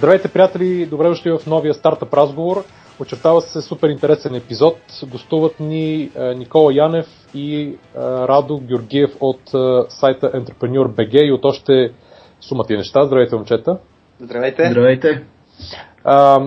[0.00, 0.86] Здравейте, приятели!
[0.86, 2.64] Добре дошли в новия стартъп разговор.
[3.00, 4.76] Очертава се супер интересен епизод.
[5.10, 9.40] Гостуват ни Никола Янев и Радо Георгиев от
[9.88, 11.92] сайта Entrepreneur BG и от още
[12.40, 13.04] сумати неща.
[13.04, 13.78] Здравейте, момчета!
[14.20, 14.68] Здравейте!
[14.70, 15.24] Здравейте!
[16.04, 16.40] А,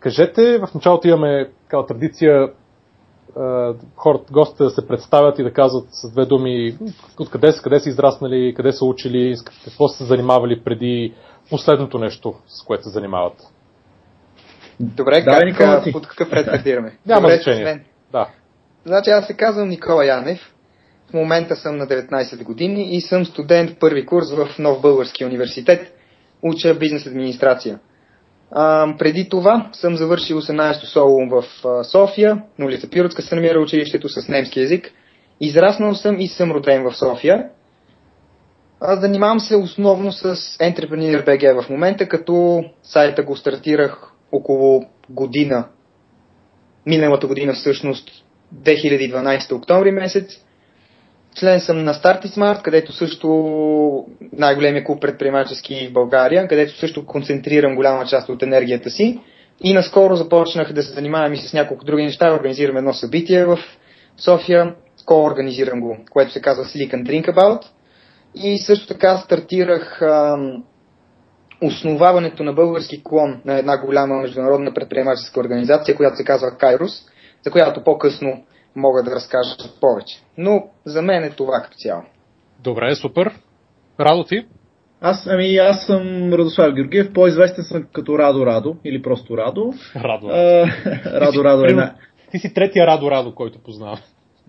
[0.00, 2.48] кажете, в началото имаме такава традиция
[3.96, 6.78] хората, гостите да се представят и да казват с две думи
[7.20, 11.14] откъде са, къде са израснали, къде са учили, с какво са се занимавали преди
[11.50, 13.34] последното нещо, с което се занимават.
[14.80, 15.92] Добре, да, как, Никола, ти.
[15.92, 16.98] под какъв ред стартираме?
[17.06, 17.84] Няма Добре, значение.
[18.12, 18.28] Да.
[18.84, 20.52] Значи аз се казвам Никола Янев.
[21.10, 25.92] В момента съм на 19 години и съм студент първи курс в Нов Български университет.
[26.42, 27.78] Уча бизнес администрация.
[28.50, 33.60] А, преди това съм завършил 18-то соло в а, София, на улица Пиротска се намира
[33.60, 34.90] училището с немски язик.
[35.40, 37.48] Израснал съм и съм роден в София.
[38.80, 45.68] А, занимавам се основно с Entrepreneur BG в момента, като сайта го стартирах около година.
[46.86, 48.10] Миналата година всъщност
[48.54, 50.30] 2012 октомври месец.
[51.38, 57.74] Член съм на Starty Smart, където също най-големия клуб предприемачески в България, където също концентрирам
[57.74, 59.20] голяма част от енергията си.
[59.60, 62.34] И наскоро започнах да се занимавам и с няколко други неща.
[62.34, 63.58] Организирам едно събитие в
[64.16, 64.74] София.
[64.96, 67.60] Скоро организирам го, което се казва Silicon Drink About.
[68.36, 70.64] И също така стартирах ам,
[71.62, 76.92] основаването на български клон на една голяма международна предприемаческа организация, която се казва Кайрус,
[77.44, 78.44] за която по-късно
[78.76, 80.22] мога да разкажа повече.
[80.38, 82.02] Но за мен е това като цяло.
[82.60, 83.32] Добре, супер.
[84.00, 84.46] Радо ти?
[85.00, 89.72] Аз, ами, аз съм Радослав Георгиев, по-известен съм като Радо Радо, или просто Радо.
[89.96, 90.26] Радо.
[90.26, 90.66] А,
[91.20, 91.94] Радо Радо е на...
[92.30, 93.98] Ти си третия Радо Радо, който познавам.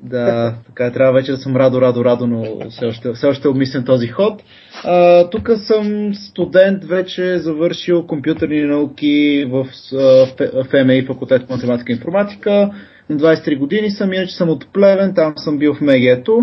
[0.04, 3.48] Да, така е, трябва вече да съм Радо Радо Радо, но все още, все още
[3.48, 4.44] обмислям този ход.
[5.32, 9.68] Тук съм студент, вече завършил компютърни науки в,
[10.86, 12.72] МАИ, факултет по математика и информатика
[13.10, 16.40] на 23 години съм, иначе съм от Плевен, там съм бил в Мегето.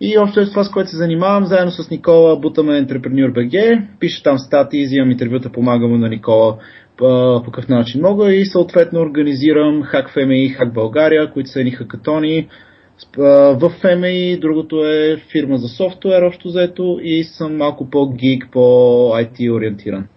[0.00, 4.22] И още е това, с което се занимавам, заедно с Никола бутаме Entrepreneur BG, пиша
[4.22, 6.56] там статии, взимам интервюта, помагам на Никола
[6.96, 11.70] по какъв начин мога и съответно организирам Hack FMI и Hack България, които са едни
[11.70, 12.48] хакатони
[13.16, 20.08] в FMI, другото е фирма за софтуер, общо заето и съм малко по-гик, по-IT ориентиран.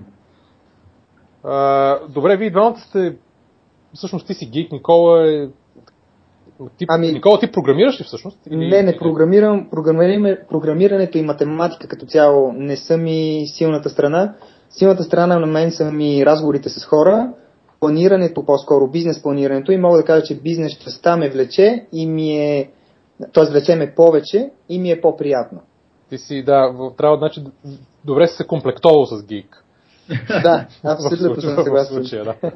[2.14, 3.16] добре, вие двамата сте
[3.94, 5.48] всъщност ти си гик, Никола е
[6.78, 8.40] ти, ами, Никола, ти програмираш ли всъщност?
[8.52, 8.70] Или...
[8.70, 9.68] Не, не програмирам.
[10.50, 14.34] Програмирането и математика като цяло не са ми силната страна.
[14.70, 17.34] Силната страна на мен са ми разговорите с хора,
[17.84, 22.38] планирането, по-скоро бизнес планирането и мога да кажа, че бизнес частта ме влече и ми
[22.38, 22.72] е,
[23.34, 23.46] т.е.
[23.46, 25.62] влече ме повече и ми е по-приятно.
[26.10, 27.44] Ти си, да, трябва, значи,
[28.06, 29.64] добре си се комплектовал с гик.
[30.44, 31.96] Да, абсолютно съм съгласен.
[31.96, 32.36] В случая, да.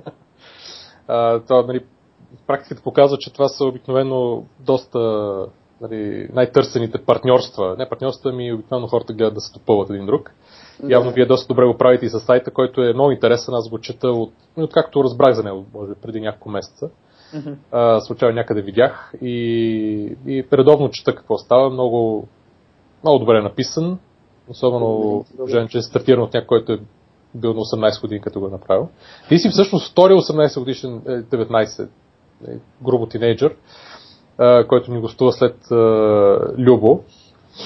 [1.08, 1.86] а, това, нали,
[2.48, 5.00] практиката показва, че това са обикновено доста
[5.82, 7.76] нали, най-търсените партньорства.
[7.78, 10.32] Не партньорства, ми обикновено хората гледат да се допълват един друг.
[10.84, 13.54] Явно вие доста добре го правите и с сайта, който е много интересен.
[13.54, 16.90] Аз го чета от, от както разбрах за него, може би преди няколко месеца.
[17.72, 19.36] А, случайно някъде видях и,
[20.28, 21.70] и редовно чета какво става.
[21.70, 22.28] Много,
[23.04, 24.00] много добре написан.
[24.50, 25.68] Особено, mm-hmm.
[25.68, 26.80] че е стартиран от някой, който е
[27.36, 28.90] бил на 18 години, като го е направил.
[29.30, 31.90] Ти си всъщност втори 18 годишен, 19
[32.48, 33.56] е, грубо тинейджър,
[34.68, 35.56] който ни гостува след
[36.58, 37.04] Любо.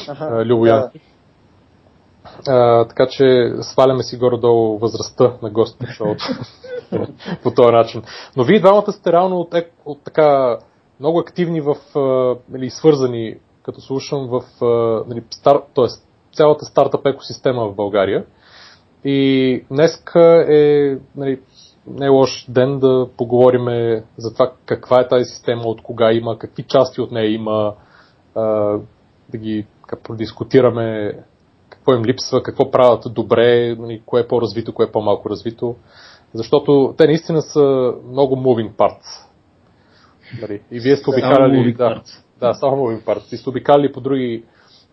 [0.08, 0.92] Ага, Любо да.
[2.48, 5.88] А, така че сваляме си горе-долу възрастта на гостите
[7.44, 8.04] по този начин.
[8.38, 10.58] Но вие двамата сте реално от, от така
[11.00, 11.76] много активни в,
[12.56, 14.42] или свързани, като слушам, в
[15.08, 15.86] нали, стар, т.е.
[16.36, 18.26] цялата стартъп екосистема в България.
[19.04, 21.40] И днеска е нали,
[21.88, 23.66] не е лош ден да поговорим
[24.18, 27.74] за това каква е тази система, от кога има, какви части от нея има,
[29.30, 29.66] да ги
[30.04, 31.18] продискутираме
[31.82, 35.76] какво им липсва, какво правят добре, нали, кое е по-развито, кое е по-малко развито.
[36.34, 39.28] Защото те наистина са много moving parts.
[40.42, 41.74] Нали, и вие сте обикаляли...
[41.74, 42.02] Да,
[42.40, 43.34] да, само moving parts.
[43.34, 44.44] И сте обикаляли по други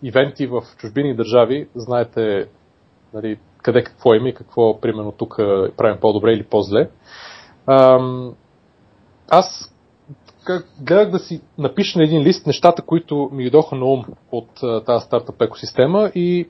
[0.02, 2.48] ивенти в чужбини държави, знаете
[3.14, 5.36] нали, къде какво има и какво, примерно, тук
[5.76, 6.88] правим по-добре или по-зле.
[9.30, 9.74] Аз
[10.80, 14.48] гледах да си напиша на един лист нещата, които ми идоха на ум от
[14.86, 16.48] тази стартъп екосистема и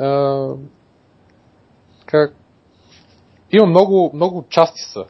[0.00, 0.48] а,
[2.06, 2.34] как,
[3.52, 5.04] има много, много части са.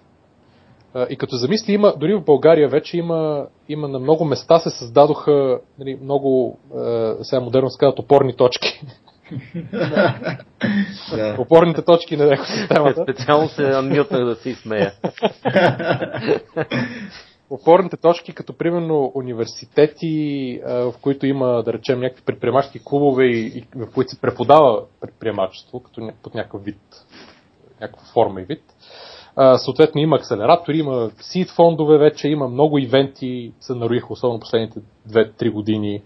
[1.10, 5.60] И като замисли, има, дори в България вече има, има на много места се създадоха
[5.78, 6.58] нали, много,
[7.22, 8.80] сега модерно се казват, опорни точки.
[9.72, 10.38] да.
[11.38, 13.02] Опорните точки на екосистемата.
[13.02, 14.92] Специално се анмютнах да си смея.
[17.50, 23.86] опорните точки, като примерно университети, в които има, да речем, някакви предприемачки клубове, и, в
[23.94, 26.80] които се преподава предприемачество, като под някакъв вид,
[27.80, 28.62] някаква форма и вид.
[29.56, 35.52] Съответно има акселератори, има сид фондове вече, има много ивенти, се нароиха, особено последните 2-3
[35.52, 36.02] години.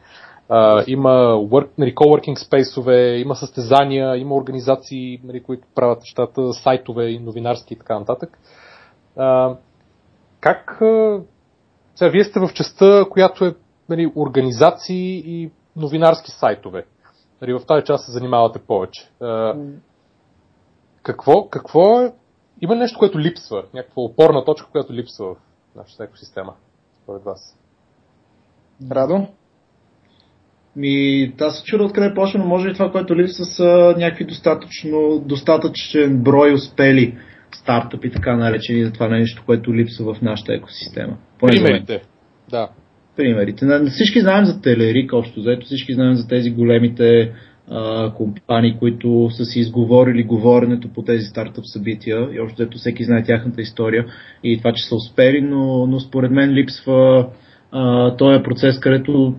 [0.86, 7.18] има work, нали, coworking спейсове, има състезания, има организации, нали, които правят нещата, сайтове и
[7.18, 8.38] новинарски и така нататък.
[10.40, 10.82] как
[11.94, 13.54] сега, вие сте в частта, която е
[13.88, 16.84] нали, организации и новинарски сайтове.
[17.42, 19.10] Нали, в тази част се занимавате повече.
[19.20, 19.54] А,
[21.02, 22.12] какво, какво е?
[22.60, 25.36] Има нещо, което липсва, някаква опорна точка, която липсва в
[25.76, 26.54] нашата екосистема,
[27.02, 27.58] според вас.
[28.90, 29.26] Радо?
[30.76, 35.18] Ми, аз се чудя откъде почна, но може и това, което липсва са някакви достатъчно,
[35.18, 37.18] достатъчен брой успели
[37.54, 41.16] стартъпи, така наречени, за това нещо, което липсва в нашата екосистема.
[41.40, 42.02] Примерите.
[42.50, 42.68] Да.
[43.16, 43.66] Примерите.
[43.90, 47.32] Всички знаем за Телерик, общо заето всички знаем за тези големите
[47.70, 53.04] а, компании, които са си изговорили говоренето по тези стартъп събития и общо заето всеки
[53.04, 54.06] знае тяхната история
[54.44, 57.28] и това, че са успели, но, но според мен липсва
[57.72, 59.34] а, този процес, където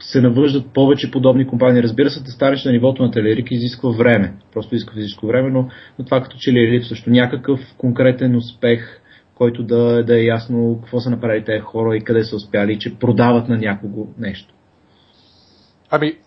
[0.00, 1.82] се навъждат повече подобни компании.
[1.82, 4.34] Разбира се, да на нивото на Телерик изисква време.
[4.52, 9.00] Просто изисква физическо време, но, но това като че ли е липсващо някакъв конкретен успех,
[9.34, 12.78] който да, да е ясно какво са направили тези хора и къде са успяли и
[12.78, 14.54] че продават на някого нещо.
[15.90, 16.18] Ами,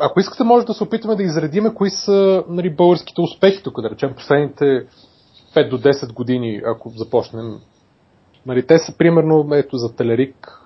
[0.00, 3.90] ако искате, може да се опитаме да изредиме кои са нали, българските успехи тук, да
[3.90, 4.64] речем последните
[5.54, 7.44] 5 до 10 години, ако започнем
[8.46, 10.60] Нали, те са примерно, ето за Телерик,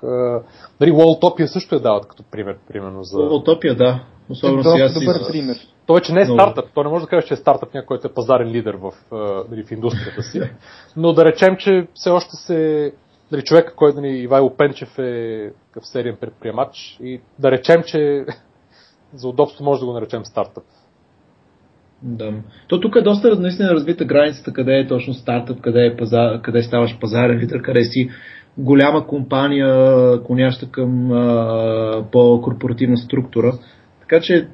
[0.81, 3.19] нали, Walltopia също я дават като пример, примерно за...
[3.19, 4.05] Walltopia, да.
[4.31, 5.01] Особено е, сега си...
[5.01, 5.57] добър пример.
[5.87, 8.07] Той че не е стартъп, той не може да каже, че е стартъп някой, който
[8.07, 8.93] е пазарен лидер в,
[9.51, 10.41] нали, в индустрията си.
[10.97, 12.93] Но да речем, че все още се...
[13.33, 18.25] Нали, човека, който нали, Ивайло Пенчев е в сериен предприемач и да речем, че
[19.15, 20.65] за удобство може да го наречем стартъп.
[22.03, 22.33] Да.
[22.69, 26.63] То тук е доста наистина развита границата, къде е точно стартъп, къде, е пазар, къде
[26.63, 28.09] ставаш пазарен лидер, къде си
[28.59, 33.53] голяма компания, коняща към а, по-корпоративна структура.
[34.01, 34.49] Така че,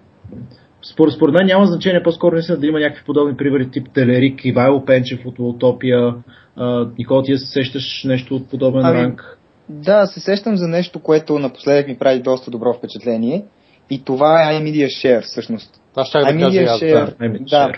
[0.93, 4.85] според, според мен няма значение по-скоро наистина да има някакви подобни примери, тип Телерик, Ивайло
[4.85, 6.15] Пенчев от Утопия.
[6.99, 9.39] Никола, ти се сещаш нещо от подобен ами, ранг?
[9.69, 13.45] Да, се сещам за нещо, което напоследък ми прави доста добро впечатление.
[13.91, 15.84] И това е iMedia Share, всъщност.
[15.95, 17.69] Това ще да кажа Share, да.
[17.69, 17.73] да.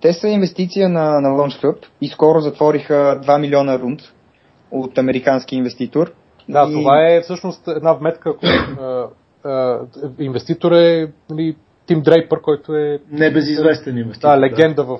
[0.00, 4.00] Те са инвестиция на, на Launch Hub и скоро затвориха 2 милиона рунд
[4.70, 6.12] от американски инвеститор.
[6.48, 6.72] Да, и...
[6.72, 9.08] това е всъщност една вметка, която
[10.18, 11.56] инвеститор е нали,
[11.86, 12.98] Тим Дрейпър, който е...
[13.10, 14.28] Небезизвестен инвеститор.
[14.28, 14.98] Да, легенда в...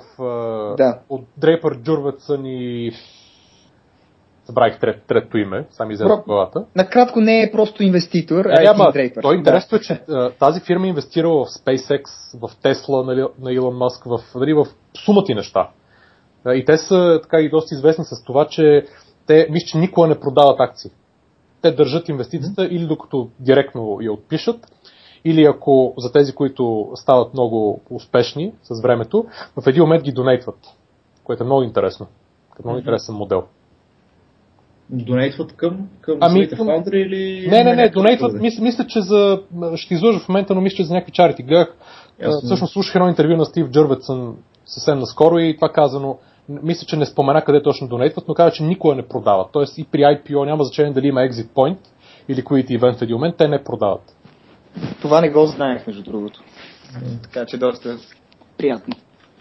[0.77, 0.99] Да.
[1.09, 2.91] От Дрейпър, Джурватсън и
[4.45, 6.65] Забравих трет, трето име, сам излезе в главата.
[6.75, 9.21] Накратко не е просто инвеститор, а е ама, Дрейпър.
[9.21, 10.01] Той интересно е, че
[10.39, 12.03] тази фирма е инвестирала в SpaceX,
[12.33, 14.65] в Tesla нали, на Илон Маск, в, нали, в
[15.05, 15.69] сумати неща.
[16.47, 18.85] И те са така и доста известни с това, че
[19.27, 20.91] те, мисля, че никога не продават акции.
[21.61, 22.71] Те държат инвестицията mm-hmm.
[22.71, 24.67] или докато директно я отпишат,
[25.25, 29.25] или ако за тези, които стават много успешни с времето,
[29.61, 30.57] в един момент ги донейтват,
[31.23, 32.07] което е много интересно.
[32.63, 32.79] Много mm-hmm.
[32.79, 33.43] интересен модел
[34.93, 37.47] донейтват към, към ами, фаундъри или...
[37.49, 39.41] Не, не, не, донейтват, мисля, мисля, че за...
[39.75, 41.43] Ще излъжа в момента, но мисля, че за някакви чарити.
[41.43, 41.75] Гледах,
[42.43, 44.35] всъщност слушах едно интервю на Стив Джърветсън
[44.65, 46.17] съвсем наскоро и това казано,
[46.49, 49.47] мисля, че не спомена къде точно донейтват, но каза, че никога не продават.
[49.53, 51.77] Тоест и при IPO няма значение дали има exit point
[52.29, 54.01] или Quity Event в един момент, те не продават.
[55.01, 56.43] Това не го знаех, между другото.
[57.23, 57.97] Така че доста
[58.57, 58.95] приятно.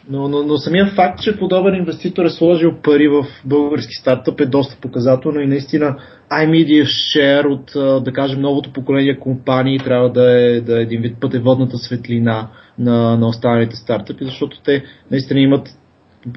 [0.09, 4.47] Но, но, но самия факт, че подобен инвеститор е сложил пари в български стартъп е
[4.47, 5.97] доста показателно и наистина
[6.33, 7.71] iMedia Share от,
[8.05, 13.17] да кажем, новото поколение компании трябва да е, да е един вид пътеводната светлина на,
[13.17, 15.69] на останалите стартъпи, защото те наистина имат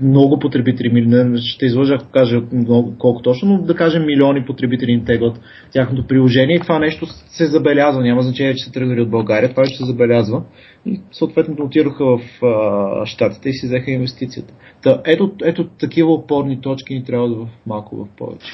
[0.01, 5.05] много потребители, ще излъжа ако кажа много, колко точно, но да кажем милиони потребители им
[5.05, 5.39] теглят
[5.71, 8.01] тяхното приложение и това нещо се забелязва.
[8.01, 10.43] Няма значение, че са тръгнали от България, това ще се забелязва.
[10.85, 14.53] И съответно отидоха в а, Штатите и си взеха инвестицията.
[14.83, 18.51] Та, ето, ето такива опорни точки ни трябва да в малко в повече.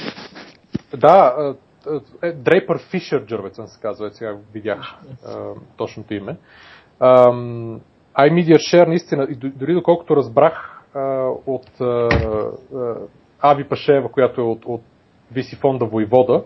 [0.98, 1.36] Да,
[2.36, 4.96] Дрейпър Фишер Джървецън се казва, сега видях
[5.78, 6.38] точното име.
[8.20, 10.81] iMedia Share наистина, дори доколкото разбрах,
[11.46, 11.68] от
[13.42, 14.82] Ави Пашева, която е от, от
[15.34, 16.44] VC фонда Войвода.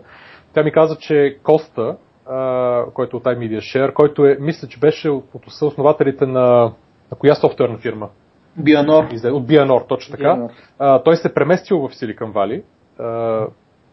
[0.54, 4.80] Тя ми каза, че Коста, а, който е от iMedia Share, който е, мисля, че
[4.80, 6.72] беше от, от основателите на,
[7.10, 8.08] на коя софтуерна фирма?
[8.56, 9.04] Бианор.
[9.24, 10.34] От Бианор, точно така.
[10.34, 10.50] Бианор.
[10.78, 12.62] А, той се преместил в Valley,
[12.98, 13.46] а,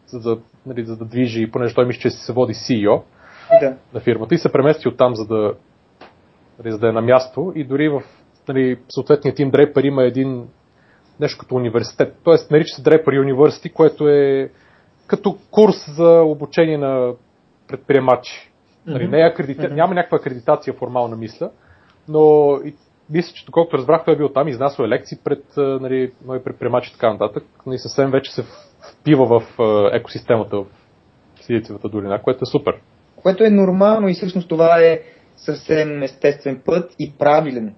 [0.08, 3.02] за, да, нали, за да движи, понеже той мисля, че се води CEO
[3.62, 3.78] Да.
[3.94, 5.54] на фирмата и се премести оттам, за да,
[6.60, 8.02] нали, за да е на място и дори в
[8.48, 10.48] нали, съответния тим Draper има един
[11.20, 12.16] нещо като университет.
[12.24, 14.50] Тоест нарича се Draper University, което е
[15.08, 17.14] като курс за обучение на
[17.68, 18.52] предприемачи.
[18.86, 19.70] Нали, не е акредита...
[19.70, 21.52] Няма някаква акредитация формална мисля,
[22.08, 22.74] но и,
[23.10, 26.94] мисля, че доколкото разбрах, той е бил там, изнасял лекции пред нали, нови предприемачи и
[26.94, 27.44] така нататък.
[27.66, 28.44] Нали, съвсем вече се
[28.92, 29.60] впива в
[29.94, 30.66] екосистемата в
[31.42, 32.74] Силицевата долина, което е супер.
[33.16, 35.00] Което е нормално и всъщност това е
[35.38, 37.76] съвсем естествен път и правилен.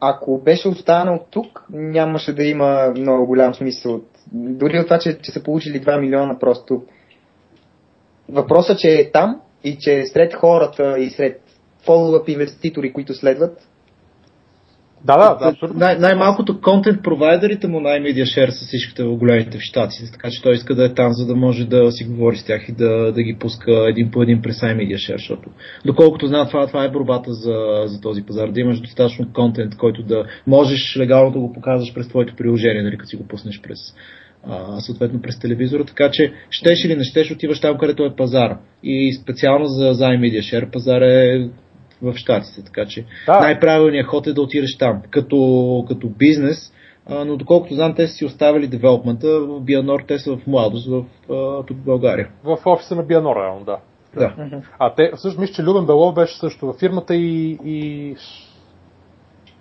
[0.00, 4.00] Ако беше останал тук, нямаше да има много голям смисъл.
[4.32, 6.82] Дори от това, че, че са получили 2 милиона, просто
[8.28, 11.42] въпросът, че е там и че сред хората и сред
[11.84, 13.67] фоллоуъп инвеститори, които следват,
[15.04, 15.78] Да, да, да, абсолютно.
[15.78, 20.42] Най- най-малкото контент провайдерите му най-медиа шер са всичките в големите в щатите, така че
[20.42, 23.12] той иска да е там, за да може да си говори с тях и да,
[23.12, 25.50] да ги пуска един по един през iMedia Share, защото
[25.84, 30.02] доколкото знам, това, това е борбата за, за този пазар, да имаш достатъчно контент, който
[30.02, 33.78] да можеш легално да го показваш през твоето приложение, нали, като си го пуснеш през
[34.46, 38.58] а, съответно през телевизора, така че щеш или не щеш, отиваш там, където е пазар.
[38.82, 41.48] И специално за, за iMedia Share пазар е
[42.02, 43.40] в щатите, така че Да.
[43.40, 46.72] най-правилният ход е да отидеш там, като, като бизнес,
[47.06, 50.88] а, но доколкото знам, те са си оставили девелопмента в Бианор, те са в младост
[50.88, 52.28] в, а, тук в България.
[52.44, 53.78] В офиса на Бианор, реално, да.
[54.14, 54.34] Да.
[54.78, 57.58] А те, всъщност, мисля, че Любен Белов беше също във фирмата и...
[57.64, 58.16] и...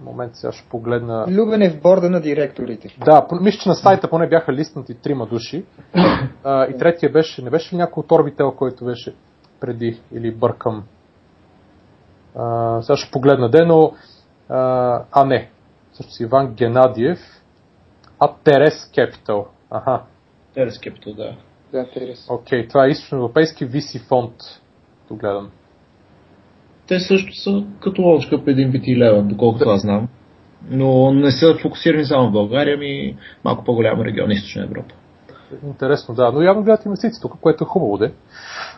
[0.01, 1.25] Момент, сега ще погледна.
[1.29, 2.97] Любен е в борда на директорите.
[3.05, 5.65] Да, мисля, че на сайта поне бяха листнати трима души.
[6.43, 9.15] А, и третия беше, не беше ли някой от Orbitel, който беше
[9.59, 10.83] преди или бъркам?
[12.37, 13.91] А, сега ще погледна де, но...
[14.49, 15.49] А, а не.
[15.93, 17.19] Също Иван Генадиев.
[18.19, 19.45] А Терес Capital.
[19.71, 20.01] Аха.
[20.53, 21.35] Терес Capital, да.
[21.71, 22.27] Да, Терес.
[22.29, 24.33] Окей, това е източноевропейски VC фонд.
[25.07, 25.51] Тук гледам.
[26.87, 30.07] Те също са като лодочка по един бити лева, доколкото аз знам.
[30.69, 34.93] Но не са фокусирани само в България, ми малко по-голям регион, източна Европа.
[35.63, 36.31] Интересно, да.
[36.31, 38.13] Но явно гледат инвестиции тук, което е хубаво, де.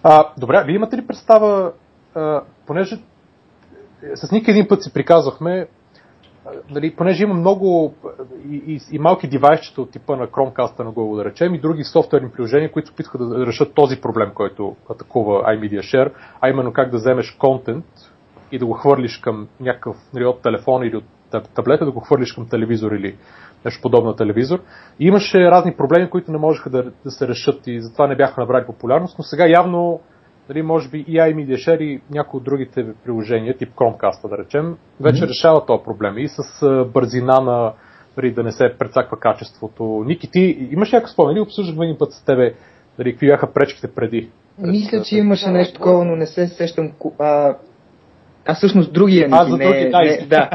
[0.03, 1.71] А, добре, вие имате ли представа,
[2.15, 2.99] а, понеже
[4.15, 5.67] с Ник един път си приказвахме,
[6.69, 7.93] нали, понеже има много
[8.49, 11.83] и, и, и малки девайсчета от типа на Chromecast на Google, да речем, и други
[11.83, 16.91] софтуерни приложения, които опитаха да решат този проблем, който атакува iMedia Share, а именно как
[16.91, 17.85] да вземеш контент
[18.51, 21.99] и да го хвърлиш към някакъв нали, от телефон или от таб- таблета, да го
[21.99, 23.15] хвърлиш към телевизор или
[23.65, 24.59] нещо подобно на телевизор.
[24.99, 28.41] И имаше разни проблеми, които не можеха да, да се решат и затова не бяха
[28.41, 30.01] набрали популярност, но сега явно
[30.49, 34.77] нали, може би и iMedia Share и някои от другите приложения, тип Chromecast, да речем,
[34.99, 35.29] вече mm-hmm.
[35.29, 37.73] решават този проблем и с а, бързина на
[38.17, 40.03] нали, да не се прецаква качеството.
[40.05, 42.53] Ники, ти имаш някакво спомен или обсъждахме един път с тебе
[42.99, 44.29] нали, какви бяха пречките преди?
[44.57, 46.91] Мисля, че имаше нещо такова, но не се сещам.
[47.19, 47.55] А,
[48.45, 50.49] а всъщност другия А, Ники, за не, други, да, не, да.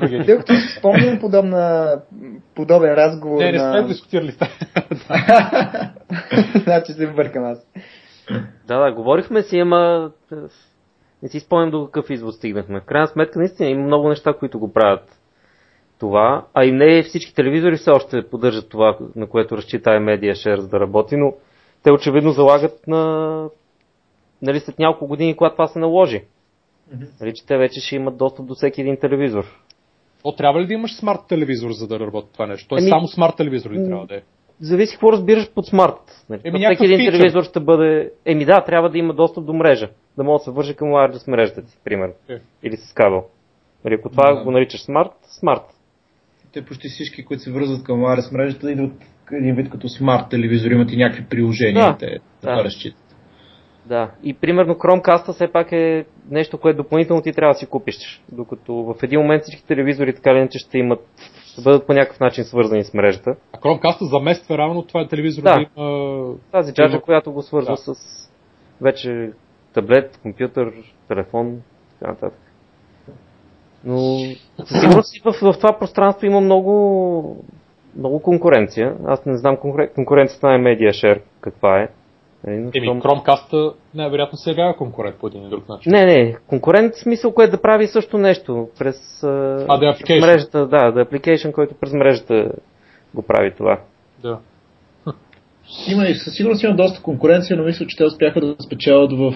[0.26, 1.94] Тъй като си спомням подобна,
[2.54, 3.86] подобен разговор Не, не сме на...
[3.86, 4.32] дискутирали
[6.64, 7.58] значи се бъркам аз.
[8.66, 10.36] Да, да, говорихме си, ама е,
[11.22, 12.80] не си спомням до какъв извод стигнахме.
[12.80, 15.20] В крайна сметка, наистина има много неща, които го правят
[15.98, 20.58] това, а и не всички телевизори все още поддържат това, на което разчита iMedia Share
[20.58, 21.34] за да работи, но
[21.82, 23.50] те очевидно залагат на
[24.42, 26.24] нали, след няколко години, когато това се наложи.
[27.20, 29.44] Нали, че те вече ще имат достъп до всеки един телевизор.
[30.24, 32.68] О, трябва ли да имаш смарт телевизор, за да работи това нещо?
[32.68, 34.22] Тоест Ами- само смарт телевизор ли трябва да е?
[34.60, 36.24] Зависи какво разбираш под смарт.
[36.30, 37.12] Нали, Еми, всеки един фичър.
[37.12, 38.10] телевизор ще бъде...
[38.24, 39.88] Еми да, трябва да има достъп до мрежа.
[40.16, 42.14] Да може да се вържи към wireless мрежата ти, примерно.
[42.28, 42.38] Е.
[42.62, 43.24] Или с кабел.
[43.84, 44.44] Нали, ако това Да.
[44.44, 45.62] го наричаш смарт, смарт.
[46.52, 48.92] Те почти всички, които се връзват към Wireless мрежата, идват
[49.32, 51.96] един вид като смарт телевизор, имат и някакви приложения, Да.
[51.98, 52.18] те Да.
[52.40, 53.02] това разчитат.
[53.86, 54.10] Да.
[54.24, 58.22] И примерно Chromecast все пак е нещо, което допълнително ти трябва да си купиш.
[58.32, 61.00] Докато в един момент всички телевизори така или иначе ще имат,
[61.58, 63.36] ще бъдат по някакъв начин свързани с мрежата.
[63.52, 65.66] А Chromecast замества равно това е телевизор Да.
[65.76, 66.34] има...
[66.52, 67.94] Тази джаджа, Има- която го свързва Да.
[67.94, 67.94] с
[68.80, 69.30] вече
[69.74, 70.72] таблет, компютър,
[71.08, 71.60] телефон,
[71.92, 72.38] така нататък.
[73.84, 73.98] Но
[74.64, 77.44] със сигурност и в, в това пространство има много,
[77.96, 78.96] много конкуренция.
[79.06, 81.88] Аз не знам конкурен- конкуренцията на Media Share каква е.
[82.46, 85.92] Нали, Еми, Chromecast най-вероятно се явява конкурент по един или друг начин.
[85.92, 90.20] Не, не, конкурент в смисъл, което да прави също нещо през, а, да е през
[90.20, 92.50] мрежата, да, да е application, който през мрежата
[93.14, 93.80] го прави това.
[94.22, 94.38] Да.
[95.92, 99.34] Има и със сигурност има доста конкуренция, но мисля, че те успяха да спечелят в,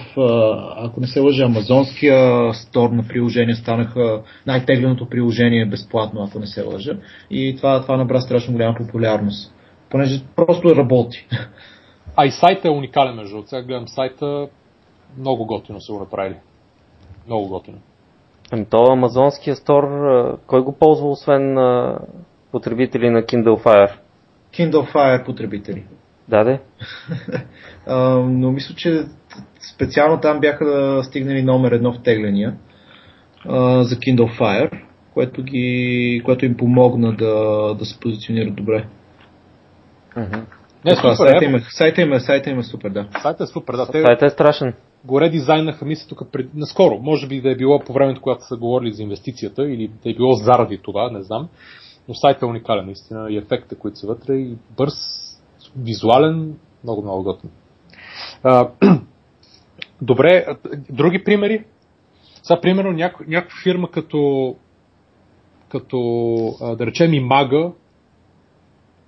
[0.77, 6.61] ако не се лъжа, амазонския стор на приложение станаха най-тегленото приложение безплатно, ако не се
[6.61, 6.97] лъжа.
[7.31, 9.53] И това, това набра страшно голяма популярност.
[9.89, 11.27] Понеже просто работи.
[12.15, 13.49] А и сайта е уникален, между другото.
[13.49, 14.47] Сега гледам сайта,
[15.17, 16.35] много готино са го направили.
[17.27, 17.77] Много готино.
[18.51, 19.83] Ами то амазонския стор,
[20.47, 21.57] кой го ползва, освен
[22.51, 23.91] потребители на Kindle Fire?
[24.53, 25.85] Kindle Fire потребители.
[26.27, 26.59] Да, да.
[28.23, 29.03] но мисля, че
[29.75, 32.57] специално там бяха стигнали номер едно в тегления
[33.81, 34.81] за Kindle Fire,
[35.13, 38.87] което, ги, което им помогна да, да се позиционират добре.
[40.15, 40.43] Uh-huh.
[40.85, 43.07] Не, супер, сайта, има, сайта, има, сайта има супер, да.
[43.21, 43.85] Сайта е супер, да.
[43.85, 44.73] Сайта е страшен.
[45.05, 46.55] Го редизайнаха, мисля, тук пред...
[46.55, 46.99] наскоро.
[46.99, 50.13] Може би да е било по времето, когато са говорили за инвестицията, или да е
[50.13, 51.49] било заради това, не знам.
[52.07, 53.27] Но сайта е уникален, наистина.
[53.29, 54.93] И ефекта, които са вътре, и бърз,
[55.77, 57.49] визуален, много, много готин.
[60.01, 60.45] Добре,
[60.89, 61.63] други примери?
[62.43, 64.55] Сега, примерно, няко, някаква фирма като,
[65.69, 65.97] като
[66.77, 67.71] да речем и Мага,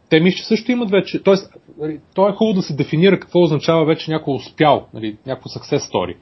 [0.09, 1.21] те мисля, че също имат вече.
[1.77, 5.77] Нали, то е хубаво да се дефинира какво означава вече някой успял, нали, някакво success
[5.77, 6.15] story.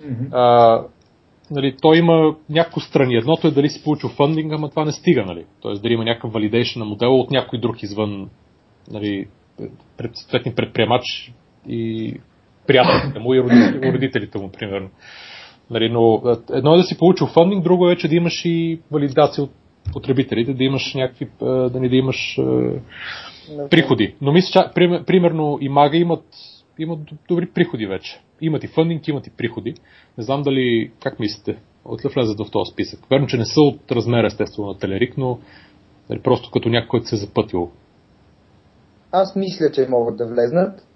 [0.00, 0.28] Mm-hmm.
[0.32, 0.84] А,
[1.50, 3.16] нали, той има някакво страни.
[3.16, 5.44] Едното е дали си получил фандинг, ама това не стига, нали.
[5.60, 8.30] Тоест дали има някакъв валидейшн на модела от някой друг извън
[8.90, 9.26] нали,
[10.14, 11.32] съответни предприемач
[11.68, 12.14] и
[12.66, 14.90] приятелите му и родителите, родителите му, примерно.
[15.70, 16.22] Нали, но
[16.52, 19.50] едно е да си получил фандинг, друго е, че да имаш и валидация от
[19.92, 22.38] потребителите, да имаш някакви, да не да имаш
[23.70, 24.14] приходи.
[24.20, 24.74] Но мисля, че
[25.06, 26.24] примерно и Мага имат,
[26.78, 26.98] имат
[27.28, 28.20] добри приходи вече.
[28.40, 29.74] Имат и фандинг, имат и приходи.
[30.18, 33.00] Не знам дали, как мислите, от ли влезат в този списък.
[33.10, 35.38] Верно, че не са от размера естествено на Телерик, но
[36.10, 37.70] нали, просто като някой, който се е запътил.
[39.12, 40.86] Аз мисля, че могат да влезнат.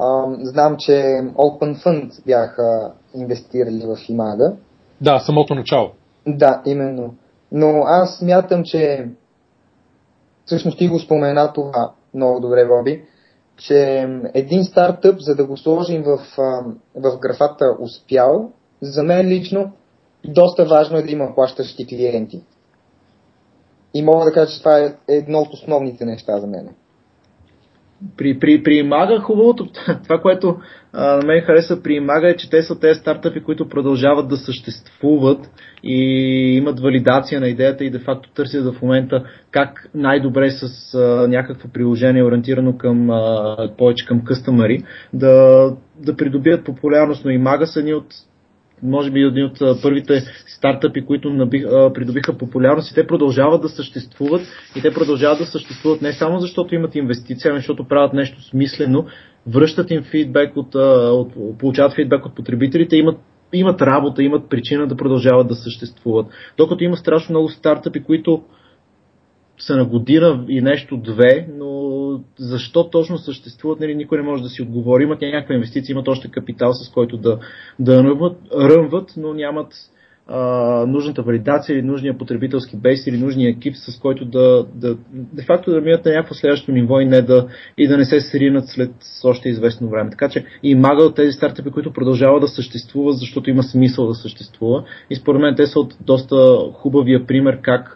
[0.00, 0.92] А, знам, че
[1.34, 4.56] Open Fund бяха инвестирали в Имага.
[5.00, 5.90] Да, самото начало.
[6.26, 7.14] Да, именно.
[7.58, 9.08] Но аз смятам, че
[10.44, 13.04] всъщност ти го спомена това много добре, Боби,
[13.56, 16.18] че един стартъп, за да го сложим в,
[16.94, 19.72] в графата успял, за мен лично
[20.24, 22.44] доста важно е да има плащащи клиенти.
[23.94, 26.68] И мога да кажа, че това е едно от основните неща за мен
[28.16, 29.66] при, при, при Имага хубавото,
[30.02, 30.56] това, което
[30.94, 35.50] на мен хареса при Имага е, че те са тези стартъпи, които продължават да съществуват
[35.82, 35.96] и
[36.56, 42.24] имат валидация на идеята и де-факто търсят в момента как най-добре с а, някакво приложение,
[42.24, 44.82] ориентирано към а, повече към къстъмари,
[45.12, 45.72] да,
[46.06, 47.24] да придобият популярност.
[47.24, 48.06] Но Имага са ни от
[48.82, 54.42] може би един от първите стартъпи, които набих, придобиха популярност и те продължават да съществуват
[54.76, 59.06] и те продължават да съществуват не само защото имат инвестиция, ами защото правят нещо смислено,
[59.46, 63.18] връщат им фидбек от, от получават фидбек от потребителите, имат
[63.52, 66.26] имат работа, имат причина да продължават да съществуват.
[66.56, 68.42] Докато има страшно много стартъпи, които
[69.58, 74.48] са на година и нещо две, но защо точно съществуват, нали, никой не може да
[74.48, 75.02] си отговори.
[75.02, 77.38] Имат някаква инвестиция, имат още капитал, с който да,
[77.78, 79.72] да ръмват, ръмват, но нямат
[80.28, 85.42] а, нужната валидация или нужния потребителски бейс или нужния екип, с който да, да де
[85.42, 87.46] факто да минат на някакво следващо ниво и, не да,
[87.78, 88.90] и да не се сринат след
[89.24, 90.10] още известно време.
[90.10, 94.14] Така че и мага от тези стартъпи, които продължават да съществуват, защото има смисъл да
[94.14, 94.84] съществува.
[95.10, 97.95] И според мен те са от доста хубавия пример как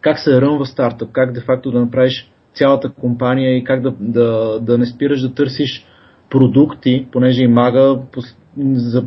[0.00, 4.60] как се ръмва стартъп, как де факто да направиш цялата компания и как да, да,
[4.60, 5.86] да не спираш да търсиш
[6.30, 7.98] продукти, понеже и мага,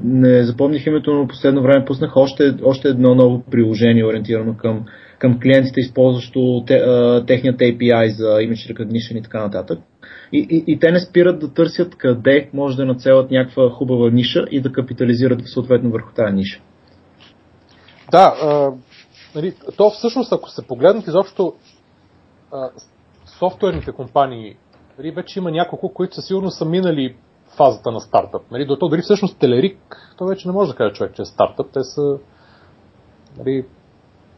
[0.04, 4.86] не запомних името, но последно време пуснах още, още едно ново приложение, ориентирано към,
[5.20, 6.82] към клиентите, използващо те,
[7.28, 9.80] техният API за image recognition и така нататък.
[10.34, 14.46] И, и, и те не спират да търсят къде може да нацелят някаква хубава ниша
[14.52, 16.62] и да капитализират съответно върху тази ниша.
[18.12, 18.34] Да,
[19.36, 21.54] нали, то всъщност, ако се погледнат изобщо
[22.52, 22.69] а,
[23.39, 24.58] софтуерните компании,
[24.98, 27.15] нали, вече има няколко, които със сигурно са минали
[27.58, 28.41] фазата на стартъп.
[28.52, 31.26] Нали, до то дори всъщност Телерик, то вече не може да каже човек, че е
[31.26, 31.67] стартъп.
[31.74, 32.17] Те са
[33.38, 33.65] нали,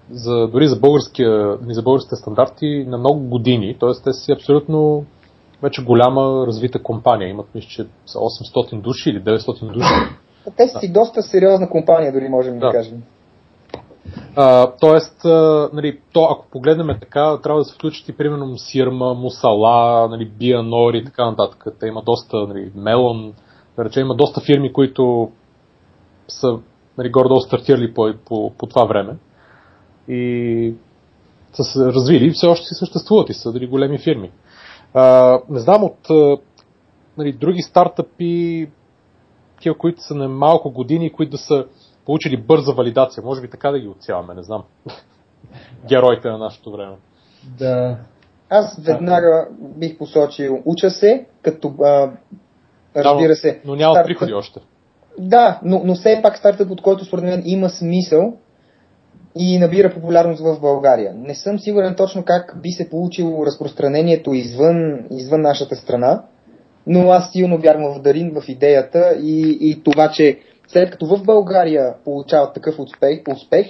[0.10, 4.04] за, дори за, българския, нали, за българските стандарти на много години, т.е.
[4.04, 5.06] те си абсолютно
[5.62, 7.30] вече голяма развита компания.
[7.30, 9.88] Имат, мисля, че са 800 души или 900 души.
[10.58, 10.94] Те си да.
[10.94, 13.04] доста сериозна компания, дори можем да, да кажем.
[14.80, 20.08] Тоест, а, нали, то, ако погледнем така, трябва да се включат и примерно Сирма, Мусала,
[20.10, 21.66] нали, Бианор и така нататък.
[21.80, 23.34] Те има доста, нали, Мелон,
[23.78, 25.32] да речем, има доста фирми, които
[26.28, 26.60] са
[26.98, 29.18] нали, горе-долу стартирали по, по, по това време
[30.08, 30.74] и
[31.54, 34.32] са се развили и все още си съществуват и са дали големи фирми.
[34.94, 35.98] А, не знам от
[37.18, 38.70] нали, други стартъпи,
[39.56, 41.66] такива, които са на малко години, които да са
[42.06, 43.24] получили бърза валидация.
[43.24, 44.64] Може би така да ги отсяваме, не знам.
[45.88, 46.96] Героите на нашето време.
[47.60, 47.98] Да.
[48.50, 52.12] Аз веднага бих посочил Уча се, като а,
[52.96, 53.62] разбира се.
[53.66, 54.08] Но, но няма стартъп...
[54.08, 54.60] приходи още.
[55.20, 58.34] Да, но, но все пак стартъп, от който според мен има смисъл
[59.36, 61.14] и набира популярност в България.
[61.16, 66.24] Не съм сигурен точно как би се получило разпространението извън, извън нашата страна,
[66.88, 71.24] но аз силно вярвам в Дарин, в идеята и, и това, че след като в
[71.24, 73.68] България получават такъв успех, успех,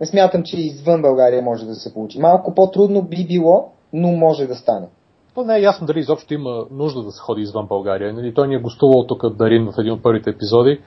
[0.00, 2.20] не смятам, че извън България може да се получи.
[2.20, 4.86] Малко по-трудно би било, но може да стане.
[5.34, 8.12] То не е ясно дали изобщо има нужда да се ходи извън България.
[8.12, 10.80] Нали, той ни е гостувал тук Дарин в един от първите епизоди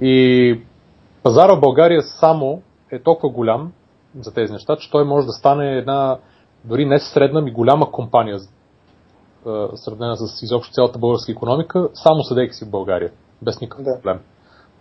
[0.00, 0.60] и
[1.22, 3.72] пазара в България само е толкова голям
[4.20, 6.18] за тези неща, че той може да стане една
[6.64, 8.38] дори не средна, ми голяма компания,
[9.74, 13.94] сравнена с изобщо цялата българска економика, само съдейки си в България, без никакъв да.
[13.96, 14.20] проблем.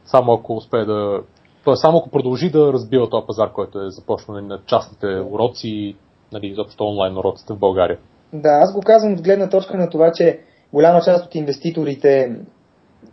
[0.05, 1.21] Само ако успее да...
[1.63, 5.95] Тоест, само ако продължи да разбива този пазар, който е започнал на частните уроци,
[6.31, 7.97] нали, изобщо онлайн уроците в България.
[8.33, 10.39] Да, аз го казвам от гледна точка на това, че
[10.73, 12.35] голяма част от инвеститорите,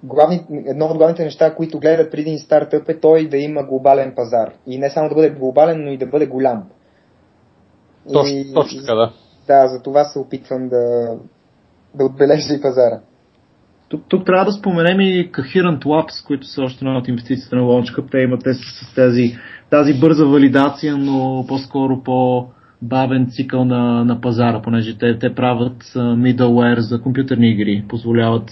[0.03, 4.15] главни, едно от главните неща, които гледат преди един стартъп е той да има глобален
[4.17, 4.53] пазар.
[4.67, 6.65] И не само да бъде глобален, но и да бъде голям.
[8.13, 9.13] Точно, и, точно така, да.
[9.47, 11.17] Да, за това се опитвам да,
[11.95, 13.01] да отбележа и пазара.
[13.93, 17.63] Тук, тук трябва да споменем и Coherent Labs, които са още една от инвестициите на
[17.63, 18.11] Launchcup.
[18.11, 19.37] Те имат те с тази,
[19.71, 22.47] тази бърза валидация, но по-скоро по
[22.83, 28.51] бавен цикъл на, на пазара, понеже те, те правят middleware за компютърни игри, позволяват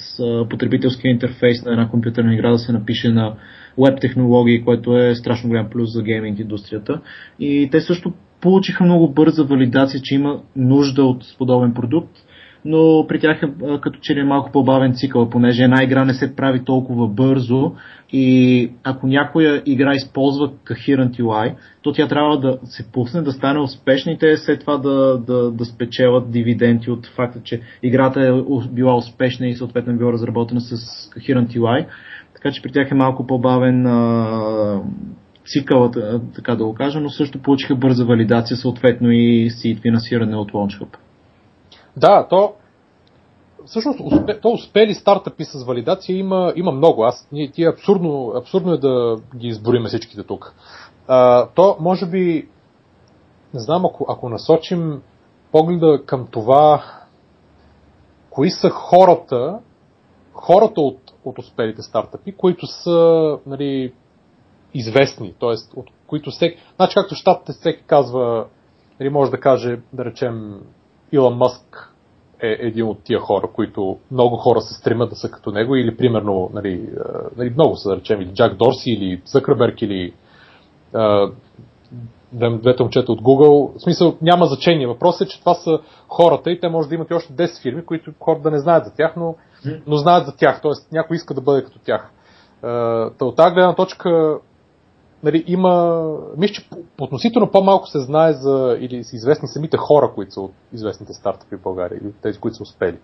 [0.50, 3.34] потребителския интерфейс на една компютърна игра да се напише на
[3.78, 7.00] веб технологии, което е страшно голям плюс за гейминг индустрията.
[7.38, 12.12] И те също получиха много бърза валидация, че има нужда от подобен продукт
[12.64, 13.46] но при тях е
[13.80, 17.72] като че ли е малко по-бавен цикъл, понеже една игра не се прави толкова бързо
[18.12, 23.60] и ако някоя игра използва Coherent UI, то тя трябва да се пусне, да стане
[23.60, 28.32] успешна и те след това да, да, да спечелят дивиденти от факта, че играта е
[28.72, 30.76] била успешна и съответно е била разработена с
[31.10, 31.86] Coherent UI.
[32.34, 34.80] Така че при тях е малко по-бавен а,
[35.46, 35.96] цикълът,
[36.34, 40.96] така да го кажа, но също получиха бърза валидация, съответно и си финансиране от LaunchHub.
[41.96, 42.54] Да, то
[43.66, 47.04] всъщност успе, то успели стартъпи с валидация има, има много.
[47.04, 50.54] Аз, ние, ти абсурдно, абсурдно е да ги избориме всичките тук.
[51.08, 52.48] А, то може би,
[53.54, 55.02] не знам, ако, ако насочим
[55.52, 56.82] погледа към това,
[58.30, 59.58] кои са хората,
[60.32, 63.92] хората от, от успелите стартъпи, които са нали,
[64.74, 65.78] известни, т.е.
[65.80, 68.46] от които всеки, значи както щатите всеки казва,
[69.00, 70.60] нали, може да каже, да речем,
[71.12, 71.94] Илон Мъск
[72.42, 75.96] е един от тия хора, които много хора се стремят да са като него, или
[75.96, 76.88] примерно, нали,
[77.36, 80.14] нали, много са, да речем, или Джак Дорси, или Закърберг, или
[80.94, 81.30] а,
[82.32, 83.78] двете момчета от Google.
[83.78, 84.86] В смисъл, няма значение.
[84.86, 87.84] Въпросът е, че това са хората и те може да имат и още 10 фирми,
[87.84, 89.34] които хората да не знаят за тях, но,
[89.86, 90.60] но знаят за тях.
[90.62, 92.10] Тоест, някой иска да бъде като тях.
[93.18, 94.38] Та от тази гледна точка
[95.22, 96.04] нали, има,
[96.36, 96.68] мисля, че
[97.00, 101.56] относително по-малко се знае за, или са известни самите хора, които са от известните стартъпи
[101.56, 102.98] в България, или тези, които са успели.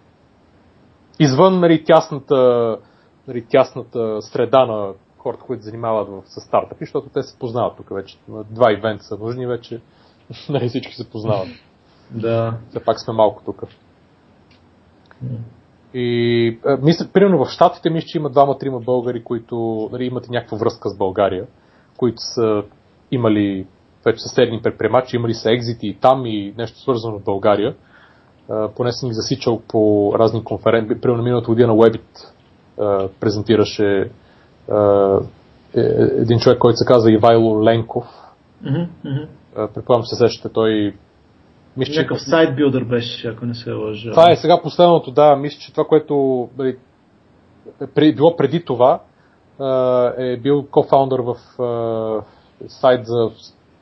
[1.18, 2.78] Извън нали, тясната,
[3.28, 8.18] нали, тясната среда на хората, които занимават с стартъпи, защото те се познават тук вече.
[8.50, 9.80] Два ивента са нужни вече,
[10.48, 11.48] нали, всички се познават.
[12.10, 12.58] Да.
[12.68, 13.62] Все пак сме малко тук.
[15.94, 20.58] И мисля, примерно в Штатите мисля, че има двама-трима българи, които нали, имат и някаква
[20.58, 21.46] връзка с България
[21.96, 22.62] които са
[23.10, 23.66] имали
[24.04, 27.74] вече съседни предприемачи, имали са екзити и там и нещо свързано в България.
[28.48, 31.00] Uh, поне съм ги засичал по разни конференции.
[31.00, 32.32] Примерно миналата година Webit
[32.78, 34.10] uh, презентираше
[34.68, 35.26] uh,
[36.20, 38.04] един човек, който се казва Ивайло Ленков.
[38.64, 39.72] Mm-hmm, mm-hmm.
[39.74, 40.94] Предполагам се сещате, той
[41.76, 42.00] мисля, че...
[42.00, 44.10] Някакъв сайт билдър беше, ако не се лъжа.
[44.10, 45.36] Това е сега последното, да.
[45.36, 46.76] Мисля, че това, което нали,
[47.96, 49.00] е било преди това,
[50.18, 51.36] е бил кофаундър в
[52.68, 53.30] сайт за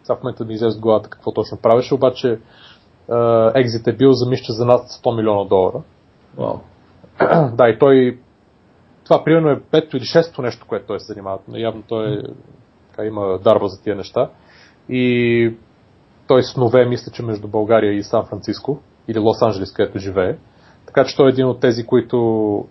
[0.03, 2.41] сега в момента ми излезе главата какво точно правеше, обаче
[3.55, 5.83] екзит е бил за мисля за над 100 милиона долара.
[6.39, 6.61] Wow.
[7.57, 8.19] да, и той
[9.05, 11.39] това примерно е пето или шесто нещо, което той се занимава.
[11.49, 12.23] Но явно той
[12.91, 14.31] така, има дарба за тия неща.
[14.89, 15.55] И
[16.27, 20.37] той снове, мисля, че между България и Сан Франциско или Лос-Анджелес, където живее.
[20.87, 22.69] Така че той е един от тези, които...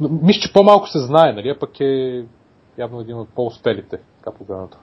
[0.00, 1.48] Мисля, че по-малко се знае, нали?
[1.48, 2.24] А пък е
[2.78, 4.78] явно един от по-успелите, така погледнато.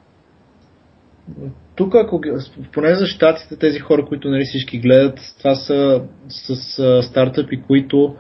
[1.76, 2.22] тук, ако,
[2.74, 8.16] поне за щатите, тези хора, които нали, всички гледат, това са с, с стартъпи, които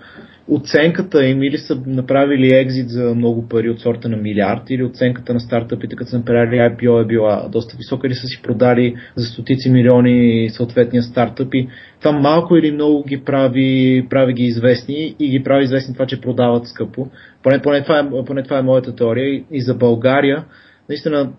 [0.51, 5.33] оценката им или са направили екзит за много пари от сорта на милиард, или оценката
[5.33, 9.25] на стартъпите, като са направили IPO е била доста висока, или са си продали за
[9.25, 11.67] стотици милиони съответния стартъп и
[11.99, 16.21] това малко или много ги прави, прави ги известни и ги прави известни това, че
[16.21, 17.07] продават скъпо.
[17.43, 20.45] Поне, поне, това, е, поне това е моята теория и за България
[20.89, 21.29] наистина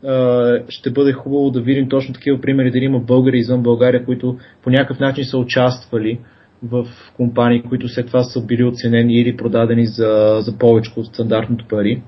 [0.68, 4.70] ще бъде хубаво да видим точно такива примери, дали има българи извън България, които по
[4.70, 6.18] някакъв начин са участвали
[6.62, 11.64] в компании, които след това са били оценени или продадени за, за повече от стандартното
[11.68, 12.02] пари.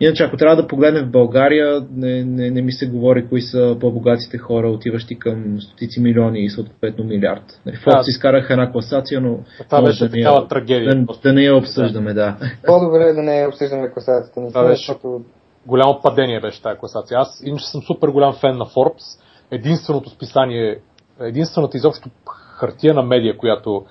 [0.00, 3.76] Иначе, ако трябва да погледнем в България, не, не, не ми се говори кои са
[3.80, 7.60] по-богатите хора, отиващи към стотици милиони и съответно милиард.
[7.66, 8.02] Нали, да.
[8.08, 10.94] изкараха една класация, но това беше да, такава трагедия.
[10.94, 12.36] Да, да не я обсъждаме, да.
[12.66, 14.48] По-добре да не я обсъждаме класацията.
[14.48, 15.20] Това беше защото...
[15.66, 17.18] голямо падение беше тази класация.
[17.18, 19.20] Аз иначе съм супер голям фен на Forbes.
[19.50, 20.78] Единственото списание,
[21.20, 22.10] единствената изобщо
[22.58, 23.84] хартияна медия, която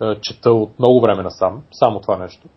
[0.00, 2.48] а, чета от много време насам, само това нещо.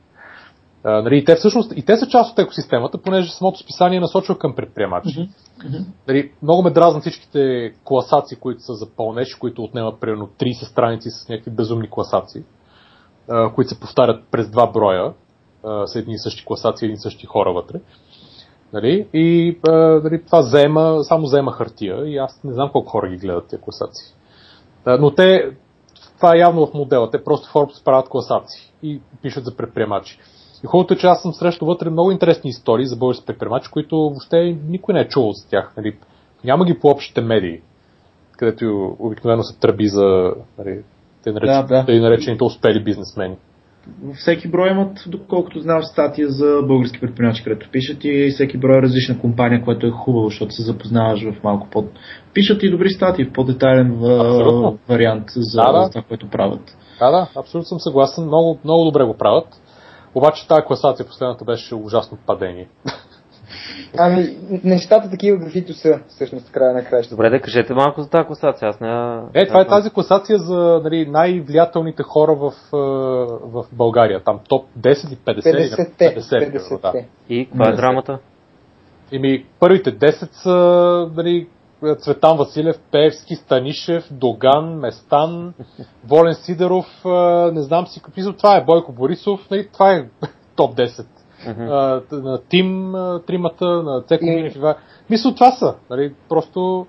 [0.83, 4.01] А, нали, и те всъщност, и те са част от екосистемата, понеже самото списание е
[4.01, 5.29] насочва към предприемачи.
[5.59, 5.85] Mm-hmm.
[6.07, 11.09] Нали, много ме дразнат всичките класации, които са за пълнеж, които отнемат примерно 30 страници
[11.09, 12.43] с някакви безумни класации,
[13.29, 15.13] а, които се повтарят през два броя,
[15.65, 17.79] а, с едни и същи класации, едни и същи хора вътре.
[18.73, 19.07] Нали?
[19.13, 19.71] И а,
[20.03, 23.61] нали, това заема, само заема хартия и аз не знам колко хора ги гледат тези
[23.61, 24.12] класации.
[24.85, 25.51] Но те,
[26.15, 27.09] това е явно в модела.
[27.09, 30.19] Те просто Forbes правят класации и пишат за предприемачи.
[30.63, 33.95] И хубавото е, че аз съм срещал вътре много интересни истории за български предприемачи, които
[33.95, 35.73] въобще никой не е чувал за тях.
[35.77, 35.97] Нали.
[36.43, 37.61] Няма ги по общите медии,
[38.31, 40.83] където обикновено се тръби за нали,
[41.23, 42.01] те наречен, да, да.
[42.01, 43.35] наречените успели бизнесмени
[44.15, 48.81] всеки брой имат, доколкото знам, статия за български предприемачи, където пишат и всеки брой е
[48.81, 51.85] различна компания, което е хубаво, защото се запознаваш в малко под...
[52.33, 54.77] Пишат и добри статии в по-детайлен в...
[54.89, 55.83] вариант за, да, да.
[55.83, 56.77] за това, което правят.
[56.99, 58.23] Да, да, абсолютно съм съгласен.
[58.23, 59.47] Много, много добре го правят.
[60.15, 62.67] Обаче тази класация последната беше ужасно падение.
[63.97, 67.15] Ами, нещата такива каквито са, всъщност, края на краща.
[67.15, 68.69] Добре, да кажете малко за тази класация.
[68.69, 69.19] Аз не...
[69.33, 72.51] Е, това е тази класация за нали, най-влиятелните хора в,
[73.43, 74.23] в България.
[74.23, 75.41] Там топ 10 и 50.
[75.41, 76.15] 50-те.
[76.15, 76.93] 50, 50 да.
[77.29, 78.19] И каква е драмата?
[79.11, 81.47] Еми, първите 10 са нали,
[81.97, 85.53] Цветан Василев, Певски, Станишев, Доган, Местан,
[86.07, 86.85] Волен Сидеров,
[87.53, 88.33] не знам си какви са.
[88.33, 90.05] Това е Бойко Борисов, нали, това е
[90.55, 91.05] топ 10
[91.45, 92.11] uh-huh.
[92.11, 92.93] на Тим,
[93.27, 94.59] тримата, на Цеко Минев и
[95.09, 95.75] Мисля, това са.
[95.89, 96.87] Нали, просто...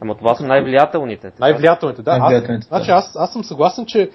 [0.00, 1.32] Ама това са най-влиятелните.
[1.40, 2.18] Най-влиятелните, да.
[2.18, 2.76] Най-влиятелните, аз, да.
[2.76, 4.10] Значи, аз, аз съм съгласен, че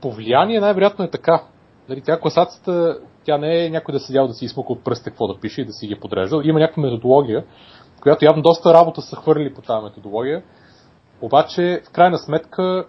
[0.00, 1.42] по влияние най-вероятно е така.
[1.88, 5.26] Нали, тя класацията, тя не е някой да седял да си измука от пръсте какво
[5.26, 6.40] да пише и да си ги е подреждал.
[6.44, 7.44] Има някаква методология,
[8.00, 10.42] която явно доста работа са хвърли по тази методология.
[11.20, 12.84] Обаче, в крайна сметка,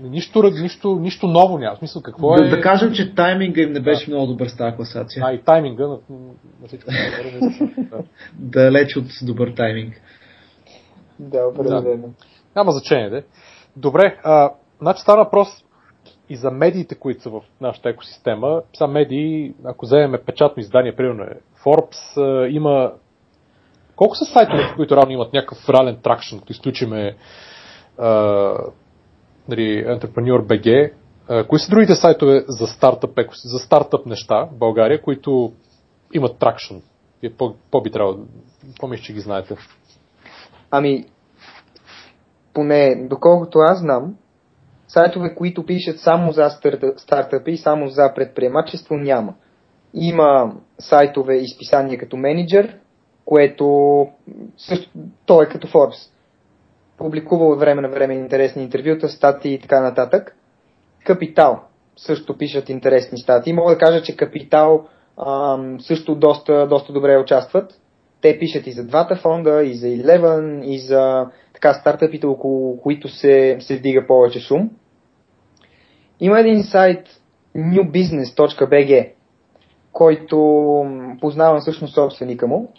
[0.00, 1.76] Нищо, нищо, нищо ново няма.
[1.76, 2.42] В смисъл, какво е...
[2.42, 4.16] Да, да кажем, че тайминга им не беше да.
[4.16, 5.22] много добър с тази класация.
[5.26, 5.98] А, и тайминга на,
[6.60, 6.90] на всичко.
[8.34, 9.94] Далеч от добър тайминг.
[11.18, 12.08] Да, определено.
[12.08, 12.26] Да.
[12.56, 13.24] Няма значение, де.
[13.76, 15.48] Добре, а, значи става въпрос
[16.28, 18.62] и за медиите, които са в нашата екосистема.
[18.78, 22.92] Са медии, ако вземем печатно издание, примерно е Forbes, а, има
[23.96, 27.16] колко са сайтове, които равно имат някакъв реален тракшн, като изключиме
[29.48, 30.92] нали, Entrepreneur BG.
[31.48, 35.52] Кои са другите сайтове за стартъп, за стартъп неща в България, които
[36.14, 36.74] имат тракшн?
[37.38, 38.18] По, по би трябвало,
[38.80, 39.56] по че ги знаете.
[40.70, 41.06] Ами,
[42.54, 44.14] поне доколкото аз знам,
[44.88, 46.50] сайтове, които пишат само за
[46.96, 49.34] стартъпи и само за предприемачество няма.
[49.94, 52.78] Има сайтове и списания като менеджер,
[53.24, 54.06] което
[54.56, 54.90] също,
[55.26, 56.10] то е като Forbes
[56.98, 60.36] публикувал от време на време интересни интервюта, статии и така нататък.
[61.04, 61.60] Капитал
[61.96, 63.52] също пишат интересни статии.
[63.52, 64.86] Мога да кажа, че Капитал
[65.26, 67.80] ам, също доста, доста добре участват.
[68.20, 73.08] Те пишат и за двата фонда, и за Eleven, и за така стартъпите, около които
[73.08, 74.70] се, се вдига повече шум.
[76.20, 77.08] Има един сайт
[77.56, 79.10] newbusiness.bg,
[79.92, 80.36] който
[81.20, 82.72] познавам всъщност собственика му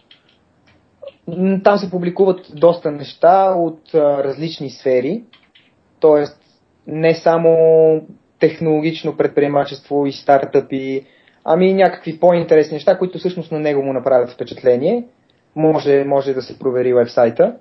[1.63, 5.23] там се публикуват доста неща от а, различни сфери,
[6.01, 6.23] т.е.
[6.87, 7.57] не само
[8.39, 11.05] технологично предприемачество и стартъпи,
[11.43, 15.03] ами някакви по-интересни неща, които всъщност на него му направят впечатление.
[15.55, 17.55] Може, може да се провери вебсайта.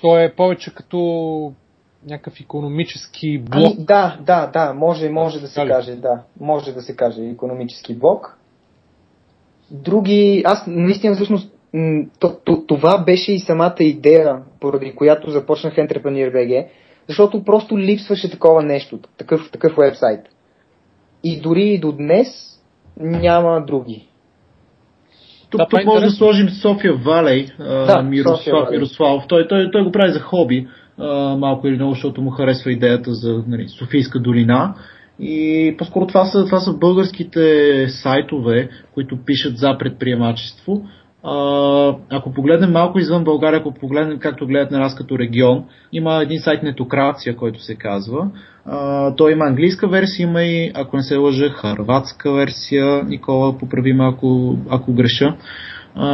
[0.00, 1.52] То е повече като
[2.06, 3.74] някакъв економически блок.
[3.76, 6.22] Ами, да, да, да, може, може да се каже, да.
[6.40, 8.38] Може да се каже економически блок.
[9.70, 11.59] Други, аз наистина всъщност
[12.68, 16.66] това беше и самата идея, поради която започнах Entrepreneur BG,
[17.08, 20.20] защото просто липсваше такова нещо, такъв, такъв вебсайт.
[21.24, 22.28] И дори и до днес
[23.00, 24.06] няма други.
[25.50, 29.24] Тук, да, тук може да сложим София Валей, да, Мирослав, София Мирослав.
[29.28, 30.66] Той, той, той го прави за хоби,
[30.98, 34.74] а, малко или много, защото му харесва идеята за нали, Софийска долина.
[35.20, 40.82] И по-скоро това са, това са българските сайтове, които пишат за предприемачество.
[42.10, 46.40] Ако погледнем малко извън България, ако погледнем както гледат на нас като регион, има един
[46.40, 48.30] сайт Нетокрация, който се казва.
[48.66, 53.04] А, той има английска версия, има и, ако не се лъжа, харватска версия.
[53.04, 55.36] Никола, поправи ако, ако греша.
[55.94, 56.08] А,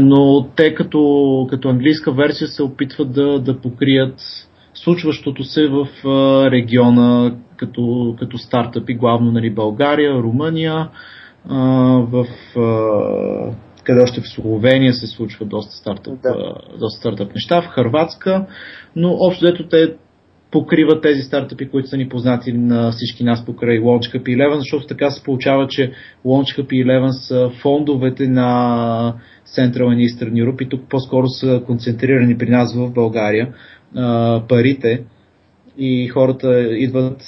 [0.00, 4.20] но те като, като английска версия се опитват да, да покрият
[4.74, 10.88] случващото се в а, региона като, като стартъпи, главно нали, България, Румъния,
[11.48, 11.58] а,
[12.10, 13.52] в а,
[13.86, 16.54] къде още в Словения се случва доста стартъп, да.
[16.78, 18.46] доста стартъп неща, в Харватска,
[18.96, 19.94] но общо дето те
[20.50, 24.86] покриват тези стартъпи, които са ни познати на всички нас покрай Launch Cup 11, защото
[24.86, 25.92] така се получава, че
[26.26, 29.14] Launch Cup 11 са фондовете на
[29.56, 33.54] Central and Eastern Europe и тук по-скоро са концентрирани при нас в България
[34.48, 35.02] парите
[35.78, 37.22] и хората идват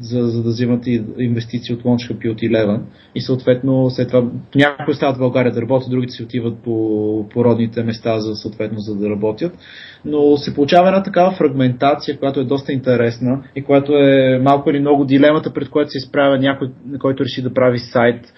[0.00, 2.80] за, за да взимат и инвестиции от Launch Hub и Eleven.
[3.14, 7.44] И съответно след това някои остават в България да работят, другите си отиват по, по
[7.44, 9.58] родните места за, съответно, за да работят.
[10.04, 14.80] Но се получава една такава фрагментация, която е доста интересна и която е малко или
[14.80, 16.68] много дилемата, пред която се изправя някой,
[17.00, 18.32] който реши да прави сайт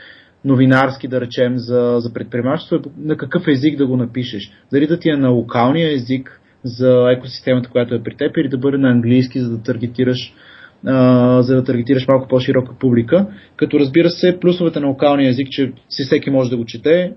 [0.45, 4.51] новинарски, да речем, за, за предприемачество, на какъв език да го напишеш.
[4.73, 8.59] Дали да ти е на локалния език, за екосистемата, която е при теб, или да
[8.59, 10.35] бъде на английски, за да таргетираш
[11.41, 13.27] за да таргетираш малко по-широка публика.
[13.57, 17.13] Като разбира се, плюсовете на локалния език, че си всеки може да го чете,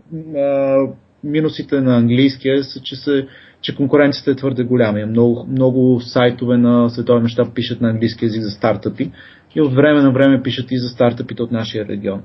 [1.23, 3.27] минусите на английския са, че, се,
[3.61, 5.05] че конкуренцията е твърде голяма.
[5.05, 9.11] Много, много сайтове на световен мащаб пишат на английски език за стартъпи
[9.55, 12.21] и от време на време пишат и за стартъпите от нашия регион.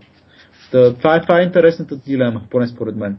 [0.71, 3.17] това, е, това е интересната дилема, поне според мен.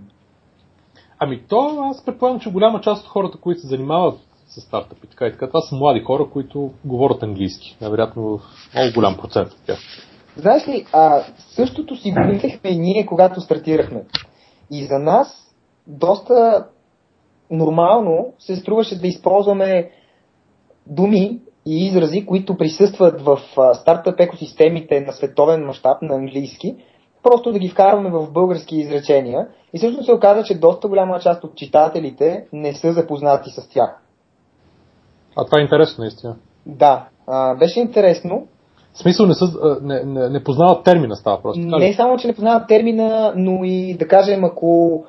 [1.19, 5.27] Ами то, аз предполагам, че голяма част от хората, които се занимават с стартъпи, така
[5.27, 7.77] и така, това са млади хора, които говорят английски.
[7.81, 8.39] Невероятно
[8.75, 9.79] много голям процент от тях.
[10.37, 14.03] Знаеш ли, а, същото си го мислехме и ние, когато стартирахме.
[14.71, 15.55] И за нас
[15.87, 16.65] доста
[17.51, 19.89] нормално се струваше да използваме
[20.87, 23.39] думи и изрази, които присъстват в
[23.73, 26.75] стартъп екосистемите на световен мащаб на английски,
[27.23, 29.47] просто да ги вкарваме в български изречения.
[29.73, 34.02] И също се оказа, че доста голяма част от читателите не са запознати с тях.
[35.37, 36.35] А това е интересно, наистина.
[36.65, 38.47] Да, а, беше интересно.
[38.93, 41.61] В смисъл не, са, не, не, не познават термина става просто.
[41.61, 45.03] Така не само, че не познават термина, но и да кажем, ако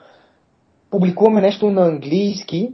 [0.91, 2.73] публикуваме нещо на английски,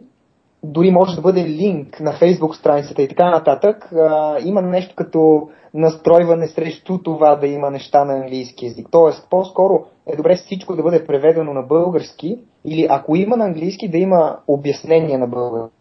[0.63, 5.49] дори може да бъде линк на фейсбук страницата и така нататък, а, има нещо като
[5.75, 8.89] настройване срещу това да има неща на английски язик.
[8.91, 13.91] Тоест, по-скоро е добре всичко да бъде преведено на български или ако има на английски,
[13.91, 15.80] да има обяснение на български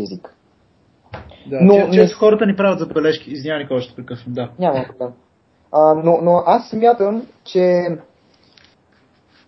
[0.00, 0.36] език.
[1.46, 2.08] Да, но, че, не...
[2.08, 3.30] хората ни правят забележки.
[3.30, 4.34] Извинявай, Никола, ще прекъсвам.
[4.34, 4.50] Да.
[4.58, 5.12] Няма проблем.
[5.72, 7.86] А, но, но аз смятам, че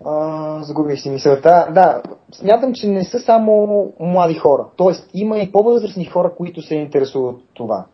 [0.05, 1.69] а, загубих си мисълта.
[1.75, 4.67] Да, смятам, че не са само млади хора.
[4.77, 7.87] Тоест, има и по-възрастни хора, които се интересуват от това.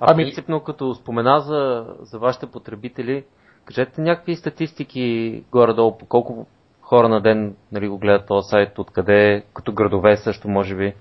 [0.00, 0.24] А ами...
[0.24, 3.24] принципно, като спомена за, за вашите потребители,
[3.64, 6.46] кажете някакви статистики горе-долу, по колко
[6.88, 10.94] хора на ден нали, го гледат този сайт, откъде, като градове също може би.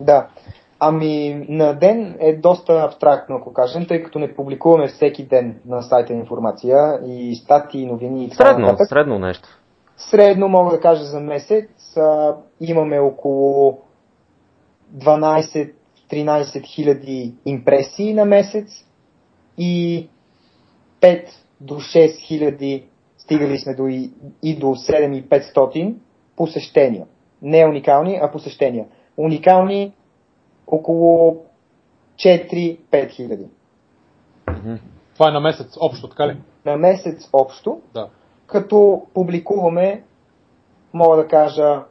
[0.00, 0.28] Да.
[0.80, 5.82] Ами на ден е доста абстрактно, ако кажем, тъй като не публикуваме всеки ден на
[5.82, 8.88] сайта информация и статии, новини и така Средно, нататък.
[8.88, 9.48] средно нещо.
[9.96, 13.78] Средно мога да кажа за месец а, имаме около
[14.96, 15.72] 12-13
[16.64, 18.68] хиляди импресии на месец
[19.58, 20.08] и
[21.00, 21.24] 5
[21.60, 22.84] до 6 хиляди
[23.28, 24.10] стигали сме до и,
[24.42, 25.94] и до 7500
[26.36, 27.06] посещения.
[27.42, 28.86] Не уникални, а посещения.
[29.16, 29.92] Уникални
[30.66, 31.36] около
[32.16, 33.46] 4-5 хиляди.
[35.14, 36.36] Това е на месец общо, така ли?
[36.64, 37.80] На месец общо.
[37.94, 38.08] Да.
[38.46, 40.02] Като публикуваме,
[40.92, 41.82] мога да кажа,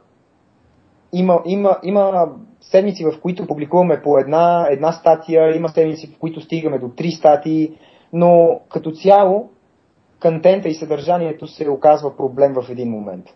[1.12, 2.28] има, има, има
[2.60, 7.10] седмици, в които публикуваме по една, една статия, има седмици, в които стигаме до три
[7.10, 7.78] статии,
[8.12, 9.50] но като цяло
[10.22, 13.26] контента и съдържанието се оказва проблем в един момент.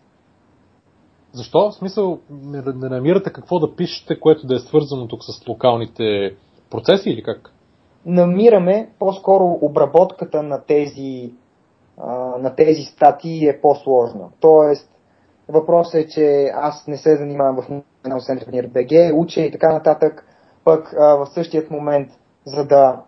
[1.31, 1.69] Защо?
[1.69, 6.35] В смисъл не, не намирате какво да пишете, което да е свързано тук с локалните
[6.69, 7.53] процеси или как?
[8.05, 11.33] Намираме по-скоро обработката на тези,
[11.97, 14.29] а, на тези статии е по-сложна.
[14.39, 14.93] Тоест,
[15.49, 17.69] Въпросът е, че аз не се занимавам в
[18.05, 20.25] една Center BG, уча и така нататък.
[20.63, 22.09] Пък а, в същият момент,
[22.45, 23.01] за да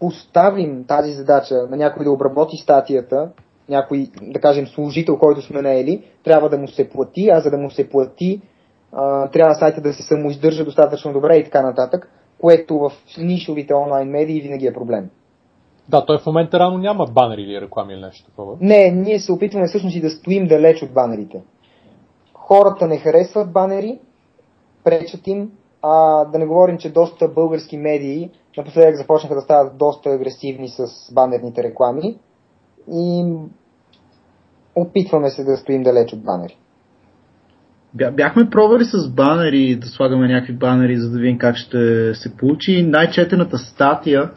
[0.00, 3.30] поставим тази задача на някой да обработи статията,
[3.68, 7.58] някой, да кажем, служител, който сме наели, трябва да му се плати, а за да
[7.58, 8.40] му се плати,
[8.92, 14.08] а, трябва сайта да се самоиздържа достатъчно добре и така нататък, което в нишовите онлайн
[14.08, 15.10] медии винаги е проблем.
[15.88, 18.56] Да, той в момента рано няма банери или реклами или нещо такова.
[18.60, 21.42] Не, ние се опитваме всъщност и да стоим далеч от банерите.
[22.34, 23.98] Хората не харесват банери,
[24.84, 25.50] пречат им,
[25.82, 30.86] а да не говорим, че доста български медии напоследък започнаха да стават доста агресивни с
[31.14, 32.18] банерните реклами
[32.92, 33.34] и
[34.76, 36.56] опитваме се да стоим далеч от банери.
[37.94, 42.82] Бяхме пробвали с банери да слагаме някакви банери, за да видим как ще се получи.
[42.82, 44.30] Най-четената статия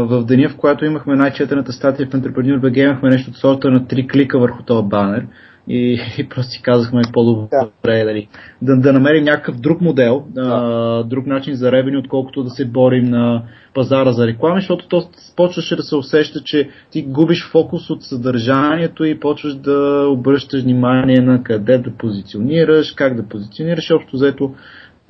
[0.00, 3.86] в деня, в която имахме най-четената статия в Entrepreneur BG, имахме нещо от сорта на
[3.86, 5.26] три клика върху този банер
[5.68, 7.48] и, и просто си казахме по-добре
[7.84, 8.04] да.
[8.04, 8.28] дали,
[8.62, 10.40] да, да намерим някакъв друг модел, да.
[10.40, 13.42] а, друг начин за ревени, отколкото да се борим на
[13.74, 19.04] пазара за реклами, защото то почваше да се усеща, че ти губиш фокус от съдържанието
[19.04, 24.54] и почваш да обръщаш внимание на къде да позиционираш, как да позиционираш, общо взето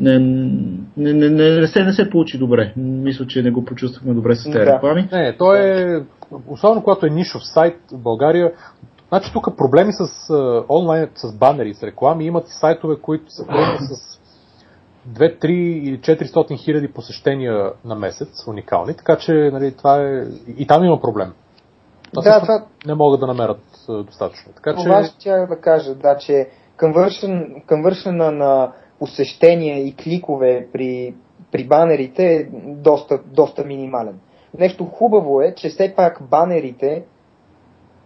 [0.01, 2.73] не, не, не, не, не, се, не се получи добре.
[2.77, 4.67] Мисля, че не го почувствахме добре с тези да.
[4.67, 5.09] реклами.
[5.13, 6.03] Не, то е,
[6.49, 8.53] особено когато е нишов сайт в България,
[9.09, 10.33] значи тук проблеми с
[10.69, 13.45] онлайн, с банери, с реклами, имат и сайтове, които са
[13.81, 14.19] с
[15.09, 20.25] 2, 3 или 400 хиляди посещения на месец, уникални, така че нали, това е...
[20.57, 21.33] И там има проблем.
[22.13, 22.65] Това да, това...
[22.87, 24.53] не могат да намерят достатъчно.
[24.53, 24.85] Така, че...
[24.85, 31.15] Това ще да кажа, да, че към вършена на посещения и кликове при,
[31.53, 34.19] при банерите е доста, доста минимален.
[34.59, 37.05] Нещо хубаво е, че все пак банерите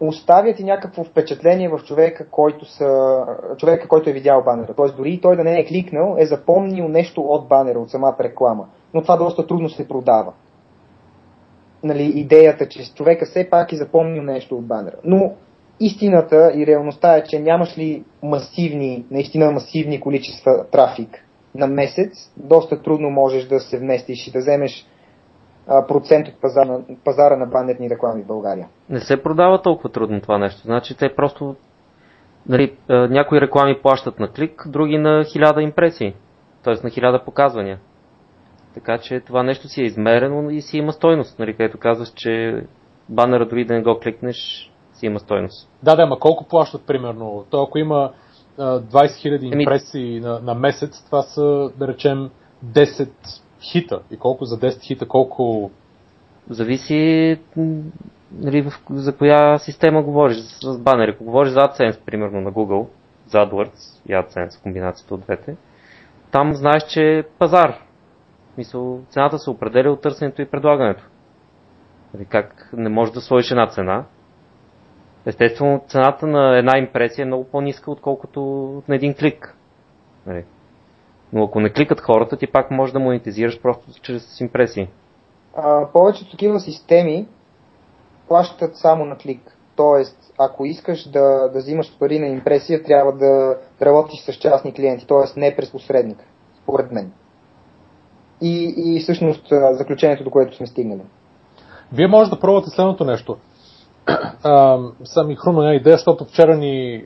[0.09, 3.25] оставят и някакво впечатление в човека, който, са,
[3.59, 4.75] човека, който е видял банера.
[4.75, 8.67] Тоест дори той да не е кликнал, е запомнил нещо от банера, от самата реклама.
[8.95, 10.33] Но това доста трудно се продава.
[11.85, 14.97] Нали, идеята, че човека все пак е запомнил нещо от банера.
[15.05, 15.33] Но
[15.81, 21.25] истината и реалността е, че нямаш ли масивни, наистина масивни количества трафик
[21.55, 24.87] на месец, доста трудно можеш да се вместиш и да вземеш
[25.67, 28.69] процент от пазара, пазара на банерни реклами в България.
[28.89, 30.61] Не се продава толкова трудно това нещо.
[30.63, 31.57] Значи те просто
[32.49, 36.15] нали, някои реклами плащат на клик, други на хиляда импресии,
[36.65, 36.75] т.е.
[36.85, 37.79] на хиляда показвания.
[38.75, 42.65] Така че това нещо си е измерено и си има стойност, нали, където казваш, че
[43.09, 45.71] банера дори да не го кликнеш, си има стойност.
[45.83, 47.45] Да, да, ма колко плащат примерно?
[47.51, 48.13] То ако има
[48.59, 52.31] 20 000 импресии на, на месец, това са, да речем,
[52.67, 53.09] 10
[53.63, 54.03] хита.
[54.11, 55.71] И колко за 10 хита, колко...
[56.51, 57.39] Зависи
[58.33, 61.11] нали, за коя система говориш с банери.
[61.11, 62.87] Ако говориш за AdSense, примерно на Google,
[63.27, 65.57] за AdWords и AdSense, комбинацията от двете,
[66.31, 67.79] там знаеш, че е пазар.
[68.59, 71.09] Мисъл, цената се определя от търсенето и предлагането.
[72.15, 74.05] Нали, как не можеш да сложиш една цена,
[75.27, 78.41] Естествено, цената на една импресия е много по-ниска, отколкото
[78.89, 79.57] на един клик.
[80.27, 80.45] Нали?
[81.33, 84.89] Но ако не кликат хората, ти пак можеш да монетизираш просто чрез импресии.
[85.57, 87.26] А, повечето такива системи
[88.28, 89.59] плащат само на клик.
[89.76, 95.07] Тоест, ако искаш да, да взимаш пари на импресия, трябва да работиш с частни клиенти,
[95.07, 95.41] т.е.
[95.41, 96.18] не през посредник,
[96.62, 97.12] според мен.
[98.41, 101.03] И, и всъщност заключението, до което сме стигнали.
[101.93, 103.37] Вие може да пробвате следното нещо
[105.05, 107.05] са ми хрумна една идея, защото вчера ни,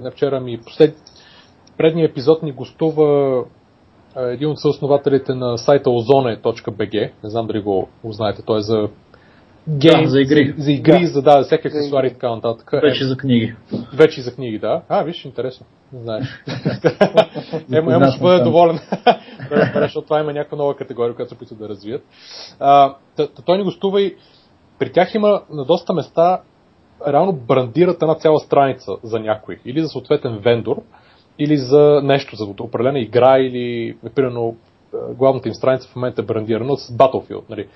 [0.00, 0.96] не вчера ми, послед,
[1.78, 3.44] предния епизод ни гостува
[4.16, 8.88] един от съоснователите на сайта ozone.bg, не знам дали го, го знаете, той е за
[9.68, 11.06] гейм, да, за игри, за, за, игри да.
[11.06, 12.70] за, да, за всеки аксесуари и така нататък.
[12.72, 13.54] Вече за книги.
[13.94, 14.82] Вече за книги, да.
[14.88, 15.66] А, виж, интересно.
[15.92, 16.42] Не знаеш.
[17.72, 18.78] Емо, емо ще бъде доволен.
[19.74, 22.02] защото това има някаква нова категория, която се опитва да развият.
[22.60, 22.94] А,
[23.46, 24.16] той ни гостува и
[24.78, 26.40] при тях има на доста места
[27.08, 29.58] реално брандират една цяла страница за някой.
[29.64, 30.82] Или за съответен вендор,
[31.38, 34.56] или за нещо, за определена игра, или, примерно,
[35.14, 37.68] главната им страница в момента е брандирана с Battlefield, нали,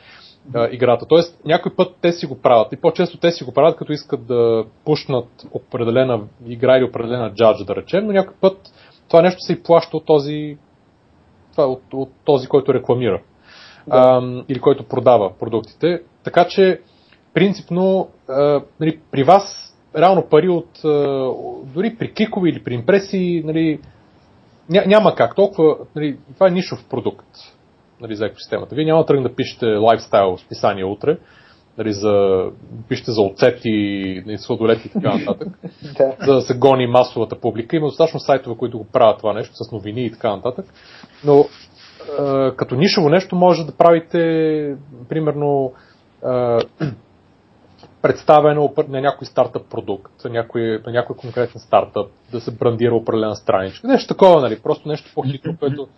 [0.70, 1.06] играта.
[1.06, 2.72] Тоест, някой път те си го правят.
[2.72, 7.64] И по-често те си го правят, като искат да пушнат определена игра или определена джадж,
[7.64, 8.58] да речем, но някой път
[9.08, 10.58] това нещо се и плаща от този,
[11.52, 13.22] това, от, от този, който рекламира.
[13.86, 13.96] Да.
[13.96, 16.02] А, или който продава продуктите.
[16.24, 16.80] Така че
[17.34, 20.88] принципно а, нали, при вас реално пари от а,
[21.74, 23.80] дори при кликове или при импресии нали,
[24.70, 25.36] ня, няма как.
[25.36, 27.26] Толкова, нали, това е нишов продукт
[28.00, 28.74] нали, за екосистемата.
[28.74, 31.18] Вие няма да тръгне да пишете лайфстайл списание утре,
[31.78, 32.44] нали, за,
[32.88, 35.48] пишете за оцети, нали, сладолети и така нататък,
[36.26, 37.76] за да се гони масовата публика.
[37.76, 40.66] Има достатъчно сайтове, които го правят това нещо, с новини и така нататък.
[41.24, 41.44] Но
[42.20, 44.18] е, като нишово нещо може да правите,
[45.08, 45.72] примерно,
[46.24, 46.58] е,
[48.02, 53.36] представено на някой стартъп продукт, на някой, на някой конкретен стартъп, да се брандира определена
[53.36, 53.86] страничка.
[53.86, 54.60] Нещо такова, нали?
[54.62, 55.88] Просто нещо по-хитро, което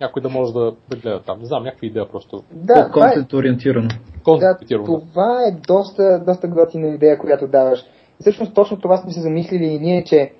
[0.00, 1.38] някой да може да, да гледа там.
[1.38, 2.42] Не знам, някаква идея просто.
[2.52, 3.88] Да, е, Контент ориентирано.
[4.26, 4.56] да,
[4.86, 7.80] това е доста, доста готина идея, която даваш.
[7.80, 10.32] И всъщност точно това сме се замислили и ние, че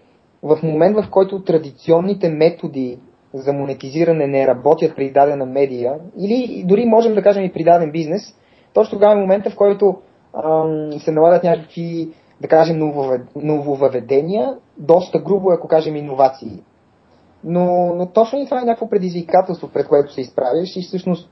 [0.43, 2.99] в момент, в който традиционните методи
[3.35, 7.91] за монетизиране не работят при дадена медия, или дори можем да кажем и при даден
[7.93, 8.23] бизнес,
[8.75, 9.97] точно тогава е момента, в който
[10.99, 12.09] се налагат някакви,
[12.41, 16.63] да кажем, нововъв- нововъведения, доста грубо, ако кажем, иновации.
[17.45, 21.29] Но, но точно и това е някакво предизвикателство, пред което се изправиш и всъщност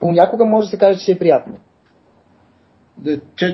[0.00, 1.54] понякога може да се каже, че е приятно.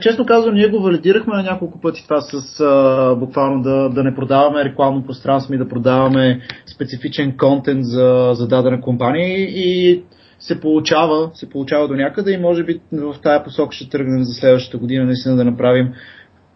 [0.03, 4.15] Честно казвам, ние го валидирахме на няколко пъти това с а, буквално да, да не
[4.15, 6.41] продаваме рекламно пространство и да продаваме
[6.75, 10.05] специфичен контент за, за дадена компания и
[10.39, 14.35] се получава, се получава до някъде и може би в тая посока ще тръгнем за
[14.35, 15.93] следващата година наистина да направим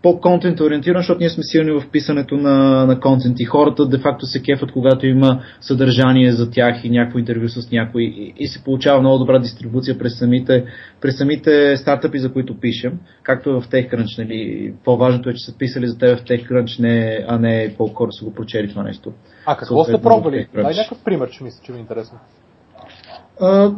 [0.03, 4.43] по-контент ориентиран, защото ние сме силни в писането на, на контент и хората де-факто се
[4.43, 9.01] кефат, когато има съдържание за тях и някакво интервю с някой и, и се получава
[9.01, 10.65] много добра дистрибуция през самите,
[11.01, 14.19] през самите стартъпи, за които пишем, както е в TechCrunch.
[14.19, 14.73] Нали.
[14.85, 18.25] По-важното е, че са писали за теб в TechCrunch, не, а не колко хора са
[18.25, 19.13] го прочели това нещо.
[19.47, 20.47] А какво сте пробвали?
[20.55, 22.19] Дай някакъв пример, че мисля, че ви е интересно.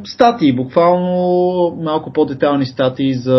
[0.05, 3.39] Статии, буквално малко по-детални статии за,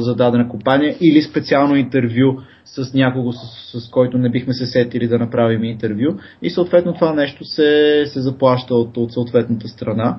[0.00, 5.08] за дадена компания или специално интервю с някого, с, с който не бихме се сетили
[5.08, 10.16] да направим интервю и съответно това нещо се, се заплаща от, от съответната страна.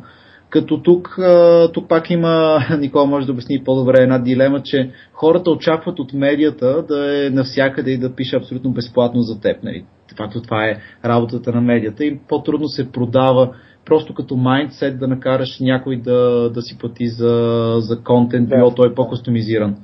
[0.50, 1.20] Като тук,
[1.74, 6.84] тук пак има, Никола може да обясни по-добре една дилема, че хората очакват от медията
[6.88, 9.64] да е навсякъде и да пише абсолютно безплатно за теб.
[9.64, 9.86] Нали?
[10.12, 13.54] Facto това е работата на медията и по-трудно се продава
[13.86, 18.56] просто като майндсет да накараш някой да, да си плати за, за контент, Да.
[18.56, 19.76] било той по-кустомизиран.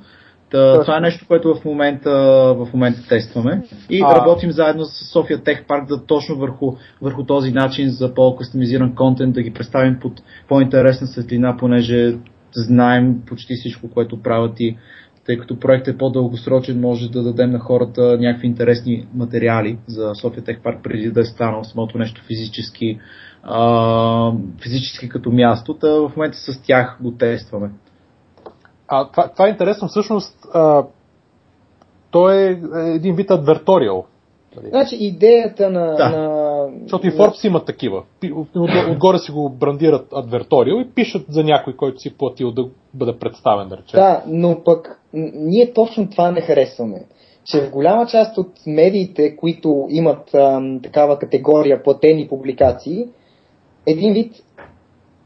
[0.50, 0.84] Та, Точно.
[0.84, 2.10] това е нещо, което в момента,
[2.58, 3.62] в момента тестваме.
[3.90, 4.14] И А.
[4.14, 9.34] работим заедно с София Тех Парк да точно върху, върху този начин за по-кастомизиран контент
[9.34, 10.12] да ги представим под
[10.48, 12.16] по-интересна светлина, понеже
[12.54, 14.76] знаем почти всичко, което правят и
[15.30, 20.44] тъй като проектът е по-дългосрочен, може да дадем на хората някакви интересни материали за София
[20.44, 23.00] Тех Парк преди да е станало самото нещо физически,
[23.42, 25.74] а, физически като място.
[25.74, 27.70] Та в момента с тях го тестваме.
[28.88, 29.88] А, това, това е интересно.
[29.88, 30.84] Всъщност, а,
[32.10, 32.60] той е
[32.94, 34.06] един вид адверториал.
[34.68, 35.94] Значи идеята на...
[35.94, 36.10] Да.
[36.10, 36.49] на
[36.82, 38.02] Защото и Forbes имат такива.
[38.90, 43.68] Отгоре си го брандират адверториал и пишат за някой, който си платил да бъде представен,
[43.68, 44.00] да речем.
[44.00, 45.00] Да, но пък
[45.34, 47.04] ние точно това не харесваме.
[47.44, 53.04] Че в голяма част от медиите, които имат ам, такава категория платени публикации,
[53.86, 54.32] един вид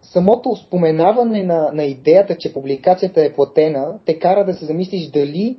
[0.02, 5.56] самото споменаване на, на идеята, че публикацията е платена, те кара да се замислиш дали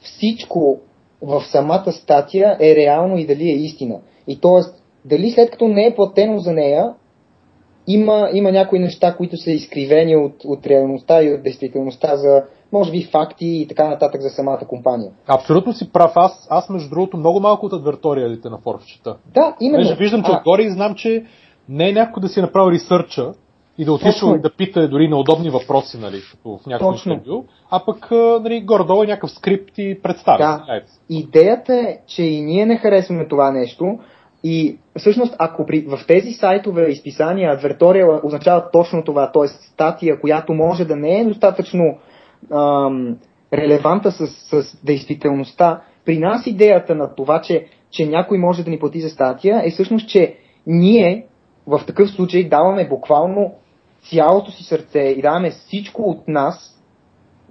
[0.00, 0.80] всичко
[1.22, 4.00] в самата статия е реално и дали е истина.
[4.28, 4.77] И т.е.
[5.04, 6.94] дали след като не е платено за нея,
[7.86, 12.42] има, има някои неща, които са изкривени от, от реалността и от действителността за,
[12.72, 15.10] може би, факти и така нататък за самата компания.
[15.26, 16.12] Абсолютно си прав.
[16.14, 19.16] Аз, аз между другото, много малко от адверториалите на Forbes чета.
[19.34, 19.82] Да, именно.
[19.82, 21.24] Понеже виждам, че А, отгоре и знам, че
[21.68, 23.32] не е някой да си е направил ресърча
[23.78, 27.84] и да отишъл и да пита дори на удобни въпроси, нали, в някакво интервю, а
[27.84, 28.10] пък
[28.42, 30.38] нали, горе-долу е някакъв скрипт и представя.
[30.38, 30.64] Да.
[30.68, 30.86] Айде.
[31.08, 33.98] Идеята е, че и ние не харесваме това нещо
[34.44, 39.48] и всъщност ако при, в тези сайтове, изписания, адвертория означава точно това, т.е.
[39.48, 41.98] статия, която може да не е достатъчно
[42.52, 43.16] ам,
[43.52, 48.78] релеванта с, с действителността, при нас идеята на това, че, че някой може да ни
[48.78, 50.34] плати за статия е всъщност, че
[50.66, 51.26] ние
[51.66, 53.54] в такъв случай даваме буквално
[54.10, 56.82] цялото си сърце и даваме всичко от нас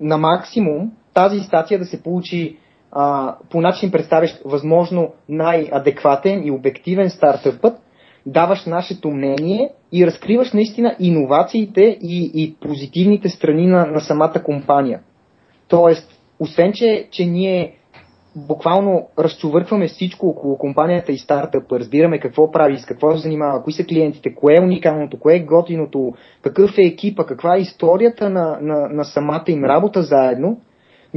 [0.01, 2.57] на максимум тази статия да се получи
[2.99, 7.77] а, по начин представящ възможно най-адекватен и обективен стартъп път,
[8.25, 14.99] даваш нашето мнение и разкриваш наистина иновациите и, и позитивните страни на, на самата компания.
[15.67, 17.73] Тоест, освен, че, че ние
[18.35, 23.73] буквално разчувъркваме всичко около компанията и стартъпа, разбираме какво прави, с какво се занимава, кои
[23.73, 28.57] са клиентите, кое е уникалното, кое е готиното, какъв е екипа, каква е историята на,
[28.61, 30.57] на, на самата им работа заедно,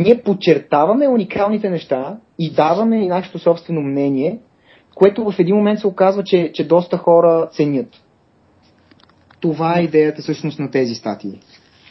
[0.01, 4.39] ние подчертаваме уникалните неща и даваме и нашето собствено мнение,
[4.95, 7.89] което в един момент се оказва, че, че доста хора ценят.
[9.41, 11.41] Това е идеята всъщност на тези статии.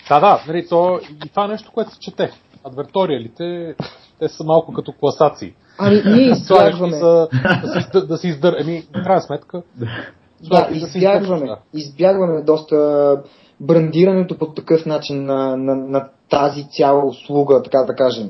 [0.10, 2.32] Да, да, нали, то, и това е нещо, което се чете.
[2.64, 3.76] Адверториалите,
[4.20, 5.54] те са малко като класации.
[5.78, 6.98] Ами, ние избягваме.
[6.98, 7.28] За,
[7.62, 8.62] да, се, издър, да се издър...
[8.62, 9.64] Еми, крайна сметка.
[10.50, 11.46] Да, избягваме.
[11.46, 11.58] Да.
[11.74, 13.22] Избягваме доста
[13.60, 18.30] брандирането по такъв начин на, на, на тази цяла услуга, така да кажем.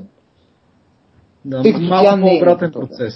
[1.44, 3.14] Да, Тъй малко по-обратен е процес.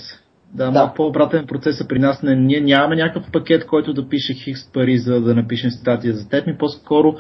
[0.54, 0.70] Да, да.
[0.70, 2.22] малко по-обратен процес е при нас.
[2.22, 6.28] Не, ние нямаме някакъв пакет, който да пише хикс пари, за да напишем статия за
[6.28, 6.46] теб.
[6.46, 7.14] Ми по-скоро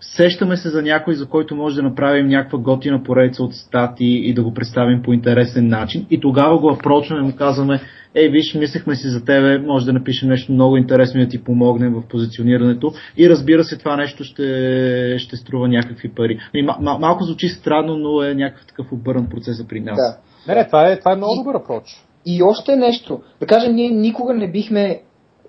[0.00, 4.34] сещаме се за някой, за който може да направим някаква готина поредица от статии и
[4.34, 6.06] да го представим по интересен начин.
[6.10, 7.80] И тогава го апрочваме и му казваме,
[8.14, 11.44] ей, виж, мислехме си за тебе, може да напишем нещо много интересно и да ти
[11.44, 12.92] помогнем в позиционирането.
[13.16, 16.38] И разбира се, това нещо ще, ще струва някакви пари.
[16.54, 19.96] И, мал, малко звучи странно, но е някакъв такъв обърнат процес при нас.
[19.96, 20.16] Да.
[20.52, 21.84] Не, не, това е, това е много добър апроч.
[22.26, 23.20] И още нещо.
[23.40, 25.00] Да кажем, ние никога не бихме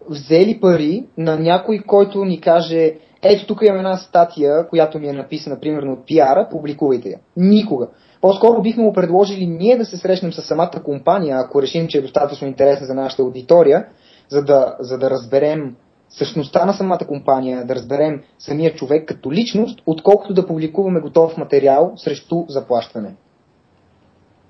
[0.09, 5.13] взели пари на някой, който ни каже, ето тук имам една статия, която ми е
[5.13, 7.19] написана, примерно от пиара, публикувайте я.
[7.37, 7.87] Никога.
[8.21, 12.01] По-скоро бихме му предложили ние да се срещнем с самата компания, ако решим, че е
[12.01, 13.85] достатъчно интересна за нашата аудитория,
[14.29, 15.75] за да, за да разберем
[16.09, 21.93] същността на самата компания, да разберем самия човек като личност, отколкото да публикуваме готов материал
[21.95, 23.15] срещу заплащане.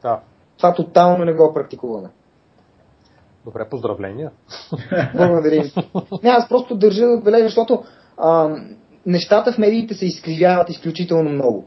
[0.01, 0.19] Да.
[0.57, 2.09] Това тотално не го практикуваме.
[3.45, 4.31] Добре, поздравления.
[5.15, 5.63] Благодаря.
[6.23, 7.83] Не, аз просто държа да отбележа, защото
[8.19, 8.55] а,
[9.05, 11.65] нещата в медиите се изкривяват изключително много.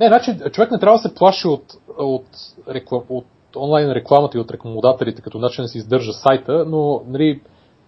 [0.00, 1.64] Не, значи човек не трябва да се плаши от,
[1.98, 2.26] от,
[2.68, 3.26] реклам, от
[3.56, 7.40] онлайн рекламата и от рекламодателите като начин да се издържа сайта, но нали,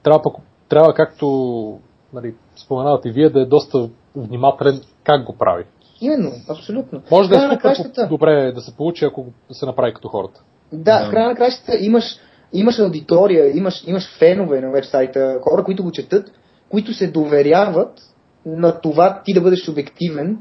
[0.03, 0.35] трябва, пък,
[0.69, 1.79] трябва както
[2.13, 5.65] нали, споменавате и вие, да е доста внимателен как го прави.
[6.01, 7.03] Именно, абсолютно.
[7.11, 8.07] Може да е супер кращата...
[8.11, 10.43] добре да се получи, ако се направи като хората.
[10.73, 12.05] Да, в края на кращата имаш,
[12.53, 16.31] имаш аудитория, имаш, имаш фенове на вебсайта, хора, които го четат,
[16.77, 18.01] които се доверяват
[18.47, 20.39] на това ти да бъдеш обективен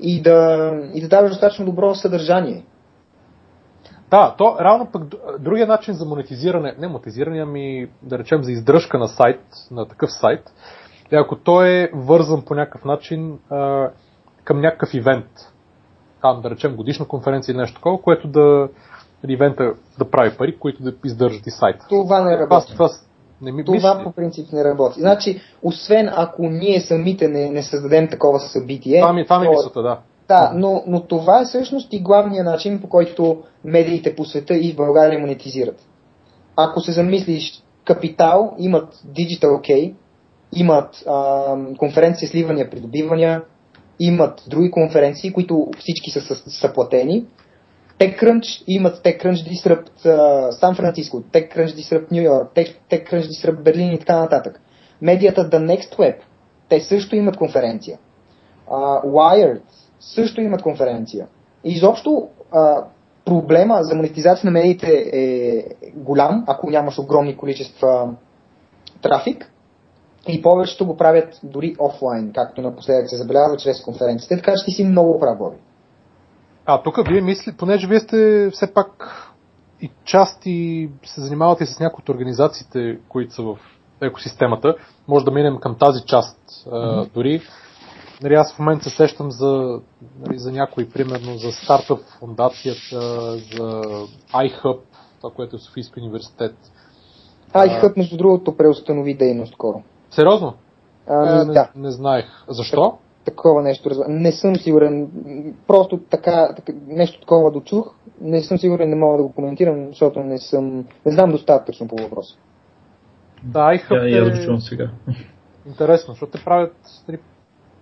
[0.00, 2.64] и да, и да даваш достатъчно добро съдържание.
[4.10, 5.02] Да, то реално пък
[5.40, 9.40] другия начин за монетизиране, не монетизиране, ами да речем за издръжка на сайт,
[9.70, 10.52] на такъв сайт,
[11.12, 13.90] е ако той е вързан по някакъв начин а,
[14.44, 15.30] към някакъв ивент.
[16.22, 18.68] Там да речем годишна конференция или нещо такова, което да
[19.28, 21.86] ивента да прави пари, които да издържат и сайта.
[21.88, 22.72] Това не работи.
[22.72, 22.88] Това, това
[23.42, 24.04] не ми Това мисли.
[24.04, 25.00] по принцип не работи.
[25.00, 29.00] Значи, освен ако ние самите не, не създадем такова събитие.
[29.00, 29.98] Това ми, това ми е мисълта, да.
[30.28, 34.72] Да, но, но това е всъщност и главният начин, по който медиите по света и
[34.72, 35.80] в България монетизират.
[36.56, 39.94] Ако се замислиш, Капитал имат Digital OK,
[40.52, 43.42] имат а, конференция сливания, придобивания,
[44.00, 47.24] имат други конференции, които всички са, са, са платени
[47.98, 49.90] TechCrunch имат TechCrunch Disrupt
[50.50, 52.52] Сан Франциско, TechCrunch Disrupt Нью Йорк,
[52.90, 54.60] TechCrunch Disrupt Берлин и така нататък.
[55.02, 56.16] Медията The Next Web,
[56.68, 57.98] те също имат конференция.
[58.70, 59.62] Uh, Wired
[60.00, 61.26] също имат конференция.
[61.64, 62.84] И изобщо uh,
[63.24, 68.14] проблема за монетизация на медиите е голям, ако нямаш огромни количества
[69.02, 69.52] трафик.
[70.28, 74.70] И повечето го правят дори офлайн, както напоследък се забелязва чрез конференциите, така че ти
[74.70, 75.56] си много прав, Боби.
[76.66, 79.12] А, тук вие мисли, понеже вие сте все пак
[79.80, 83.56] и части се занимавате с някои от организациите, които са в
[84.02, 84.74] екосистемата,
[85.08, 86.38] може да минем към тази част.
[86.66, 87.12] Mm-hmm.
[87.14, 87.42] дори
[88.22, 89.80] нали, аз в момента се сещам за,
[90.20, 93.00] нали, за някои, примерно за стартъп фундацията,
[93.36, 93.82] за
[94.32, 94.78] iHub,
[95.20, 96.54] това, което е Софийски университет.
[97.52, 99.82] iHub, между другото, преустанови дейност скоро.
[100.10, 100.54] Сериозно?
[101.08, 101.68] А, е, не, да.
[101.76, 102.26] не знаех.
[102.48, 102.98] Защо?
[103.26, 103.90] Такова нещо.
[104.08, 105.08] Не съм сигурен.
[105.66, 107.94] Просто така, така нещо такова дочух.
[108.20, 110.84] Не съм сигурен, не мога да го коментирам, защото не съм.
[111.06, 112.36] Не знам достатъчно по въпроса.
[113.44, 114.44] Да, iHub yeah, е...
[114.44, 114.90] чувам сега.
[115.66, 116.74] Интересно, защото те правят
[117.08, 117.18] нали,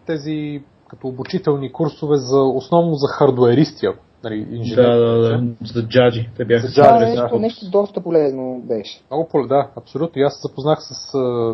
[0.07, 3.87] тези като обучителни курсове за основно за хардуеристи,
[4.25, 4.87] нали, инженери.
[4.87, 6.31] Да, да, да, за джаджи.
[6.37, 9.03] Те бяха за джаджи, да, нещо, нещо доста полезно беше.
[9.11, 10.23] Много полезно, да, абсолютно.
[10.23, 11.13] И аз се запознах с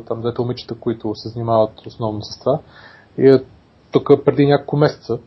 [0.08, 2.58] там двете момичета, които се занимават основно с това.
[3.18, 3.38] И е
[3.90, 5.18] тук преди няколко месеца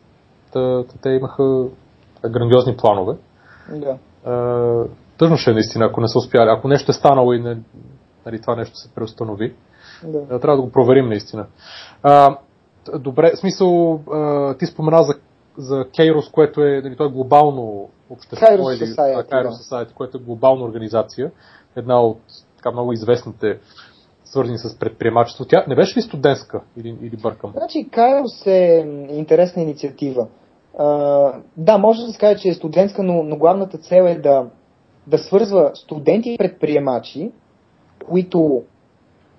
[0.54, 1.66] та, те имаха
[2.30, 3.16] грандиозни планове.
[3.70, 3.98] Да.
[5.18, 6.50] тъжно ще е наистина, ако не са успяли.
[6.50, 7.58] Ако нещо е станало и не,
[8.26, 9.54] нали, това нещо се преустанови,
[10.04, 10.40] да.
[10.40, 11.46] трябва да го проверим наистина.
[12.04, 12.38] А,
[13.00, 15.14] добре, смисъл, а, ти спомена за,
[15.58, 19.76] за Кейрос, което е, нали, то е глобално общество, Kairos или Society, Kairos да.
[19.76, 21.32] Society, което е глобална организация,
[21.76, 22.20] една от
[22.58, 23.60] така много известните
[24.34, 25.46] свързани с предприемачество.
[25.46, 27.52] Тя не беше ли студентска или, или бъркам?
[27.58, 30.28] Значи Кайлс е интересна инициатива.
[30.78, 30.88] А,
[31.58, 34.46] да, може да се каже, че е студентска, но, но главната цел е да,
[35.08, 37.32] да свързва студенти и предприемачи,
[38.06, 38.64] които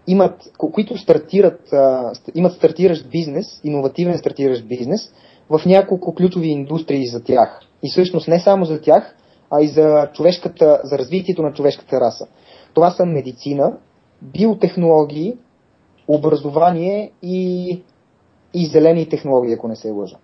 [0.06, 5.12] имат, които стартират, а, имат стартиращ бизнес, иновативен стартиращ бизнес,
[5.50, 7.60] в няколко ключови индустрии за тях.
[7.82, 9.16] И всъщност не само за тях,
[9.50, 12.26] а и за, човешката, за развитието на човешката раса.
[12.74, 13.72] Това са медицина,
[14.24, 15.36] биотехнологии,
[16.08, 17.82] образование и,
[18.54, 20.16] и зелени технологии, ако не се лъжа.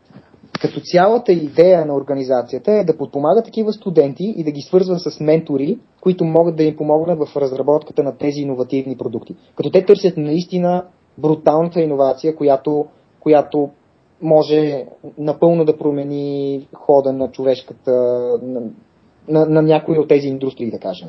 [0.60, 5.20] Като цялата идея на организацията е да подпомага такива студенти и да ги свързва с
[5.20, 9.36] ментори, които могат да им помогнат в разработката на тези иновативни продукти.
[9.54, 10.84] Като те търсят наистина
[11.18, 12.86] бруталната иновация, която,
[13.20, 13.70] която
[14.22, 14.86] може
[15.18, 17.92] напълно да промени хода на човешката,
[18.42, 18.60] на,
[19.28, 21.08] на, на някои от тези индустрии, да кажем.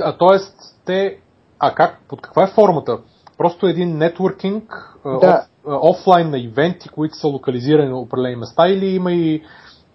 [0.00, 0.38] А т.е.
[0.86, 1.18] те,
[1.58, 2.98] а как, под каква е формата?
[3.38, 5.46] Просто един нетворкинг, да.
[5.66, 9.42] офлайн на ивенти, които са локализирани на определени места или има и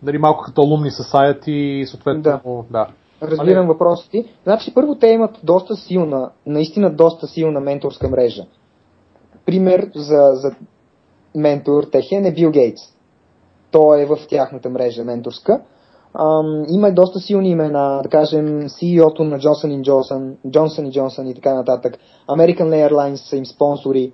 [0.04, 2.42] нали, малко като алумни society, съответно, да.
[2.72, 2.88] да.
[3.22, 3.68] Разбирам Али...
[3.68, 4.26] въпросите ти.
[4.44, 8.46] Значи, първо те имат доста силна, наистина доста силна менторска мрежа.
[9.46, 10.56] Пример за, за
[11.36, 12.82] ментор техен е Бил Гейтс.
[13.72, 15.62] Той е в тяхната мрежа менторска.
[16.14, 21.54] Ам, има доста силни имена, да кажем CEO-то на Johnson Johnson, Johnson Johnson и така
[21.54, 21.98] нататък.
[22.30, 24.12] American Airlines са им спонсори.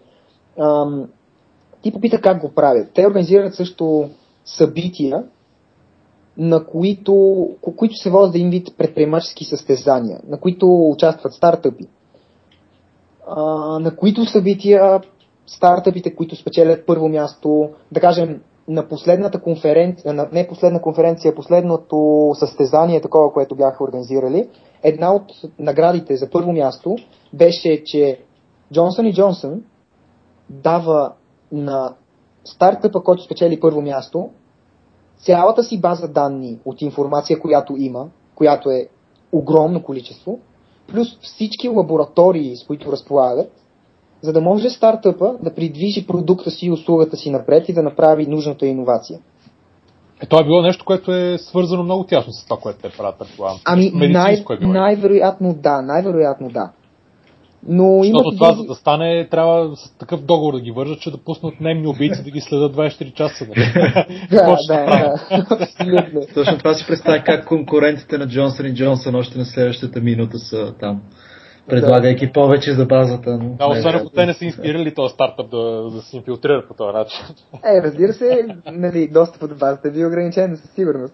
[0.59, 1.09] Ам,
[1.81, 2.91] ти попита как го правят.
[2.93, 4.09] Те организират също
[4.45, 5.23] събития,
[6.37, 11.83] на които, които се водят им вид предприемачески състезания, на които участват стартъпи,
[13.27, 13.43] а,
[13.79, 15.01] на които събития
[15.47, 22.29] стартъпите, които спечелят първо място, да кажем, на последната конференция, на, не последна конференция, последното
[22.33, 24.49] състезание, такова, което бяха организирали,
[24.83, 25.23] една от
[25.59, 26.95] наградите за първо място
[27.33, 28.19] беше, че
[28.73, 29.63] Джонсън и Джонсън
[30.49, 31.13] дава
[31.51, 31.95] на
[32.45, 34.29] стартъпа, който спечели първо място,
[35.17, 38.87] цялата си база данни от информация, която има, която е
[39.31, 40.39] огромно количество,
[40.87, 43.51] плюс всички лаборатории, с които разполагат,
[44.23, 48.27] за да може стартъпа да придвижи продукта си и услугата си напред и да направи
[48.27, 49.19] нужната иновация.
[50.21, 53.19] Е, това е било нещо, което е свързано много тясно с това, което те правят,
[53.19, 53.59] предполагам.
[53.65, 56.71] Ами, най- е най-вероятно да, най-вероятно да.
[57.67, 58.61] Но Защото това, други...
[58.61, 62.23] за да стане, трябва с такъв договор да ги вържат, че да пуснат немни убийци
[62.23, 63.47] да ги следят 24 часа.
[63.47, 63.73] Нали?
[64.31, 65.15] да, да, да,
[65.49, 66.21] абсолютно.
[66.33, 70.73] Точно това си представя как конкурентите на Джонсън и Джонсън още на следващата минута са
[70.79, 71.01] там
[71.69, 72.33] предлагайки да.
[72.33, 73.37] повече за базата.
[73.37, 73.49] Но...
[73.49, 76.93] Да, освен ако те не са инспирали този стартъп да, да се инфилтрират по този
[76.93, 77.25] начин.
[77.65, 81.13] Е, разбира се, нали, достъпът до базата е бил ограничен със сигурност.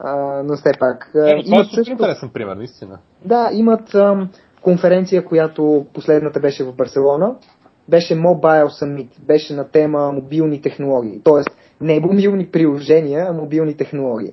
[0.00, 1.10] А, но все пак.
[1.14, 2.98] Е, но това е също интересен пример, наистина.
[3.24, 4.28] Да, имат ам,
[4.62, 7.34] конференция, която последната беше в Барселона.
[7.88, 9.08] Беше Mobile Summit.
[9.26, 11.20] Беше на тема мобилни технологии.
[11.24, 14.32] Тоест, не мобилни приложения, а мобилни технологии.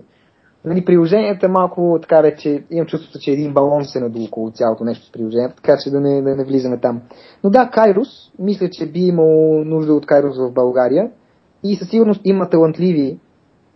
[0.66, 5.05] Нали, приложенията малко така вече имам чувството, че един балон се надул около цялото нещо
[5.05, 7.01] с приложението, така че да не, да не влизаме там.
[7.43, 8.07] Но да, Кайрус,
[8.39, 11.12] мисля, че би имало нужда от Кайрус в България
[11.64, 13.20] и със сигурност има талантливи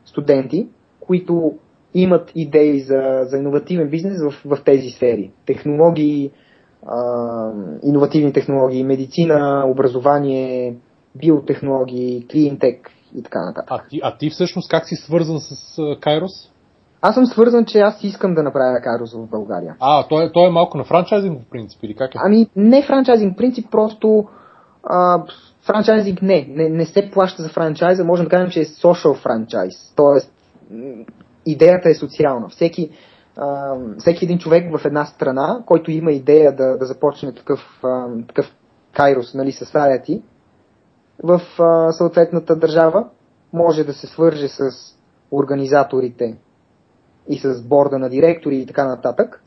[0.06, 0.68] студенти,
[1.00, 1.54] които
[1.94, 5.32] имат идеи за, за иновативен бизнес в, в тези сфери.
[5.46, 6.32] Технологии,
[6.88, 7.52] а,
[7.84, 10.76] иновативни технологии, медицина, образование,
[11.16, 13.72] биотехнологии, клиентек и така нататък.
[13.72, 16.53] А ти, а ти всъщност как си свързан с Кайрос?
[17.06, 19.76] Аз съм свързан, че аз искам да направя Кайрос в България.
[19.80, 22.18] А, той, той е малко на франчайзинг в принцип или как е?
[22.26, 24.26] Ами не франчайзинг принцип, просто
[24.84, 25.24] а,
[25.66, 26.70] франчайзинг не, не.
[26.70, 29.74] Не се плаща за франчайза, можем да кажем, че е social франчайз.
[29.96, 30.34] Тоест,
[31.46, 32.50] идеята е социална.
[32.50, 32.90] Всеки,
[33.38, 38.08] а, всеки един човек в една страна, който има идея да, да започне такъв, а,
[38.28, 38.56] такъв
[38.94, 40.22] Кайрос, нали, society,
[41.24, 43.06] в а, съответната държава,
[43.54, 44.72] може да се свърже с
[45.32, 46.38] организаторите
[47.28, 49.44] и с борда на директори и така нататък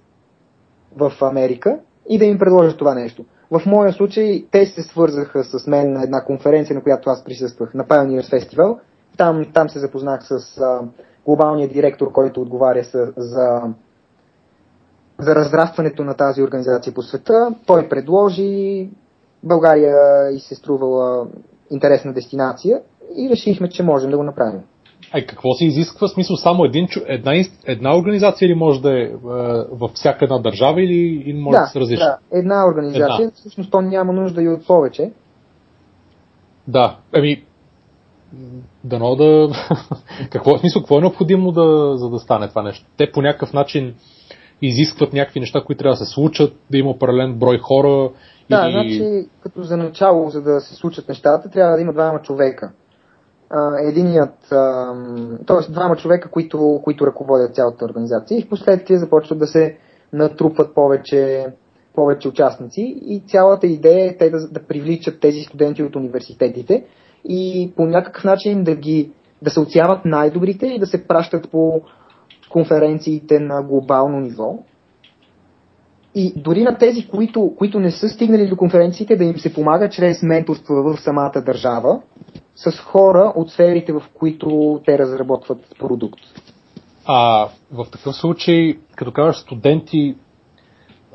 [0.97, 3.25] в Америка и да им предложа това нещо.
[3.51, 7.75] В моя случай те се свързаха с мен на една конференция, на която аз присъствах,
[7.75, 8.79] на Pioneers Festival.
[9.17, 10.81] Там, там се запознах с а,
[11.25, 13.63] глобалния директор, който отговаря с, за,
[15.19, 17.55] за разрастването на тази организация по света.
[17.67, 18.91] Той предложи,
[19.43, 21.27] България и се струвала
[21.71, 22.81] интересна дестинация
[23.17, 24.61] и решихме, че можем да го направим.
[25.17, 26.09] А какво се изисква?
[26.09, 27.33] В смисъл само един, една,
[27.67, 29.11] една организация или може да е, е
[29.73, 32.03] във всяка една държава или, или може да, да се различи?
[32.03, 33.17] Да, една организация.
[33.17, 33.31] Една.
[33.35, 35.13] Всъщност то няма нужда и от повече.
[36.69, 37.45] Да, еми,
[38.85, 39.49] дано да...
[40.31, 42.87] какво, смисъл, какво е необходимо да, за да стане това нещо?
[42.97, 43.95] Те по някакъв начин
[44.63, 48.11] изискват някакви неща, които трябва да се случат, да има паралелен брой хора.
[48.51, 48.73] Да, или...
[48.73, 52.73] значи, като за начало, за да се случат нещата, трябва да има двама човека
[53.89, 54.35] единият,
[55.47, 55.73] т.е.
[55.73, 59.77] двама човека, които, които ръководят цялата организация и в последствие започват да се
[60.13, 61.47] натрупват повече,
[61.95, 66.85] повече участници и цялата идея е те да, да привличат тези студенти от университетите
[67.25, 69.11] и по някакъв начин да ги
[69.43, 71.81] да се отсяват най-добрите и да се пращат по
[72.51, 74.59] конференциите на глобално ниво.
[76.15, 79.89] И дори на тези, които, които не са стигнали до конференциите, да им се помага
[79.89, 82.01] чрез менторство в самата държава,
[82.57, 86.21] с хора от сферите, в които те разработват продукт.
[87.05, 90.17] А в такъв случай, като кажеш студенти,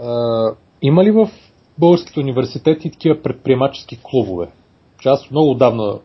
[0.02, 1.30] а, има ли в
[1.80, 4.48] българските университети такива предприемачески клубове?
[5.00, 6.00] Че аз много отдавна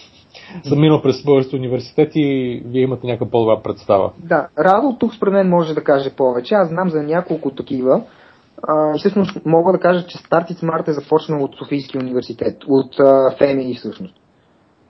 [0.64, 4.12] съм минал през българските университети и вие имате някаква по-добра представа.
[4.18, 6.54] Да, Радо тук според мен може да каже повече.
[6.54, 8.02] Аз знам за няколко такива.
[8.62, 13.34] А, всъщност мога да кажа, че Startit Smart е започнал от Софийския университет, от а,
[13.38, 14.14] ФМИ всъщност.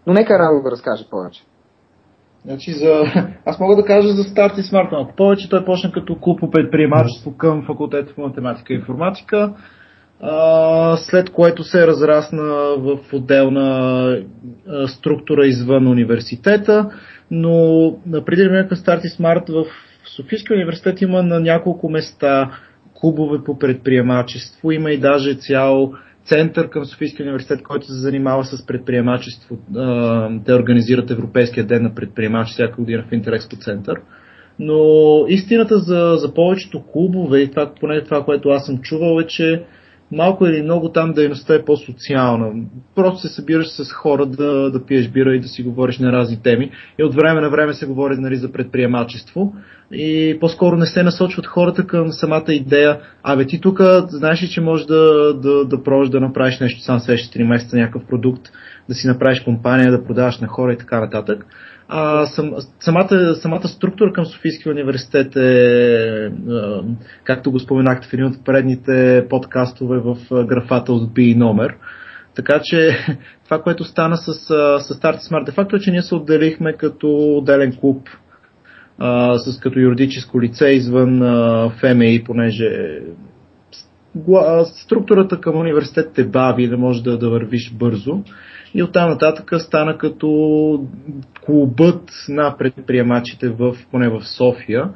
[0.08, 1.42] Но нека Радо да разкаже повече.
[2.44, 3.02] Значи за...
[3.44, 5.48] Аз мога да кажа за Старт и Смарт малко повече.
[5.48, 9.54] Той почна като клуб по предприемачество към факултета по математика и информатика,
[10.96, 12.44] след което се разрасна
[12.78, 14.22] в отделна
[14.86, 16.90] структура извън университета,
[17.30, 17.96] но
[18.26, 19.64] преди да Старт и Смарт в
[20.16, 22.50] Софийския университет има на няколко места
[22.94, 25.92] клубове по предприемачество, има и даже цял
[26.28, 29.58] център към Софийския университет, който се занимава с предприемачество.
[30.44, 34.00] Те организират Европейския ден на предприемачи всяка година в Интерекспо център.
[34.58, 39.26] Но истината за, за повечето клубове, и това, поне това, което аз съм чувал, е,
[39.26, 39.64] че
[40.12, 42.52] малко или много там дейността е по-социална.
[42.94, 46.42] Просто се събираш с хора да, да пиеш бира и да си говориш на разни
[46.42, 46.70] теми.
[46.98, 49.52] И от време на време се говори нали, за предприемачество.
[49.92, 53.00] И по-скоро не се насочват хората към самата идея.
[53.22, 57.00] Абе, ти тук знаеш ли, че можеш да, да, да пробваш да направиш нещо сам
[57.00, 58.42] следващите 3 месеца, някакъв продукт,
[58.88, 61.46] да си направиш компания, да продаваш на хора и така нататък.
[61.88, 66.32] А сам, самата, самата структура към Софийския университет е,
[67.24, 71.76] както го споменахте в един от предните подкастове в графата от B номер.
[72.34, 72.96] Така че
[73.44, 77.08] това, което стана с, с Start Smart, де факто е, че ние се отделихме като
[77.36, 78.08] отделен клуб
[78.98, 83.00] а, с като юридическо лице извън а, ФМИ, понеже
[84.64, 88.22] структурата към университет е бави, не може да, да вървиш бързо.
[88.74, 90.28] И оттам нататък стана като
[91.46, 94.90] клубът на предприемачите в, поне в София,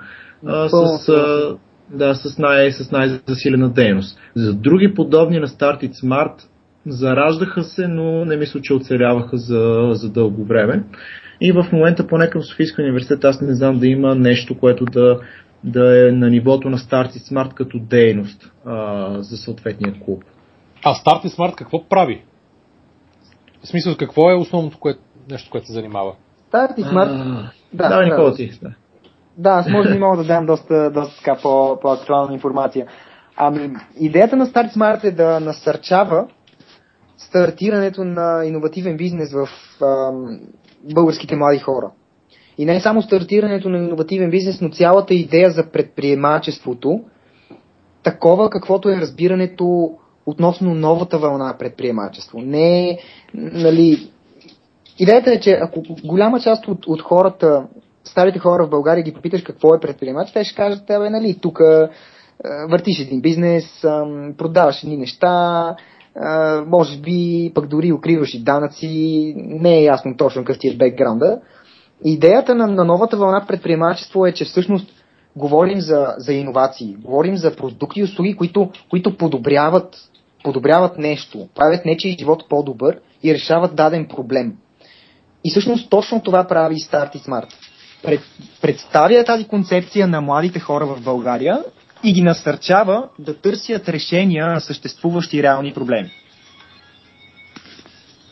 [0.47, 1.57] а, с, а,
[1.91, 4.19] да, с, най, с най-засилена дейност.
[4.37, 6.35] За други подобни на Startit Smart
[6.87, 10.85] зараждаха се, но не мисля, че оцеляваха за, за дълго време.
[11.41, 15.21] И в момента, поне към Софийския университет, аз не знам да има нещо, което да,
[15.65, 20.25] да е на нивото на Startit Smart като дейност а, за съответния клуб.
[20.85, 22.25] А Startit Smart какво прави?
[23.65, 25.01] В смисъл, какво е основното което,
[25.31, 26.13] нещо, което се занимава?
[26.53, 27.51] Startit Smart...
[27.73, 28.59] Да, да, Никола ти.
[28.63, 28.75] Да.
[29.37, 32.87] Да, аз може би мога да дам доста, доста така по, по-актуална информация.
[33.37, 36.27] Ами, идеята на Start Smart е да насърчава
[37.17, 39.49] стартирането на иновативен бизнес в
[39.83, 40.41] ам,
[40.95, 41.91] българските млади хора.
[42.59, 47.01] И не само стартирането на иновативен бизнес, но цялата идея за предприемачеството,
[48.03, 49.91] такова каквото е разбирането
[50.27, 52.39] относно новата вълна предприемачество.
[52.41, 52.99] Не,
[53.35, 54.11] нали,
[54.99, 57.67] идеята е, че ако голяма част от, от хората,
[58.05, 61.61] старите хора в България ги попиташ какво е предприемач, те ще кажат, бе, нали, тук
[62.71, 63.65] въртиш един бизнес,
[64.39, 65.77] продаваш едни неща,
[66.67, 71.41] може би пък дори укриваш и данъци, не е ясно точно какъв ти е бекграунда.
[72.05, 74.93] Идеята на, на новата вълна предприемачество е, че всъщност
[75.37, 79.97] говорим за, за иновации, говорим за продукти и услуги, които, които подобряват,
[80.45, 84.53] подобряват нещо, правят нечи живот по-добър и решават даден проблем.
[85.45, 87.55] И всъщност точно това прави Start Smart.
[88.03, 88.21] Пред,
[88.63, 91.59] представя тази концепция на младите хора в България
[92.05, 96.11] и ги насърчава да търсят решения на съществуващи реални проблеми.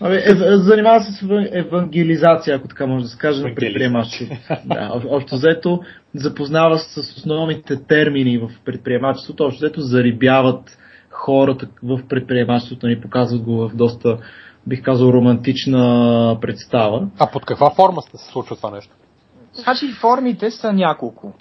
[0.01, 1.23] Абе, е, занимава се с
[1.53, 4.37] евангелизация, ако така може да се каже, на предприемачеството.
[4.65, 5.81] Да, общо взето
[6.15, 10.79] запознава се с основните термини в предприемачеството, общо взето зарибяват
[11.11, 14.19] хората в предприемачеството, ни показват го в доста,
[14.67, 17.09] бих казал, романтична представа.
[17.19, 18.95] А под каква форма се случва това нещо?
[19.53, 21.33] Значи формите са няколко.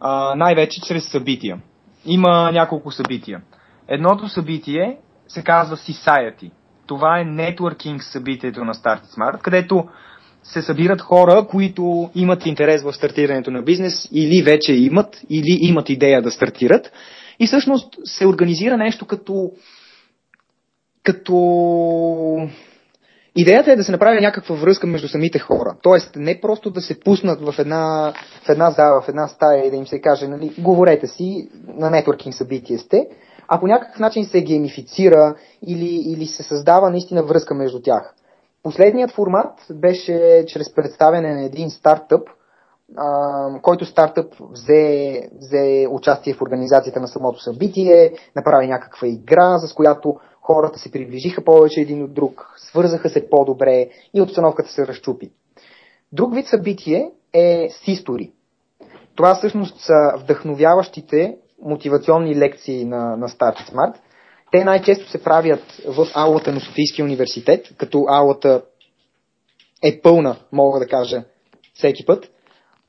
[0.00, 1.58] А, най-вече чрез събития.
[2.06, 3.40] Има няколко събития.
[3.88, 4.96] Едното събитие
[5.28, 6.50] се казва Society.
[6.86, 9.88] Това е нетворкинг събитието на Start Smart, където
[10.42, 15.88] се събират хора, които имат интерес в стартирането на бизнес или вече имат, или имат
[15.88, 16.92] идея да стартират.
[17.40, 19.50] И всъщност се организира нещо като
[21.04, 22.48] като
[23.36, 25.76] Идеята е да се направи някаква връзка между самите хора.
[25.82, 28.12] Тоест, не просто да се пуснат в една,
[28.46, 31.90] в една зала, в една стая и да им се каже, нали, говорете си, на
[31.90, 33.08] нетворкинг събитие сте,
[33.48, 35.34] а по някакъв начин се геймифицира
[35.66, 38.14] или, или се създава наистина връзка между тях.
[38.62, 42.28] Последният формат беше чрез представяне на един стартъп,
[42.96, 49.72] а, който стартъп взе, взе участие в организацията на самото събитие, направи някаква игра, с
[49.72, 55.30] която хората се приближиха повече един от друг, свързаха се по-добре и обстановката се разчупи.
[56.12, 58.30] Друг вид събитие е Систори.
[59.14, 63.94] Това всъщност са вдъхновяващите мотивационни лекции на, на Start Smart.
[64.52, 68.62] Те най-често се правят в аулата на Софийския университет, като аулата
[69.84, 71.24] е пълна, мога да кажа,
[71.74, 72.30] всеки път.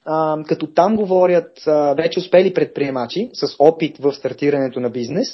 [0.05, 5.27] А, като там говорят а, вече успели предприемачи с опит в стартирането на бизнес,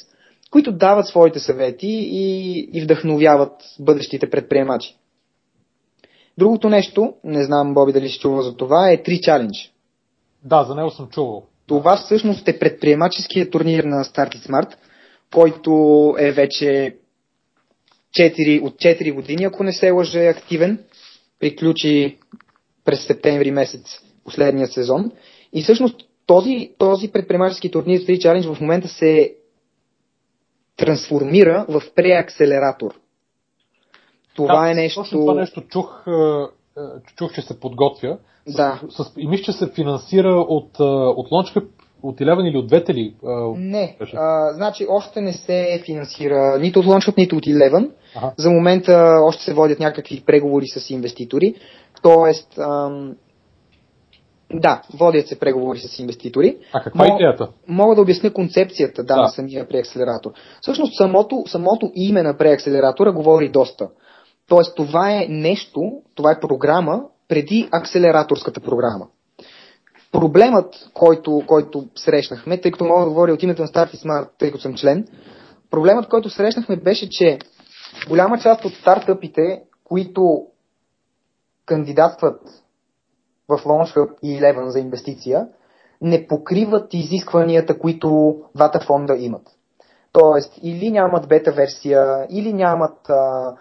[0.51, 4.97] които дават своите съвети и, и вдъхновяват бъдещите предприемачи.
[6.37, 9.71] Другото нещо, не знам Боби дали си чувал за това, е Три Challenge.
[10.43, 11.43] Да, за него съм чувал.
[11.67, 14.75] Това всъщност е предприемаческия турнир на Start Smart,
[15.33, 16.95] който е вече
[18.19, 20.83] 4, от 4 години, ако не се лъже, активен.
[21.39, 22.17] Приключи
[22.85, 25.11] през септември месец последния сезон.
[25.53, 25.95] И всъщност
[26.25, 29.35] този, този предприемачески турнир Street Challenge в момента се
[30.85, 32.91] трансформира в преакселератор.
[34.35, 35.01] Това да, е нещо...
[35.01, 36.83] Точно това нещо чух, е, е,
[37.15, 38.17] чух, че се подготвя.
[38.47, 38.81] Да.
[38.89, 41.67] С, с, и мисля, че се финансира от, е, от Launchpad
[42.03, 43.15] от Eleven или от двете ли?
[43.55, 47.89] Не, а, значи още не се финансира нито от Launchpad, нито от Eleven.
[48.15, 48.33] Ага.
[48.37, 51.55] За момента още се водят някакви преговори с инвеститори.
[52.01, 53.15] Тоест, ам,
[54.53, 56.57] да, водят се преговори с инвеститори.
[56.73, 57.49] А каква е идеята?
[57.67, 59.21] Мога да обясня концепцията да, Да.
[59.21, 60.31] на самия преакселератор.
[60.61, 63.89] Всъщност самото, самото име на преакселератора говори доста.
[64.47, 69.07] Тоест това е нещо, това е програма преди акселераторската програма.
[70.11, 74.51] Проблемът, който, който срещнахме, тъй като мога да говоря от името на Start Smart, тъй
[74.51, 75.07] като съм член,
[75.69, 77.39] проблемът, който срещнахме беше, че
[78.07, 80.45] голяма част от стартъпите, които
[81.65, 82.41] кандидатстват
[83.57, 85.47] в Launch и Eleven за инвестиция,
[86.01, 89.47] не покриват изискванията, които двата фонда имат.
[90.11, 93.55] Тоест, или нямат бета версия, или нямат а,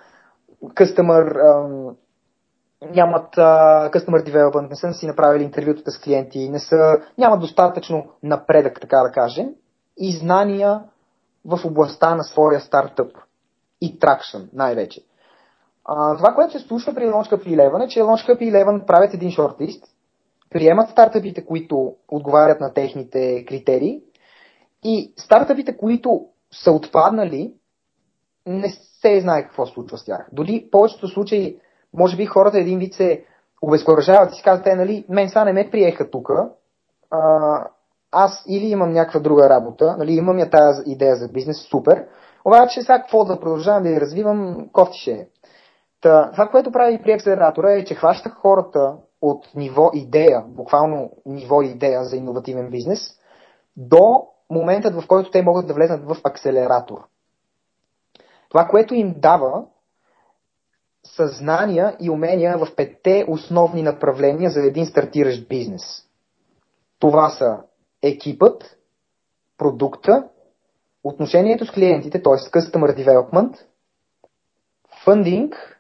[2.95, 8.07] нямат а, customer development, не са си направили интервютата с клиенти, не са, нямат достатъчно
[8.23, 9.49] напредък, така да кажем,
[9.99, 10.83] и знания
[11.45, 13.13] в областта на своя стартъп
[13.81, 15.01] и тракшн най-вече.
[15.93, 19.85] А, това, което се случва при LaunchCup 11 е, че LaunchCup 11 правят един шортлист,
[20.51, 24.01] приемат стартъпите, които отговарят на техните критерии
[24.85, 27.53] и стартъпите, които са отпаднали,
[28.47, 28.69] не
[29.01, 30.29] се знае какво случва с тях.
[30.33, 31.59] Дори повечето случаи,
[31.95, 33.25] може би хората един вид се
[33.63, 36.31] обезкуражават и си казват, е, нали, мен сега не ме приеха тук,
[38.13, 42.07] аз или имам някаква друга работа, нали, имам я тази идея за бизнес, супер,
[42.45, 45.27] обаче сега какво да продължавам да я развивам, кофти ще е.
[46.01, 51.63] Та, това, което прави при акселератора е, че хваща хората от ниво идея, буквално ниво
[51.63, 53.21] идея за иновативен бизнес,
[53.77, 57.05] до моментът, в който те могат да влезнат в акселератор.
[58.49, 59.65] Това, което им дава
[61.05, 65.83] съзнания и умения в петте основни направления за един стартиращ бизнес.
[66.99, 67.59] Това са
[68.03, 68.77] екипът,
[69.59, 70.29] продукта,
[71.05, 72.33] отношението с клиентите, т.е.
[72.33, 73.59] Customer Development,
[75.05, 75.80] фандинг,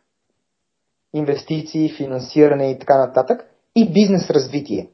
[1.14, 3.44] инвестиции, финансиране и така нататък,
[3.74, 4.90] и бизнес развитие.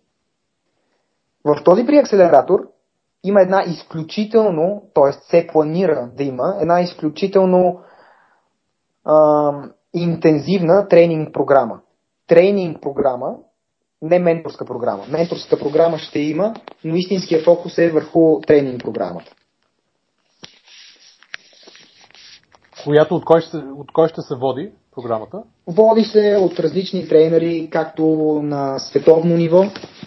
[1.44, 2.68] В този приакселератор
[3.24, 5.12] има една изключително, т.е.
[5.12, 7.80] се планира да има една изключително
[9.04, 9.52] а,
[9.94, 11.80] интензивна тренинг програма.
[12.26, 13.36] Тренинг програма,
[14.02, 15.04] не менторска програма.
[15.08, 16.54] Менторска програма ще има,
[16.84, 19.32] но истинския фокус е върху тренинг програмата.
[22.84, 25.42] Която от кой, ще, от кой ще се води програмата?
[25.66, 28.04] Води се от различни тренери, както
[28.42, 29.64] на световно ниво,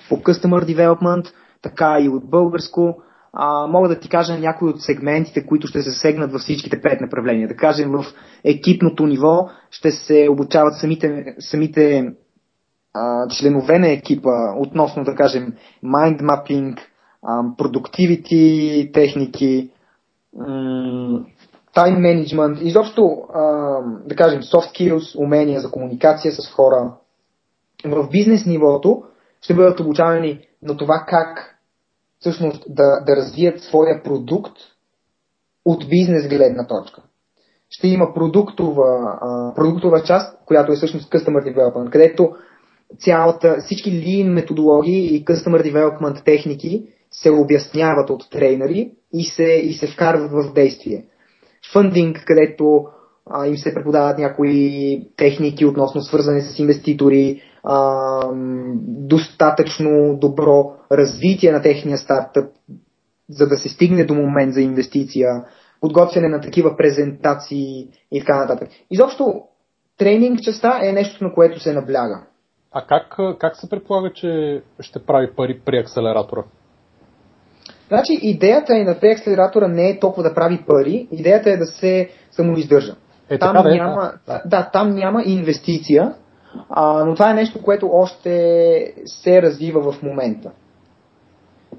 [0.09, 3.01] по Customer Development, така и от българско.
[3.33, 7.01] А, мога да ти кажа някои от сегментите, които ще се сегнат във всичките пет
[7.01, 7.47] направления.
[7.47, 8.05] Да кажем, в
[8.43, 12.13] екипното ниво ще се обучават самите, самите
[12.93, 15.53] а, членове на екипа относно, да кажем,
[15.85, 16.79] mind mapping,
[17.23, 17.43] а,
[18.93, 19.69] техники,
[20.37, 21.25] м-
[21.79, 23.21] time management, изобщо,
[24.05, 26.93] да кажем, soft skills, умения за комуникация с хора.
[27.85, 29.03] В бизнес нивото
[29.41, 31.55] ще бъдат обучавани на това как
[32.19, 34.57] всъщност да, да развият своя продукт
[35.65, 37.01] от бизнес гледна точка.
[37.69, 39.19] Ще има продуктова,
[39.55, 42.35] продуктова част, която е всъщност Customer Development, където
[42.99, 49.73] цялата, всички lean методологии и Customer Development техники се обясняват от трейнери и се, и
[49.73, 51.05] се вкарват в действие.
[51.73, 52.85] Фандинг, където
[53.31, 58.19] а, им се преподават някои техники относно свързане с инвеститори, а,
[58.85, 62.51] достатъчно добро развитие на техния стартъп,
[63.29, 65.43] за да се стигне до момент за инвестиция,
[65.81, 68.69] подготвяне на такива презентации и така нататък.
[68.91, 69.41] Изобщо,
[69.97, 72.23] тренинг частта е нещо, на което се набляга.
[72.71, 76.43] А как, как се предполага, че ще прави пари при акселератора?
[77.89, 82.09] Значи, идеята и на преакселератора не е толкова да прави пари, идеята е да се
[82.31, 82.95] самоиздържа.
[83.29, 84.41] Е, там, така да е, няма, да.
[84.45, 86.13] да, там няма инвестиция,
[86.69, 90.51] а, но това е нещо, което още се развива в момента.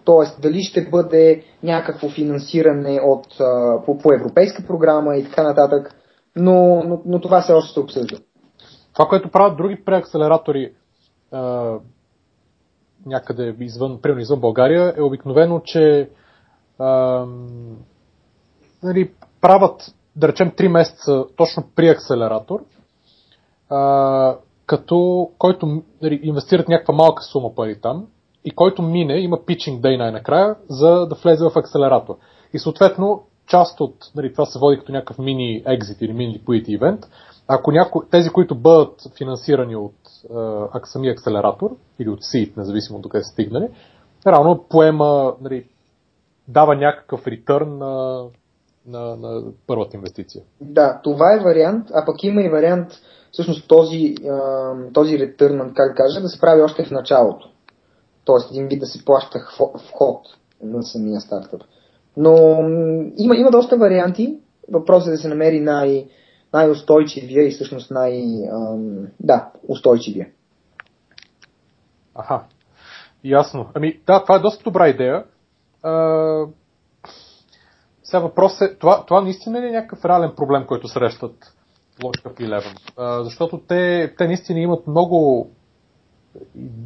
[0.05, 3.27] Тоест, дали ще бъде някакво финансиране от,
[3.87, 5.95] по, по европейска програма и така нататък,
[6.37, 8.17] но, но, но това се още се обсъжда.
[8.93, 10.73] Това, което правят други преакселератори
[13.07, 16.11] някъде извън, примерно извън България, е обикновено, че
[16.79, 17.27] а,
[18.83, 22.65] нали, правят, да речем, 3 месеца точно при акселератор,
[23.71, 24.37] а,
[24.67, 28.07] като който нали, инвестират някаква малка сума пари там
[28.45, 32.17] и който мине, има питчинг дей най-накрая, за да влезе в акселератор.
[32.53, 36.81] И съответно, част от нали, това се води като някакъв мини екзит или мини liquidity
[36.81, 37.07] event.
[37.49, 39.95] Ако няко, тези, които бъдат финансирани от
[40.35, 43.69] а, самия акселератор или от SEED, независимо от къде стигнали,
[44.27, 45.67] реално поема, нали,
[46.49, 48.25] дава някакъв ритърн на,
[48.87, 50.43] на, на първата инвестиция.
[50.61, 52.93] Да, това е вариант, а пък има и вариант
[53.33, 54.15] всъщност този,
[54.93, 57.51] този ретърн, как кажа, да се прави още в началото.
[58.25, 59.39] Тоест един вид да се плаща
[59.89, 60.21] вход
[60.63, 61.63] на самия стартъп.
[62.17, 62.33] Но
[63.17, 64.39] има, има доста варианти.
[64.73, 66.07] Въпросът е да се намери най-
[66.53, 70.29] най-устойчивия и всъщност най- ам, да, устойчивия.
[72.15, 72.45] Аха,
[73.25, 73.69] ясно.
[73.75, 75.25] Ами да, това е доста добра идея.
[75.83, 75.93] А,
[78.03, 81.55] сега въпрос е, това, това наистина ли е някакъв реален проблем, който срещат
[82.03, 82.93] Launchpad 11?
[82.97, 85.51] А, защото те, те наистина имат много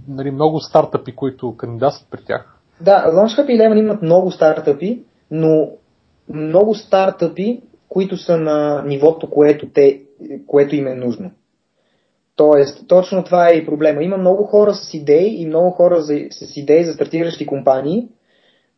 [0.09, 2.59] нали, много стартъпи, които кандидатстват при тях.
[2.81, 5.71] Да, Launchpad 11 имат много стартъпи, но
[6.29, 7.63] много стартъпи
[7.95, 10.01] които са на нивото, което, те,
[10.47, 11.31] което им е нужно.
[12.37, 14.03] Тоест, точно това е и проблема.
[14.03, 18.09] Има много хора с идеи и много хора за, с идеи за стартиращи компании,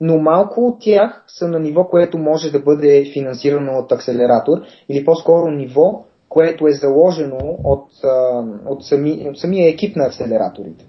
[0.01, 4.59] но малко от тях са на ниво, което може да бъде финансирано от акселератор
[4.89, 7.89] или по-скоро ниво, което е заложено от,
[8.69, 10.85] от, сами, от самия екип на акселераторите.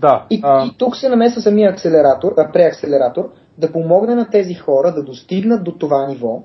[0.00, 0.26] Да.
[0.30, 0.66] И, а...
[0.66, 5.64] и тук се намесва самия акселератор, а, преакселератор, да помогне на тези хора да достигнат
[5.64, 6.42] до това ниво,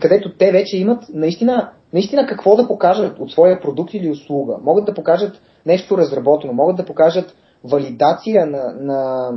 [0.00, 4.56] където те вече имат наистина, наистина какво да покажат от своя продукт или услуга.
[4.62, 7.34] Могат да покажат нещо разработено, могат да покажат
[7.64, 9.30] валидация на, на,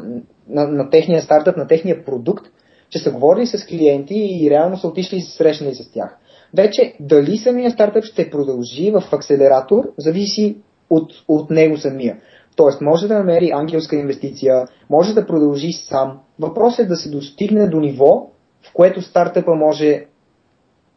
[0.50, 2.46] на, на техния стартъп, на техния продукт,
[2.90, 6.18] че са говорили с клиенти и реално са отишли и се срещнали с тях.
[6.56, 10.58] Вече дали самия стартъп ще продължи в акселератор, зависи
[10.90, 12.18] от, от него самия.
[12.56, 16.20] Тоест, може да намери ангелска инвестиция, може да продължи сам.
[16.40, 18.30] Въпросът е да се достигне до ниво,
[18.62, 20.06] в което стартъпа може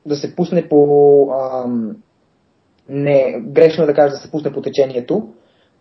[0.07, 1.29] да се пусне по...
[1.43, 1.97] Ам,
[2.89, 5.29] не, грешно е да кажа да се пусне по течението,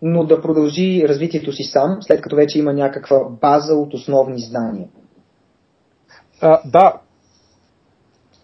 [0.01, 4.87] но да продължи развитието си сам, след като вече има някаква база от основни знания.
[6.41, 6.93] А, да.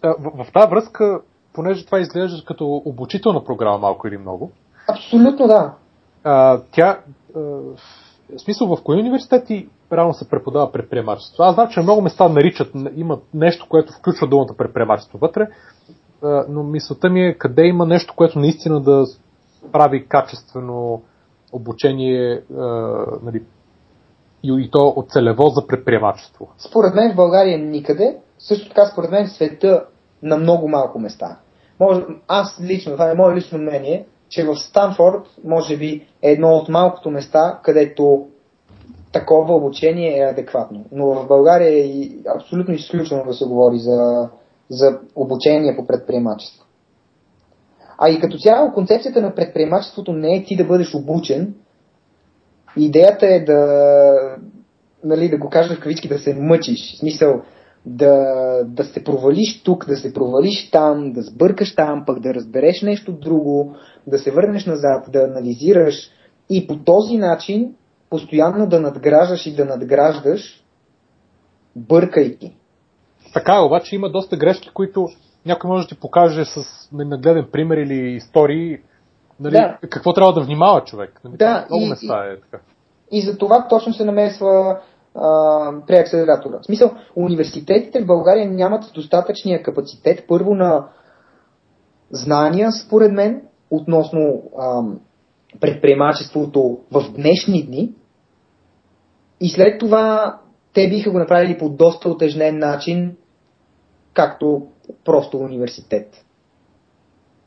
[0.02, 1.20] А, в, в тази връзка,
[1.52, 4.50] понеже това изглежда като обучителна програма малко или много.
[4.88, 5.74] Абсолютно да.
[6.24, 7.00] А, тя,
[7.36, 11.42] а, в смисъл, в кои университети реално се преподава предприемачество?
[11.42, 15.48] Аз знам, че много места наричат, имат нещо, което включва думата предприемачество вътре,
[16.48, 19.04] но мисълта ми е къде има нещо, което наистина да
[19.72, 21.02] прави качествено
[21.52, 22.42] обучение
[23.22, 23.42] нали,
[24.42, 26.48] и, то от целево за предприемачество.
[26.58, 29.84] Според мен в България никъде, също така според мен в света
[30.22, 31.38] на много малко места.
[31.80, 36.48] Може, аз лично, това е мое лично мнение, че в Станфорд може би е едно
[36.48, 38.26] от малкото места, където
[39.12, 40.84] такова обучение е адекватно.
[40.92, 44.28] Но в България е абсолютно изключено да се говори за,
[44.70, 46.66] за обучение по предприемачество.
[47.98, 51.54] А и като цяло концепцията на предприемачеството не е ти да бъдеш обучен.
[52.76, 53.66] Идеята е да,
[55.04, 56.94] нали, да го кажа в кавички, да се мъчиш.
[56.94, 57.42] В смисъл
[57.86, 58.34] да,
[58.64, 63.12] да се провалиш тук, да се провалиш там, да сбъркаш там, пък да разбереш нещо
[63.12, 63.74] друго,
[64.06, 66.10] да се върнеш назад, да анализираш
[66.50, 67.74] и по този начин
[68.12, 70.64] постоянно да надграждаш и да надграждаш,
[71.76, 72.56] бъркайки.
[73.34, 75.08] Така обаче има доста грешки, които
[75.46, 78.78] някой може да ти покаже с нагледен пример или истории,
[79.40, 79.78] нали, да.
[79.90, 81.20] какво трябва да внимава човек.
[81.24, 82.62] Нали, да, много и, места е така.
[83.12, 84.80] И, и за това точно се намесва
[85.86, 86.58] преакселератора.
[86.62, 90.88] В смисъл, университетите в България нямат достатъчния капацитет, първо на
[92.10, 95.00] знания, според мен, относно ам,
[95.60, 97.94] предприемачеството в днешни дни.
[99.42, 100.38] И след това
[100.74, 103.16] те биха го направили по доста отежнен начин,
[104.14, 104.66] както
[105.04, 106.24] просто университет.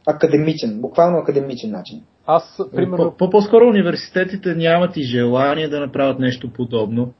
[0.08, 2.04] Академичен, буквално академичен начин.
[2.26, 3.14] Аз, примерно...
[3.18, 7.14] По- по-скоро университетите нямат и желание да направят нещо подобно.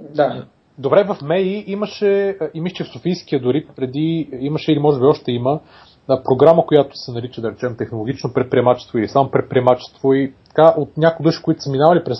[0.00, 0.46] Да.
[0.78, 5.04] Добре, в МЕИ имаше, и мисля, че в Софийския дори преди имаше или може би
[5.04, 5.60] още има
[6.24, 11.24] програма, която се нарича, да речем, технологично предприемачество или само предприемачество и така от някои
[11.24, 12.18] души, които са минавали през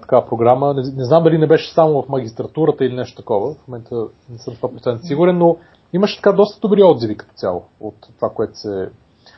[0.00, 3.68] така програма, не, не знам дали не беше само в магистратурата или нещо такова, в
[3.68, 3.94] момента
[4.30, 5.56] не съм 100% сигурен, но
[5.92, 8.90] имаше така доста добри отзиви като цяло от това, което се...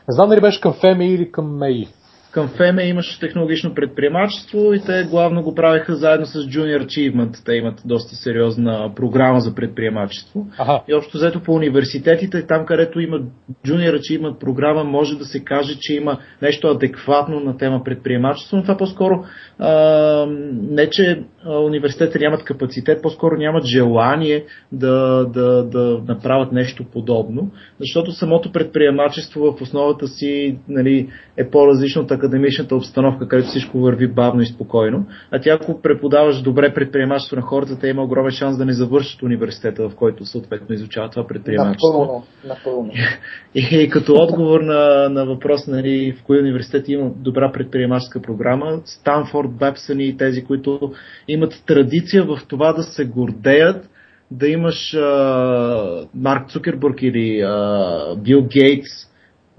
[0.09, 1.89] Не знам дали беше към ФЕМИ или към МЕИ
[2.33, 7.45] към ФЕМЕ имаше технологично предприемачество и те главно го правиха заедно с Junior Achievement.
[7.45, 10.47] Те имат доста сериозна програма за предприемачество.
[10.59, 10.83] Ага.
[10.89, 13.21] И общо взето по университетите, там където има
[13.67, 18.63] Junior Achievement програма, може да се каже, че има нещо адекватно на тема предприемачество, но
[18.63, 19.25] това по-скоро
[19.59, 27.51] а, не, че университетите нямат капацитет, по-скоро нямат желание да, да, да направят нещо подобно,
[27.81, 34.09] защото самото предприемачество в основата си нали, е по-различно от академичната обстановка, където всичко върви
[34.09, 35.07] бавно и спокойно.
[35.31, 39.23] А тя, ако преподаваш добре предприемачество на хората, те има огромен шанс да не завършат
[39.23, 42.01] университета, в който съответно изучава това предприемачество.
[42.01, 42.93] Напълно, напълно.
[43.55, 48.81] И, и като отговор на, на въпрос, нали, в кои университети има добра предприемаческа програма,
[48.85, 50.93] Станфорд, Бепсън и тези, които
[51.29, 53.89] имат традиция в това да се гордеят
[54.31, 59.12] да имаш а, Марк Цукербърг или а, Бил Гейтс,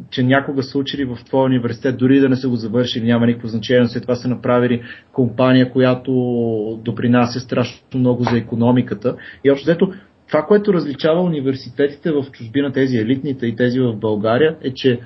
[0.09, 3.47] че някога са учили в твоя университет, дори да не са го завършили, няма никакво
[3.47, 6.11] значение, след това са направили компания, която
[6.83, 9.15] допринася страшно много за економиката.
[9.43, 9.93] И общо взето,
[10.27, 14.99] това, което различава университетите в чужбина, тези елитните и тези в България, е, че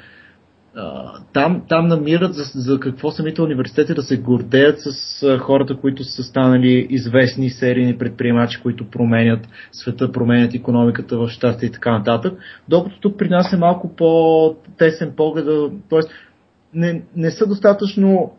[1.33, 6.03] там, там намират за, за какво самите университети да се гордеят с а, хората, които
[6.03, 12.39] са станали известни серийни предприемачи, които променят света, променят економиката в щастие и така нататък.
[12.69, 15.45] Докато тук при нас е малко по-тесен поглед,
[15.89, 15.99] т.е.
[16.73, 18.31] Не, не са достатъчно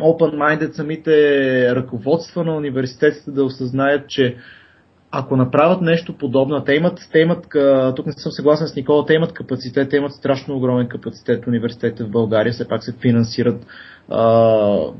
[0.00, 4.36] open-minded самите ръководства на университетите да осъзнаят, че
[5.12, 7.46] ако направят нещо подобно, те имат, те имат,
[7.96, 12.04] тук не съм съгласен с Никола, те имат капацитет, те имат страшно огромен капацитет университетите
[12.04, 13.66] в България, все пак се финансират.
[14.08, 14.22] А,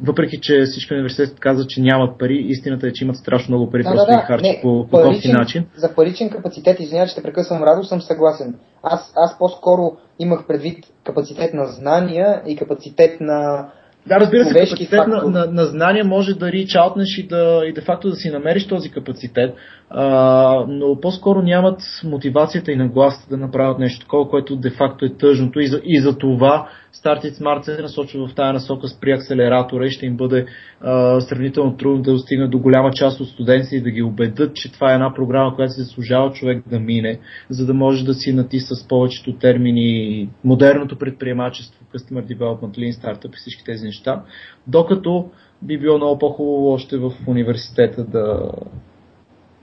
[0.02, 3.82] въпреки, че всички университети казват, че нямат пари, истината е, че имат страшно много пари,
[3.82, 5.66] да, просто да, ги харчат по, по паричен, начин.
[5.76, 8.54] За паричен капацитет, извинявай, че те прекъсвам, Радо, съм съгласен.
[8.82, 13.68] Аз, аз по-скоро имах предвид капацитет на знания и капацитет на
[14.06, 17.80] да, разбира се, капацитет на, на, на знания може да ричаутнеш и да, и де
[17.80, 19.54] факто да си намериш този капацитет,
[19.92, 25.16] а, но по-скоро нямат мотивацията и нагласата да направят нещо такова, което де факто е
[25.16, 25.60] тъжното.
[25.60, 26.68] И за, и за това
[27.04, 30.46] Started Smart се насочва в тази насока с при акселератора и ще им бъде
[30.80, 34.72] а, сравнително трудно да достигне до голяма част от студентите и да ги убедят, че
[34.72, 37.18] това е една програма, която се заслужава човек да мине,
[37.50, 43.28] за да може да си натиса с повечето термини модерното предприемачество, Customer Development, Lean Startup
[43.28, 44.22] и всички тези неща,
[44.66, 45.30] докато
[45.62, 48.50] би било много по-хубаво още в университета да,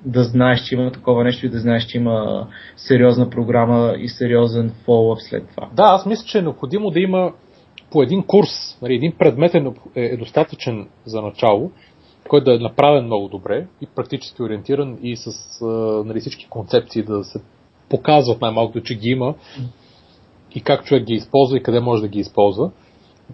[0.05, 4.73] да знаеш, че има такова нещо и да знаеш, че има сериозна програма и сериозен
[4.85, 5.69] фоллъп след това.
[5.73, 7.33] Да, аз мисля, че е необходимо да има
[7.91, 9.63] по един курс, нали, един предмет е,
[9.95, 11.71] е достатъчен за начало,
[12.27, 15.31] който да е направен много добре и практически ориентиран и с
[16.05, 17.39] нали, всички концепции да се
[17.89, 19.35] показват най-малкото, че ги има
[20.55, 22.71] и как човек ги използва и къде може да ги използва.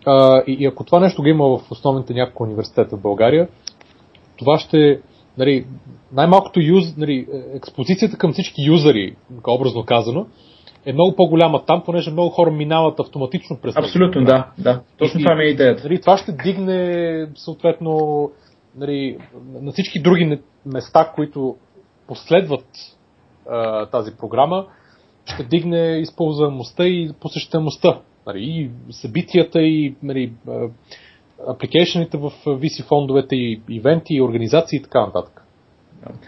[0.06, 3.48] А, и, и ако това нещо го има в основните няколко университета в България,
[4.38, 5.02] това ще,
[5.38, 5.66] нали,
[6.12, 9.16] най-малкото юз, нали, експозицията към всички юзери,
[9.48, 10.28] образно казано,
[10.86, 14.82] е много по-голяма там, понеже много хора минават автоматично през Абсолютно, да, да.
[14.98, 15.84] Точно това ми е идеята.
[15.84, 18.32] Нали, това ще дигне съответно
[18.76, 19.18] нали,
[19.62, 21.56] на всички други места, които
[22.08, 22.66] последват
[23.50, 24.66] а, тази програма,
[25.26, 28.00] ще дигне използваемостта и посещаемостта.
[28.28, 30.34] Нали, и събитията, и нали,
[31.48, 35.42] апликейшените в VC фондовете, и ивенти, и организации и така нататък.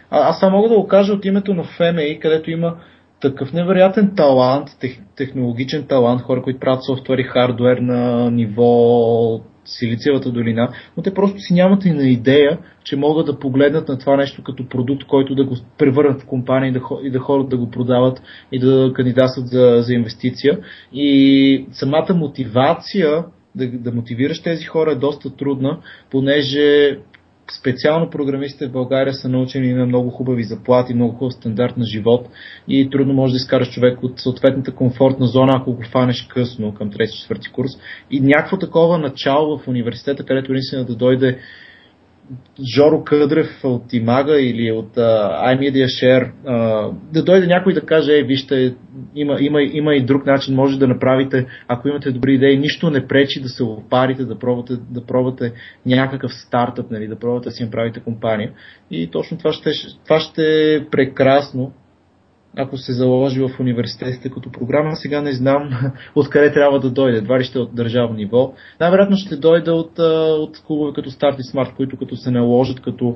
[0.09, 2.75] А, аз само мога да го кажа от името на FMA, където има
[3.21, 10.31] такъв невероятен талант, тех, технологичен талант, хора, които правят софтуер и хардуер на ниво Силициевата
[10.31, 14.15] долина, но те просто си нямат и на идея, че могат да погледнат на това
[14.17, 17.57] нещо като продукт, който да го превърнат в компания и да, и да ходят да
[17.57, 18.21] го продават
[18.51, 20.59] и да кандидатстват за, за инвестиция.
[20.93, 23.25] И самата мотивация
[23.55, 25.79] да, да мотивираш тези хора е доста трудна,
[26.11, 26.97] понеже
[27.59, 32.29] специално програмистите в България са научени на много хубави заплати, много хубав стандарт на живот
[32.67, 36.91] и трудно може да изкараш човек от съответната комфортна зона, ако го фанеш късно към
[36.91, 37.71] 3-4 курс.
[38.11, 41.39] И някакво такова начало в университета, където наистина да дойде
[42.75, 48.17] Жоро Къдрев от Имага или от uh, iMedia Share, uh, да дойде някой да каже,
[48.19, 48.75] е, вижте,
[49.15, 53.07] има, има, има и друг начин, може да направите, ако имате добри идеи, нищо не
[53.07, 55.53] пречи да се опарите, да пробвате, да пробвате
[55.85, 58.51] някакъв стартъп, нали, да пробвате да си направите компания.
[58.91, 59.71] И точно това ще,
[60.03, 61.73] това ще е прекрасно
[62.57, 64.95] ако се заложи в университетите като програма.
[64.95, 65.69] Сега не знам
[66.15, 67.17] откъде трябва да дойде.
[67.17, 68.53] Едва ли ще е от държавно ниво.
[68.79, 69.99] Най-вероятно ще дойде от,
[70.39, 73.15] от клубове като Start и Smart, които като се наложат като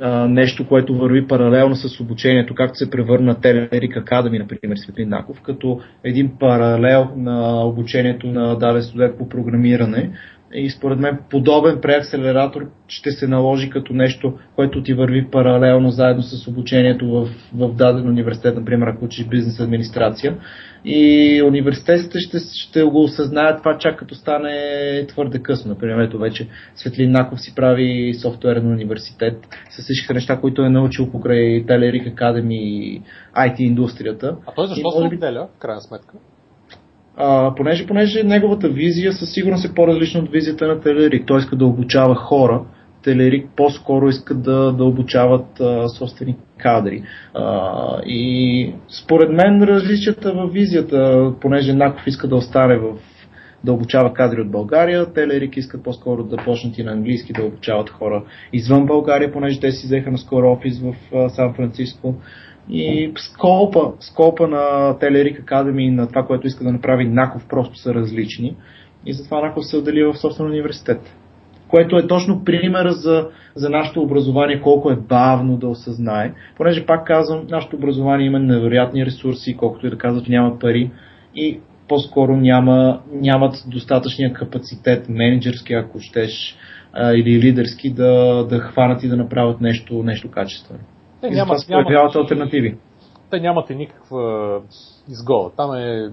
[0.00, 5.40] а, нещо, което върви паралелно с обучението, както се превърна Телерик Академи, например, Светлин Наков,
[5.42, 10.10] като един паралел на обучението на даден студент по програмиране,
[10.54, 16.22] и според мен подобен преакселератор ще се наложи като нещо, което ти върви паралелно заедно
[16.22, 20.36] с обучението в, в даден университет, например, ако учиш бизнес администрация.
[20.84, 25.68] И университетите ще, ще го осъзнаят това чак като стане твърде късно.
[25.68, 29.38] Например, ето вече Светлин Наков си прави софтуерен университет
[29.70, 33.02] с всичките неща, които е научил покрай Телерик Академи и
[33.36, 34.36] IT индустрията.
[34.46, 36.14] А той защо се отделя, в крайна сметка?
[37.18, 41.26] А, понеже, понеже неговата визия със сигурност е по-различна от визията на Телерик.
[41.26, 42.62] Той иска да обучава хора,
[43.04, 47.02] Телерик по-скоро иска да, да обучават а, собствени кадри.
[47.34, 52.94] А, и според мен различията в визията, понеже Наков иска да остане в
[53.64, 55.12] да обучава кадри от България.
[55.12, 59.70] Телерик искат по-скоро да почнат и на английски да обучават хора извън България, понеже те
[59.70, 60.94] си взеха на скоро офис в
[61.28, 62.14] Сан Франциско.
[62.70, 67.76] И скопа, скопа на Телерик Академи и на това, което иска да направи Наков, просто
[67.76, 68.56] са различни.
[69.06, 71.00] И затова Наков се отдели в собствен университет.
[71.68, 76.32] Което е точно примера за, за нашето образование, колко е бавно да осъзнае.
[76.56, 80.90] Понеже пак казвам, нашето образование има невероятни ресурси, колкото и да казват няма пари.
[81.34, 86.56] И по-скоро няма, нямат достатъчния капацитет, менеджерски, ако щеш,
[87.14, 90.80] или лидерски, да, да хванат и да направят нещо, нещо качествено.
[91.20, 92.78] Те нямат, това альтернативи.
[93.30, 94.60] Те нямат и никаква
[95.08, 95.50] изгода.
[95.56, 96.10] Там е,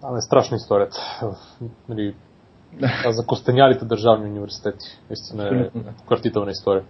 [0.00, 0.96] там е страшна историята.
[1.88, 2.14] Нали,
[3.08, 4.86] за костенялите държавни университети.
[5.10, 6.82] Наистина е картителна история.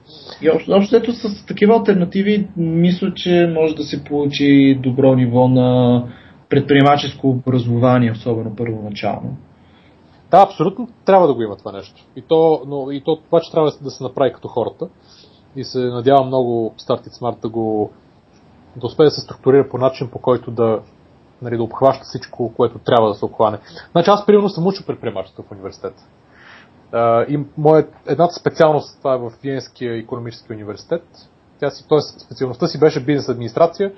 [0.43, 5.49] И общо, общо ето с такива альтернативи мисля, че може да се получи добро ниво
[5.49, 6.03] на
[6.49, 9.37] предприемаческо образование, особено първоначално.
[10.31, 12.05] Да, абсолютно трябва да го има това нещо.
[12.17, 14.89] И то, но, и то това, че трябва да се направи като хората
[15.57, 17.91] и се надявам много Started Smart да го
[18.77, 20.81] да успее да се структурира по начин, по който да,
[21.43, 23.59] нали, да обхваща всичко, което трябва да се обхване.
[23.93, 25.95] Значи аз примерно съм учил предприемачество в университет.
[26.93, 31.03] Uh, и моят, едната специалност това е в Виенския економически университет.
[31.61, 32.01] Тя си, т.е.
[32.01, 33.93] специалността си беше бизнес администрация,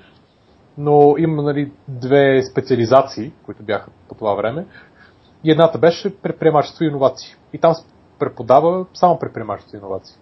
[0.77, 4.65] но има нали, две специализации, които бяха по това време.
[5.43, 7.35] И едната беше предприемачество и иновации.
[7.53, 7.73] И там
[8.19, 10.15] преподава само предприемачество и иновации.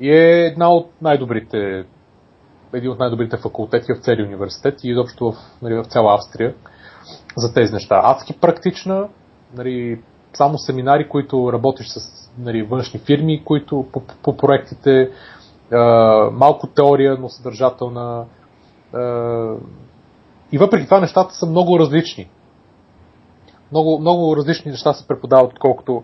[0.00, 1.84] И е една от най-добрите,
[2.72, 6.54] един от най-добрите факултети в целия университет и изобщо в, нали, в цяла Австрия
[7.36, 8.00] за тези неща.
[8.04, 9.08] Адски практична,
[9.54, 10.00] нали,
[10.34, 15.76] само семинари, които работиш с нали, външни фирми, които по, по проектите, е,
[16.32, 18.24] малко теория, но съдържателна.
[18.94, 18.98] Е,
[20.52, 22.30] и въпреки това нещата са много различни.
[23.70, 26.02] Много, много различни неща се преподават, отколкото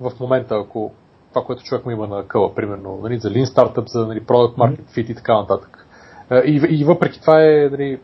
[0.00, 0.92] в момента, ако
[1.28, 4.56] това, което човек му има на къла, примерно, нали, за Lean Startup, за нали, Product
[4.56, 5.86] Market Fit и така нататък.
[6.30, 8.00] И, и въпреки това е, нали,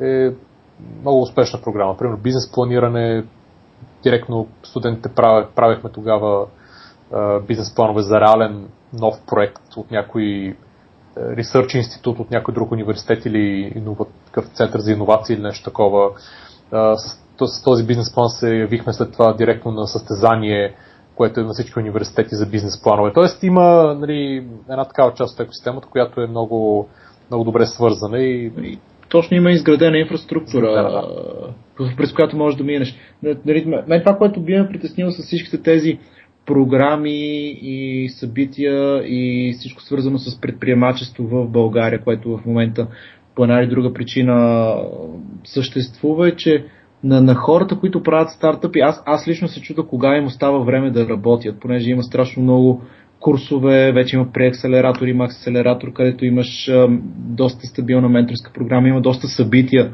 [0.00, 0.30] е
[1.00, 1.96] много успешна програма.
[1.96, 3.24] Примерно бизнес планиране,
[4.02, 6.46] директно студентите правих, правихме тогава
[7.46, 10.56] бизнес планове за реален нов проект от някой
[11.16, 13.74] ресърч институт от някой друг университет или
[14.26, 16.10] такъв център за иновации или нещо такова.
[16.96, 20.74] С, с този бизнес план се явихме след това директно на състезание
[21.16, 23.12] което е на всички университети за бизнес планове.
[23.14, 26.88] Тоест има нали, една такава част от екосистемата, която е много,
[27.30, 28.78] много добре свързана и, и
[29.08, 31.94] точно има изградена инфраструктура, да.
[31.96, 32.96] през която можеш да минеш.
[33.22, 35.98] Нали, мен това, което би ме притеснило с всичките тези
[36.46, 42.86] програми и събития и всичко свързано с предприемачество в България, което в момента
[43.34, 44.74] по една или друга причина
[45.44, 46.64] съществува, е, че
[47.06, 50.90] на, на хората, които правят стартъпи, аз, аз лично се чуда кога им остава време
[50.90, 52.82] да работят, понеже има страшно много
[53.20, 59.28] курсове, вече има преакселератор, има акселератор, където имаш а, доста стабилна менторска програма, има доста
[59.28, 59.92] събития,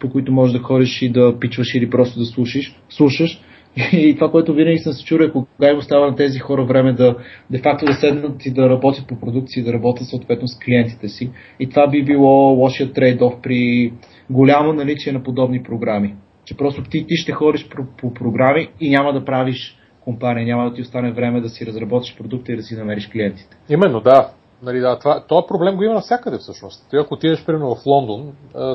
[0.00, 2.76] по които можеш да ходиш и да пичваш или просто да слушаш.
[2.88, 3.40] слушаш.
[3.92, 7.16] И това, което винаги съм се чурил, кога им остава на тези хора време да
[7.50, 11.30] де-факто да седнат и да работят по продукции, да работят съответно с клиентите си.
[11.60, 13.92] И това би било лошия трейд-оф при
[14.30, 16.14] голямо наличие на подобни програми.
[16.44, 20.70] Че просто ти, ти ще ходиш по, по програми и няма да правиш компания, няма
[20.70, 23.56] да ти остане време да си разработиш продукта и да си намериш клиентите.
[23.68, 24.30] Именно, да.
[24.62, 26.90] Нали, да, това, това проблем го има навсякъде всъщност.
[26.90, 28.32] Ти ако отидеш примерно в Лондон,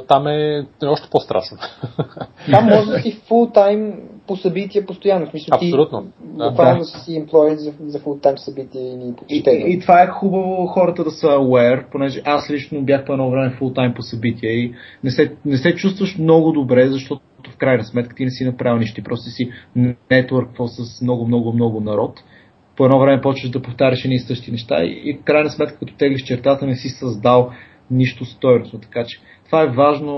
[0.07, 1.57] там е, е още по-страшно.
[2.51, 3.93] Там може да си фултайм
[4.29, 5.25] по събития постоянно.
[5.25, 6.01] В смисъл, Абсолютно.
[6.01, 6.85] Ти, буквално да.
[6.85, 11.03] си емплоен за, за фултайм събития и ни и, и, и, това е хубаво хората
[11.03, 14.73] да са aware, понеже аз лично бях по едно време фултайм по събития и
[15.03, 17.21] не се, не се чувстваш много добре, защото
[17.53, 19.51] в крайна сметка ти не си направил нищо, просто си
[20.11, 22.23] нетворквал с много, много, много народ
[22.77, 25.79] по едно време почваш да повтаряш едни и същи неща и, и в крайна сметка,
[25.79, 27.51] като теглиш чертата, не си създал
[27.91, 28.79] нищо стойностно.
[28.79, 30.13] Така че това е важно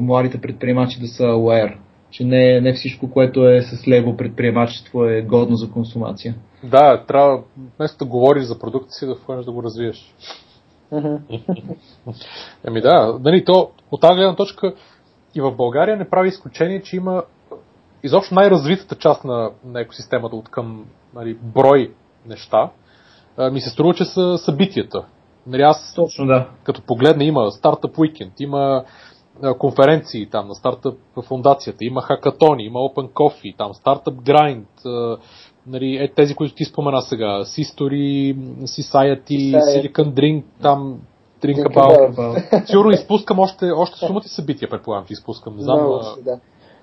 [0.00, 1.74] младите предприемачи да са aware,
[2.14, 6.34] че не, не всичко, което е с лево предприемачество е годно за консумация.
[6.64, 7.42] Да, трябва
[7.78, 10.14] вместо да говориш за продукта си, да ходиш да го развиеш.
[12.64, 14.74] Еми да, нали, то от тази гледна точка
[15.34, 17.22] и в България не прави изключение, че има
[18.02, 20.84] изобщо най-развитата част на, на екосистемата от към
[21.14, 21.92] нали, брой
[22.26, 22.70] неща,
[23.52, 25.04] ми се струва, че са събитията.
[25.46, 26.48] Нали, аз, Точно, да.
[26.64, 28.84] като погледна, има Startup Weekend, има
[29.58, 35.18] конференции там на Startup фундацията, има хакатони, има Open Coffee, там Startup Grind,
[35.66, 40.98] нали, е, тези, които ти спомена сега, Sistory, Society, Silicon Drink, там
[41.42, 42.66] Drink About.
[42.66, 45.56] Сигурно изпускам още, още сумата събития, предполагам, че изпускам.
[45.56, 45.78] Не знам.
[45.78, 46.40] No, да.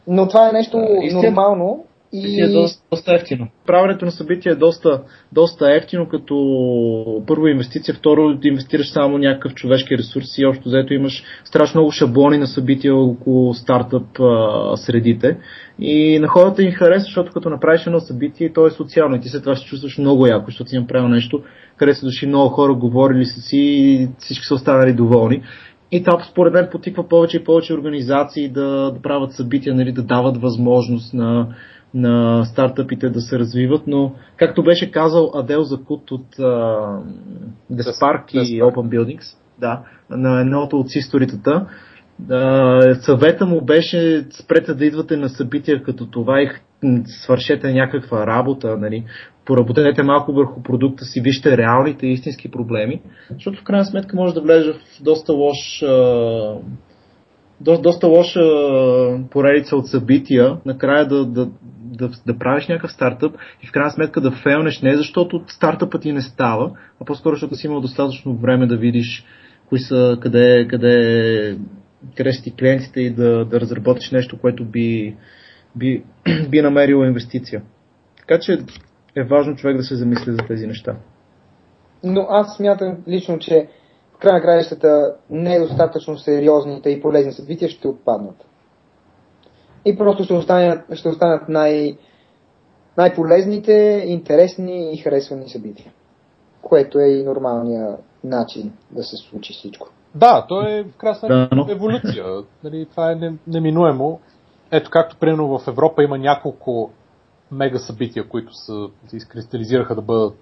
[0.08, 1.86] Но това е нещо а, нормално.
[2.14, 2.42] И...
[2.42, 3.48] Е доста, ефтино.
[3.66, 5.02] Правенето на събития е доста,
[5.32, 11.24] доста ефтино, като първо инвестиция, второ инвестираш само някакъв човешки ресурс и общо взето имаш
[11.44, 15.38] страшно много шаблони на събития около стартъп а, средите.
[15.80, 19.30] И на хората им харесва, защото като направиш едно събитие, то е социално и ти
[19.30, 21.44] след това ще чувстваш много яко, защото си направил нещо,
[21.78, 25.42] хареса дошли много хора, говорили са си и всички са останали доволни.
[25.92, 30.04] И това според мен потиква повече и повече организации да, да правят събития, нали, да
[30.04, 31.48] дават възможност на,
[31.94, 37.04] на стартъпите да се развиват, но както беше казал Адел Закут от uh,
[37.72, 41.68] The Spark и Open Buildings, да, на едното от историтата,
[42.24, 46.50] uh, съвета му беше спрете да идвате на събития като това и
[47.06, 49.06] свършете някаква работа, нали,
[49.46, 53.02] поработете малко върху продукта си, вижте реалните истински проблеми,
[53.34, 55.84] защото в крайна сметка може да влезе в доста лош
[57.62, 58.42] до, доста лоша
[59.32, 61.50] поредица от събития, накрая да, да,
[61.82, 66.12] да, да правиш някакъв стартъп и в крайна сметка да фейлнеш не защото стартъпът ти
[66.12, 66.72] не става,
[67.02, 69.26] а по-скоро защото си имал достатъчно време да видиш
[69.70, 71.58] кои са, къде, къде,
[72.18, 75.16] къде са ти клиентите и да, да разработиш нещо, което би,
[75.76, 76.04] би,
[76.50, 77.62] би намерило инвестиция.
[78.18, 78.60] Така че
[79.16, 80.96] е важно човек да се замисли за тези неща.
[82.04, 83.68] Но аз смятам лично, че
[84.22, 88.46] край на краищата недостатъчно сериозните и полезни събития ще отпаднат.
[89.86, 91.98] И просто ще останат, ще останат най-
[92.98, 95.92] най-полезните, интересни и харесвани събития.
[96.62, 99.88] Което е и нормалният начин да се случи всичко.
[100.16, 101.66] Да, то е в крайна да, но...
[101.70, 102.26] еволюция.
[102.64, 103.16] Нали, това е
[103.48, 104.20] неминуемо.
[104.72, 106.92] Ето както примерно в Европа има няколко
[107.52, 110.38] мега събития, които са, се изкристализираха да бъдат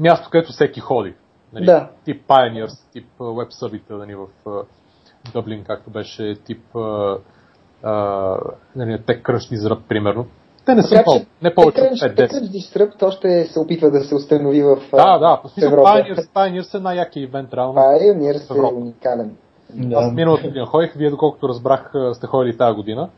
[0.00, 1.14] място, където всеки ходи.
[1.56, 1.88] Нали, да.
[2.04, 4.26] Тип Pioneers, тип Web Summit нали, в
[5.32, 6.62] Дъблин, както беше тип
[8.74, 10.26] нали, Tech Crunch Disrupt, примерно.
[10.66, 12.16] Те не са по, не повече от 5-10.
[12.16, 16.78] Crunch Disrupt още се опитва да се установи в Да, да, по смисъл Pioneers, Pioneers
[16.78, 17.74] е най-якия ивент, реално.
[17.74, 19.36] Pioneers е уникален.
[19.74, 19.96] Да.
[19.96, 23.10] Аз миналата година ходих, вие доколкото разбрах сте ходили тази година.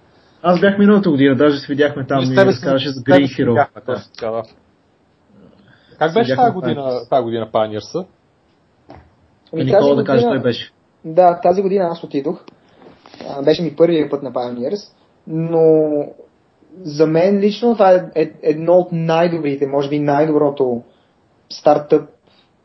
[0.42, 3.48] Аз бях миналата година, даже се видяхме там и, и разказваше за Green Hero.
[3.48, 4.02] Видяхме, да.
[4.14, 4.42] Така, да.
[5.98, 8.06] Как беше тази година, тази година Pioneers?
[9.52, 10.72] Ами, Никола да каже, той беше.
[11.04, 12.44] Да, тази година аз отидох.
[13.44, 14.92] Беше ми първият път на Pioneers,
[15.26, 15.88] но
[16.82, 20.82] за мен лично това е, е едно от най-добрите, може би най-доброто
[21.50, 22.08] стартъп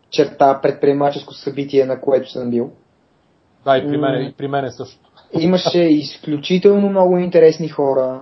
[0.09, 2.71] черта, предприемаческо събитие, на което съм бил.
[3.65, 4.99] Да, и при мен, и при мен е също.
[5.39, 8.19] Имаше изключително много интересни хора.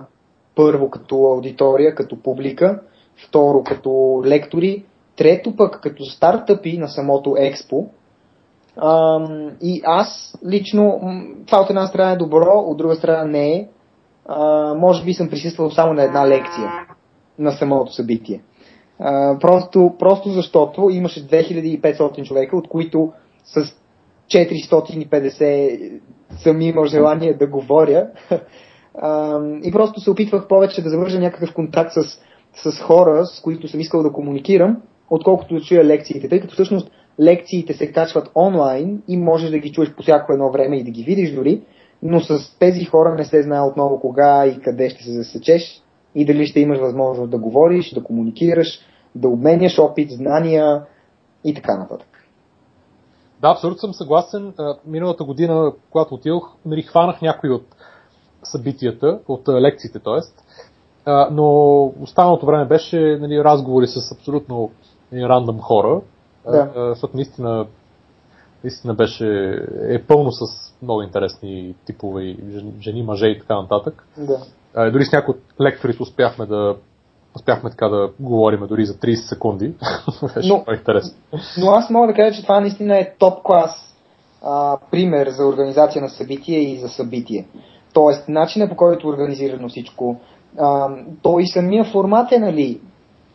[0.54, 2.80] Първо като аудитория, като публика,
[3.28, 4.84] второ като лектори,
[5.16, 7.86] трето пък като стартъпи на самото експо.
[9.62, 11.00] И аз лично,
[11.46, 13.68] това от една страна е добро, от друга страна не е.
[14.26, 16.72] А, може би съм присъствал само на една лекция
[17.38, 18.42] на самото събитие.
[18.98, 23.12] А, просто, просто защото имаше 2500 човека, от които
[23.44, 23.74] с
[24.26, 26.00] 450
[26.36, 28.06] съм имал желание да говоря.
[28.94, 32.02] А, и просто се опитвах повече да завържа някакъв контакт с,
[32.70, 36.90] с хора, с които съм искал да комуникирам, отколкото да чуя лекциите, тъй като всъщност
[37.22, 40.90] лекциите се качват онлайн и можеш да ги чуеш по всяко едно време и да
[40.90, 41.62] ги видиш дори,
[42.02, 45.82] но с тези хора не се знае отново кога и къде ще се засечеш
[46.14, 48.80] и дали ще имаш възможност да говориш, да комуникираш,
[49.14, 50.82] да обменяш опит, знания
[51.44, 52.08] и така нататък.
[53.40, 54.54] Да, абсолютно съм съгласен.
[54.86, 57.66] Миналата година, когато отидох, нали, хванах някои от
[58.42, 60.20] събитията, от лекциите, т.е.
[61.30, 64.70] Но останалото време беше нали, разговори с абсолютно
[65.12, 66.00] нали, рандъм хора,
[66.50, 66.70] да.
[66.74, 67.66] защото наистина,
[68.64, 69.58] наистина беше,
[69.88, 72.36] е пълно с много интересни типове,
[72.80, 74.06] жени, мъже и така нататък.
[74.16, 74.90] Да.
[74.90, 76.76] Дори с някои от лекторите успяхме да
[77.36, 79.74] успяхме така да говорим дори за 30 секунди.
[80.34, 81.12] Беше но, интересно.
[81.58, 83.96] Но аз мога да кажа, че това наистина е топ клас
[84.42, 87.46] а, пример за организация на събитие и за събитие.
[87.92, 90.20] Тоест, начинът по който е организирано всичко,
[90.58, 90.88] а,
[91.22, 92.80] то и самия формат е, нали,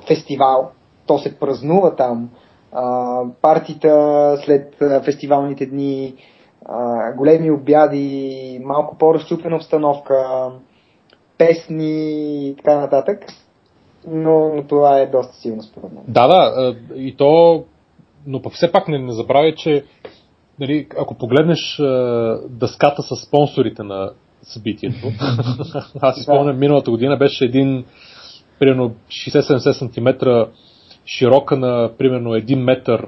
[0.08, 0.72] фестивал,
[1.06, 2.30] то се празнува там,
[2.72, 4.76] а, партита след
[5.06, 6.14] фестивалните дни,
[6.65, 10.49] а, големи обяди, малко по-разчупена обстановка,
[11.38, 13.26] песни и така нататък
[14.07, 16.03] но, но това е доста силно според мен.
[16.07, 17.64] Да, да, и то,
[18.27, 19.84] но пък все пак не, не забравяй, че
[20.60, 21.81] нали, ако погледнеш
[22.49, 24.11] дъската с спонсорите на
[24.41, 25.07] събитието,
[26.02, 27.85] аз си спомням, миналата година беше един
[28.60, 30.30] примерно 60-70 см
[31.08, 33.08] широка на примерно 1 метър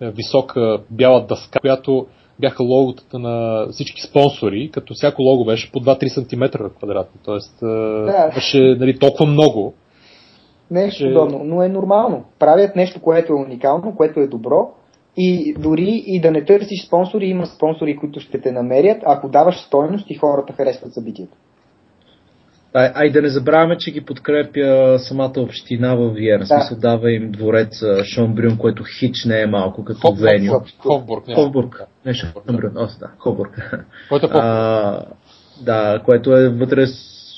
[0.00, 2.06] висока бяла дъска, която
[2.40, 7.20] бяха логотата на всички спонсори, като всяко лого беше по 2-3 см квадратно.
[7.24, 8.30] Тоест да.
[8.34, 9.74] беше нали, толкова много,
[10.70, 11.08] Нещо че...
[11.08, 12.24] подобно, но е нормално.
[12.38, 14.70] Правят нещо, което е уникално, което е добро
[15.16, 19.56] и дори и да не търсиш спонсори, има спонсори, които ще те намерят, ако даваш
[19.56, 21.36] стойност и хората харесват събитието.
[22.78, 26.38] А, а и да не забравяме, че ги подкрепя самата община в Виена.
[26.38, 26.46] Да.
[26.46, 30.52] Смисъл дава им дворец Шонбрюн, което хич не е малко като Хоп, Веню.
[30.78, 31.24] Ховбург.
[31.34, 31.82] Ховбург.
[32.06, 32.72] Не Шонбрюн.
[32.76, 33.80] О, да, Ховбург.
[34.08, 34.30] Който е
[35.62, 36.86] да, което е вътре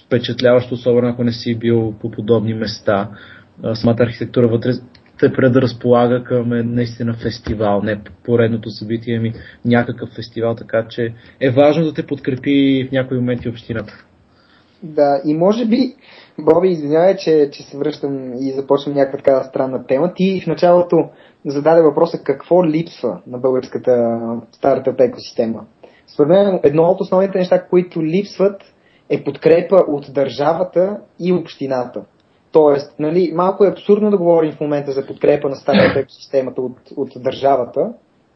[0.07, 3.09] впечатляващо, особено ако не си бил по подобни места.
[3.75, 4.73] Самата архитектура вътре
[5.19, 9.33] те предразполага към е наистина фестивал, не поредното събитие, ами
[9.65, 14.05] някакъв фестивал, така че е важно да те подкрепи в някои моменти общината.
[14.83, 15.95] Да, и може би,
[16.39, 20.15] Боби, извинявай, че, че се връщам и започвам някаква така странна тема.
[20.15, 20.97] Ти в началото
[21.47, 24.21] зададе въпроса какво липсва на българската
[24.53, 25.65] стартъп екосистема.
[26.07, 28.63] Според мен едно от основните неща, които липсват
[29.11, 32.05] е подкрепа от държавата и общината.
[32.53, 36.77] Тоест, нали, малко е абсурдно да говорим в момента за подкрепа на стартап екосистемата от,
[36.97, 37.93] от държавата,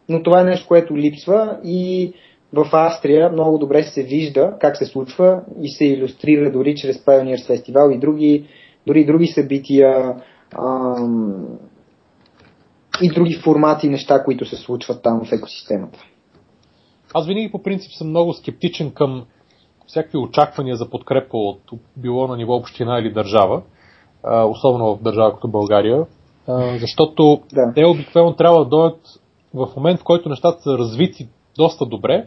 [0.08, 2.12] но това е нещо, което липсва и
[2.52, 7.48] в Австрия много добре се вижда как се случва и се иллюстрира дори чрез Pioneers
[7.48, 8.46] Festival и други,
[8.86, 10.16] дори други събития
[10.58, 11.46] ам,
[13.02, 15.98] и други формати неща, които се случват там в екосистемата.
[17.14, 19.24] Аз винаги по принцип съм много скептичен към
[19.86, 21.60] всякакви очаквания за подкрепа от
[21.96, 23.62] било на ниво община или държава,
[24.48, 26.06] особено в държава като България,
[26.80, 27.72] защото да.
[27.74, 29.00] те обикновено трябва да дойдат
[29.54, 32.26] в момент, в който нещата са развити доста добре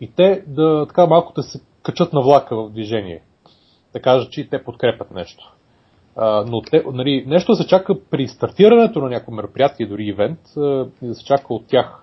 [0.00, 3.22] и те да така малко да се качат на влака в движение.
[3.92, 5.52] Да кажат, че и те подкрепят нещо.
[6.46, 10.38] но те, нали, нещо да се чака при стартирането на някакво мероприятие, дори ивент,
[11.02, 12.02] и да се чака от тях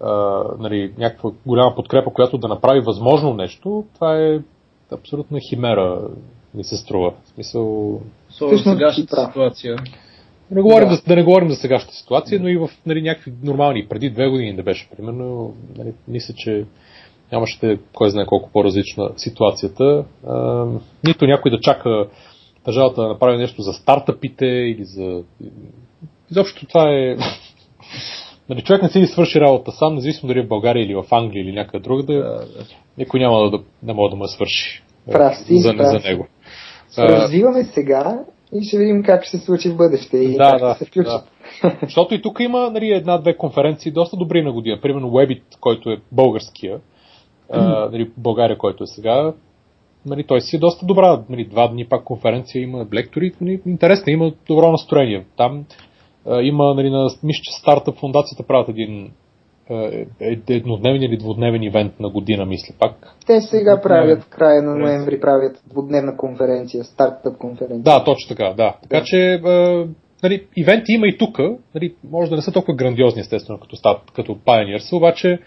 [0.00, 4.38] а, нали, някаква голяма подкрепа, която да направи възможно нещо, това е
[4.92, 6.08] абсолютна химера,
[6.54, 7.14] ми се струва.
[7.24, 8.00] В смисъл...
[8.30, 9.76] Особено сегашната ситуация.
[10.50, 10.94] Да не, говорим да.
[10.94, 14.28] За, да не говорим за сегашната ситуация, но и в нали, някакви нормални, преди две
[14.28, 16.64] години да беше, примерно, нали, мисля, че
[17.32, 20.04] нямаше кой знае колко по-различна ситуацията.
[20.26, 20.66] А,
[21.06, 22.08] нито някой да чака
[22.64, 25.22] държавата да направи нещо за стартъпите или за...
[26.30, 27.16] Изобщо това е
[28.48, 31.04] Нали, човек не си ли свърши работа сам, независимо дали е в България или в
[31.10, 32.46] Англия или някъде друга, да, да,
[32.98, 35.86] никой няма да, не може да му свърши прав си, за, прав.
[35.86, 36.26] за него.
[36.98, 40.74] Развиваме сега и ще видим как ще се случи в бъдеще и да, как да,
[40.74, 41.08] ще се включи.
[41.08, 41.24] Да.
[41.82, 44.80] Защото и тук има нали, една-две конференции доста добри на година.
[44.82, 46.80] Примерно Webit, който е българския,
[47.52, 49.32] а, нали, България, който е сега,
[50.06, 51.22] нали, той си е доста добра.
[51.28, 53.32] Нали, два дни пак конференция има лектори.
[53.40, 55.26] Нали, интересно, има добро настроение.
[55.36, 55.64] Там
[56.42, 59.10] има, нали, на, мисля, че старта фундацията правят един
[60.48, 63.16] еднодневен или двудневен ивент на година, мисля пак.
[63.26, 67.82] Те сега правят, в края на ноември правят двудневна конференция, стартъп конференция.
[67.82, 68.76] Да, точно така, да.
[68.82, 69.38] Така че, е,
[70.22, 71.38] нали, ивенти има и тук,
[71.74, 75.38] нали, може да не са толкова грандиозни, естествено, като, стат, като Pioneers, обаче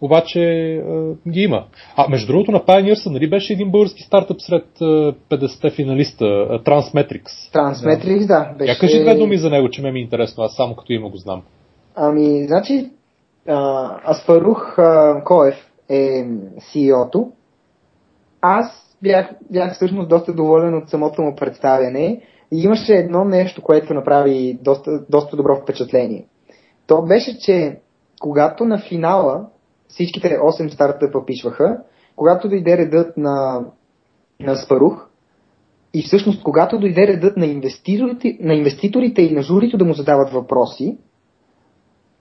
[0.00, 1.64] обаче а, ги има.
[1.96, 6.24] А между другото на Pioneers, нали беше един български стартъп сред 50-те финалиста,
[6.64, 7.54] Transmetrics.
[7.54, 8.48] Transmetrics, да.
[8.52, 8.72] да беше...
[8.72, 11.08] Я кажи две думи за него, че ме ми е интересно, аз само като има
[11.08, 11.42] го знам.
[11.96, 12.90] Ами, значи,
[14.10, 14.76] Аспарух
[15.24, 15.54] Коев
[15.88, 16.24] е
[16.58, 17.32] CEO-то.
[18.40, 22.22] Аз бях, бях всъщност доста доволен от самото му представяне
[22.52, 26.26] и имаше едно нещо, което направи доста, доста добро впечатление.
[26.86, 27.80] То беше, че
[28.20, 29.46] когато на финала
[29.88, 31.78] всичките 8 стартъпа пишваха,
[32.16, 33.64] когато дойде редът на,
[34.40, 35.06] на Спарух,
[35.94, 40.30] и всъщност когато дойде редът на инвеститорите, на инвеститорите и на журито да му задават
[40.30, 40.98] въпроси,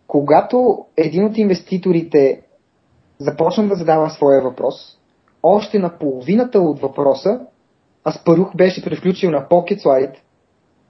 [0.09, 2.41] когато един от инвеститорите
[3.19, 4.75] започна да задава своя въпрос,
[5.43, 7.39] още на половината от въпроса,
[8.07, 10.15] Аспарух беше превключил на Pocket Slide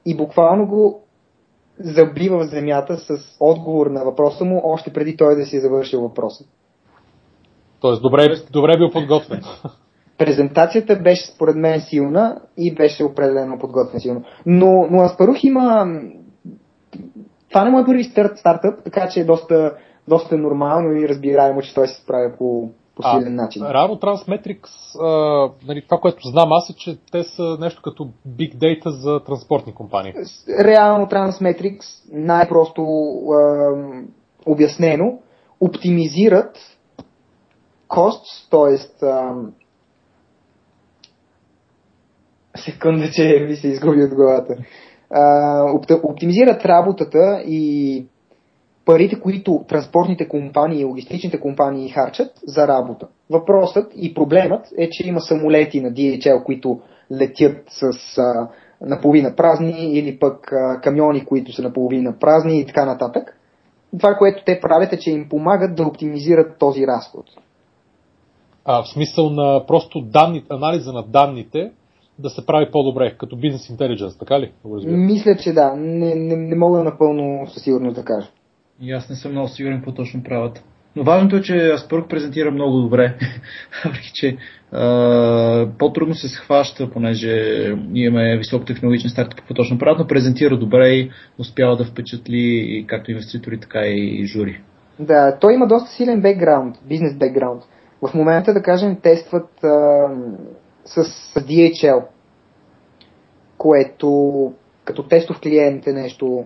[0.06, 1.04] и буквално го
[1.80, 6.02] забива в земята с отговор на въпроса му, още преди той да си е завършил
[6.02, 6.46] въпроса.
[7.82, 9.42] Тоест, добре, добре бил подготвен.
[10.18, 14.24] Презентацията беше според мен силна и беше определено подготвен силно.
[14.46, 15.86] Но, но Аспарух има...
[17.50, 19.76] Това не му е първи старт, стартъп, така че е доста,
[20.08, 23.66] доста нормално и разбираемо, че той се справя по, по силен начин.
[23.66, 28.56] Реално Transmetrics, а, нали, това, което знам аз е, че те са нещо като Big
[28.56, 30.14] Data за транспортни компании.
[30.60, 33.72] Реално Transmetrics, най-просто а,
[34.46, 35.20] обяснено,
[35.60, 36.58] оптимизират
[37.90, 38.78] costs, т.е.
[42.58, 44.56] секунда, че ви се изгуби от главата.
[46.04, 48.06] Оптимизират работата и
[48.86, 53.08] парите, които транспортните компании и логистичните компании харчат за работа.
[53.30, 56.80] Въпросът и проблемът е, че има самолети на DHL, които
[57.12, 58.48] летят с а,
[58.82, 63.38] наполовина празни или пък а, камиони, които са наполовина празни и така нататък.
[64.00, 67.26] Това, което те правят е, че им помагат да оптимизират този разход.
[68.66, 71.72] А, в смисъл на просто данни, анализа на данните
[72.20, 74.52] да се прави по-добре, като бизнес интелигенс, така ли?
[74.86, 75.76] Мисля, че да.
[75.76, 78.28] Не, не, не мога напълно със сигурност да кажа.
[78.82, 80.64] И аз не съм много сигурен какво точно правят.
[80.96, 83.16] Но важното е, че Аспърк презентира много добре,
[83.86, 84.38] въпреки че
[84.72, 91.12] а, по-трудно се схваща, понеже имаме високотехнологичен старт, какво точно правят, но презентира добре и
[91.38, 94.62] успява да впечатли и както инвеститори, така и жури.
[95.00, 97.64] Да, той има доста силен бекграунд, бизнес бекграунд.
[98.02, 100.08] В момента, да кажем, тестват а,
[100.90, 102.06] с, с DHL,
[103.58, 104.54] което
[104.84, 106.44] като тестов клиент е нещо,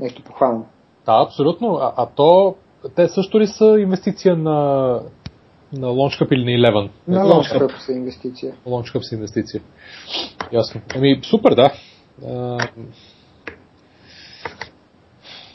[0.00, 0.66] нещо похвално.
[1.06, 1.74] Да, абсолютно.
[1.74, 2.54] А, а то,
[2.96, 4.52] те също ли са инвестиция на,
[5.72, 6.90] на LaunchCup или на Eleven?
[7.08, 8.54] На LaunchCup са инвестиция.
[8.66, 9.62] LaunchCup са инвестиция.
[10.52, 10.80] Ясно.
[10.96, 11.72] Ами, супер, да.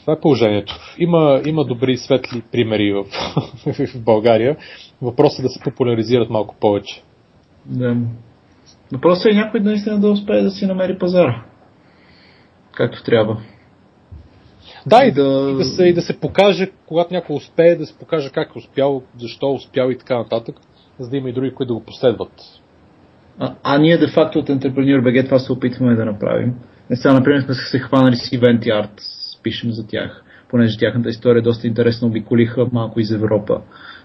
[0.00, 0.80] Това е положението.
[0.98, 3.04] Има, има добри светли примери в,
[3.94, 4.56] в България.
[5.02, 7.02] Въпросът е да се популяризират малко повече.
[7.68, 7.96] Да.
[8.92, 11.44] Въпросът е някой наистина да успее да си намери пазара.
[12.74, 13.36] Както трябва.
[14.86, 15.50] Да, и да...
[15.52, 18.58] И, да се, и да се покаже, когато някой успее, да се покаже как е
[18.58, 20.56] успял, защо е успял и така нататък,
[20.98, 22.32] за да има и други, които да го последват.
[23.38, 26.54] А, а ние де факто от Entrepreneur BG това се опитваме да направим.
[26.90, 29.00] Не сега, например, сме се хванали с Event Art,
[29.42, 33.60] пишем за тях, понеже тяхната история е доста интересна, обиколиха малко из Европа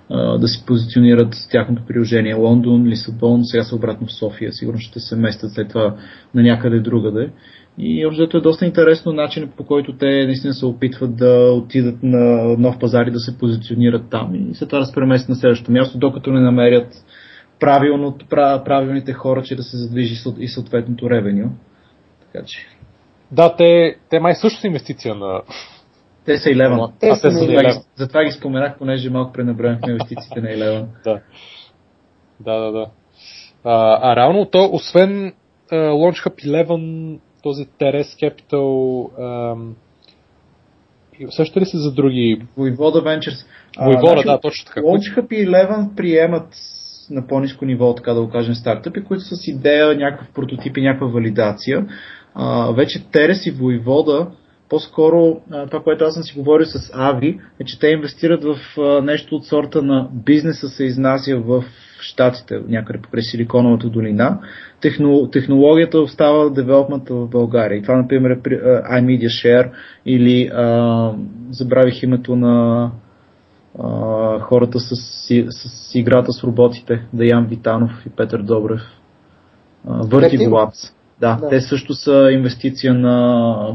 [0.09, 2.33] да се позиционират с тяхното приложение.
[2.33, 5.95] Лондон, Лисабон, сега са обратно в София, сигурно ще се местят след това
[6.35, 7.29] на някъде другаде.
[7.77, 12.55] И общо е доста интересно начин по който те наистина се опитват да отидат на
[12.57, 15.71] нов пазар и да се позиционират там и след това да се преместят на следващото
[15.71, 17.05] място, докато не намерят
[17.59, 21.49] правилно, правилните хора, че да се задвижи и съответното ревеню.
[22.33, 22.67] Така че.
[23.31, 25.41] Да, те, те май също са инвестиция на,
[26.25, 26.91] те са 11.
[26.99, 27.83] Те а, те са 11.
[27.95, 30.85] Затова ги споменах, понеже малко пренебрегнахме инвестициите на 11.
[31.03, 31.19] Да.
[32.39, 32.87] Да, да, да.
[33.63, 35.33] А, а реално то, освен
[35.71, 38.61] uh, Launch Hub 11, този Teres Capital,
[39.19, 39.73] um,
[41.29, 42.41] също ли са за други?
[42.57, 43.45] Voivoda Ventures.
[43.79, 44.81] Voivoda, значи, да, точно така.
[44.81, 46.47] Launch Hub 11 приемат
[47.09, 50.81] на по-низко ниво, така да го кажем, стартъпи, които са с идея, някакъв прототип и
[50.81, 51.85] някаква валидация.
[52.35, 54.27] А, вече Терес и Voivoda
[54.73, 58.57] по-скоро това, което аз съм си говорил с Ави, е, че те инвестират в
[59.03, 61.63] нещо от сорта на бизнеса се изнася в
[62.01, 64.39] Штатите, някъде покрай Силиконовата долина.
[64.81, 67.77] Техно, технологията остава девелопмента в България.
[67.77, 69.71] И това, например, е при uh, iMedia Share
[70.05, 71.15] или uh,
[71.51, 72.91] забравих името на
[73.79, 78.81] uh, хората с, с, с играта с роботите, Даян Витанов и Петър Добрев.
[79.87, 81.02] Vertigo Labs.
[81.23, 83.09] Да, да, те също са инвестиция на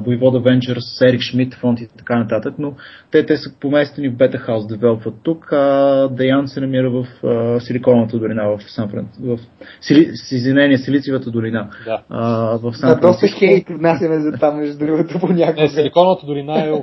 [0.07, 2.73] Voivoda Ventures, Ерик Шмидт фонд и така нататък, но
[3.11, 7.59] те, те са поместени в Beta House, девелопват тук, а Даян се намира в uh,
[7.59, 9.39] Силиконовата долина в Сан Франциско, в
[9.81, 10.11] Сили...
[10.15, 12.03] Сизинение, Силициевата долина да.
[12.11, 12.91] uh, в Сан.
[12.91, 15.63] Да, доста хейт отнасяме за там, между другото, понякога.
[15.63, 16.83] Не, Силиконовата долина е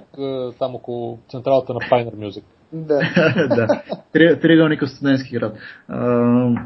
[0.59, 2.43] там около централата на Pioneer Music.
[2.73, 2.99] Да.
[3.55, 4.37] да.
[4.41, 5.55] Триъгълника в студентски град.
[5.91, 6.59] Uh,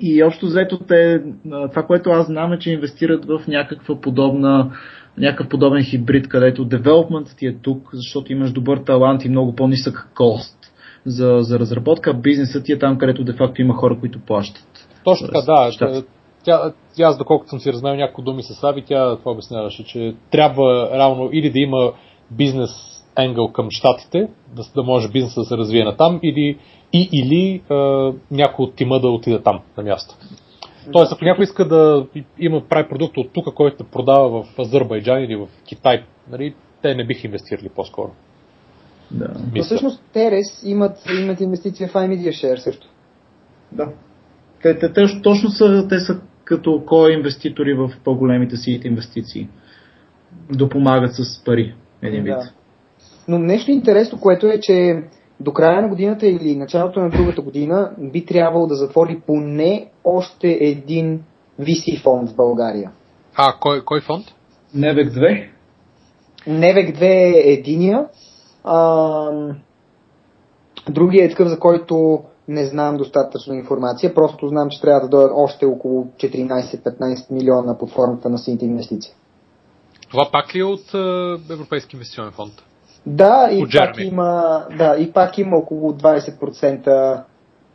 [0.00, 1.22] и общо взето те,
[1.70, 4.70] това, което аз знам е, че инвестират в някаква подобна
[5.18, 10.08] някакъв подобен хибрид, където девелопментът ти е тук, защото имаш добър талант и много по-нисък
[10.14, 10.58] кост
[11.06, 14.88] за, за разработка, бизнесът ти е там, където де-факто има хора, които плащат.
[15.04, 15.72] Точно така, да.
[15.72, 16.06] Щат.
[16.44, 20.14] Тя, тя, аз доколкото съм си размел някои думи с Ави, тя това обясняваше, че
[20.30, 21.92] трябва реално или да има
[22.30, 22.70] бизнес
[23.18, 26.58] енгъл към щатите, да, да може бизнеса да се развие на там, или
[26.92, 30.14] и или а, някой от тима да отиде там на място.
[30.92, 32.06] Тоест, ако някой иска да
[32.38, 37.06] има прави продукт от тук, който продава в Азербайджан или в Китай, нали, те не
[37.06, 38.10] биха инвестирали по-скоро.
[39.10, 39.28] Да.
[39.54, 42.88] Но всъщност Терес имат, имат инвестиция в iMedia Share също.
[43.72, 43.88] Да.
[44.62, 49.48] Те, те, те, точно са, те са като кой инвеститори в по-големите си инвестиции.
[50.50, 52.34] Допомагат с пари, един вид.
[52.34, 52.50] Да.
[53.28, 55.02] Но нещо интересно, което е, че
[55.42, 60.48] до края на годината или началото на другата година би трябвало да затвори поне още
[60.60, 61.24] един
[61.60, 62.90] VC фонд в България.
[63.34, 64.26] А, кой, кой фонд?
[64.74, 65.48] Невек 2.
[66.46, 68.06] Невек 2 е единия.
[68.64, 69.30] А,
[70.90, 75.32] другия е такъв, за който не знам достатъчно информация, просто знам, че трябва да дойдат
[75.34, 79.12] още около 14-15 милиона под формата на сините инвестиции.
[80.10, 80.94] Това пак ли е от
[81.50, 82.52] Европейски инвестиционен фонд?
[83.06, 87.22] Да, и пак, има, да, и пак има около 20%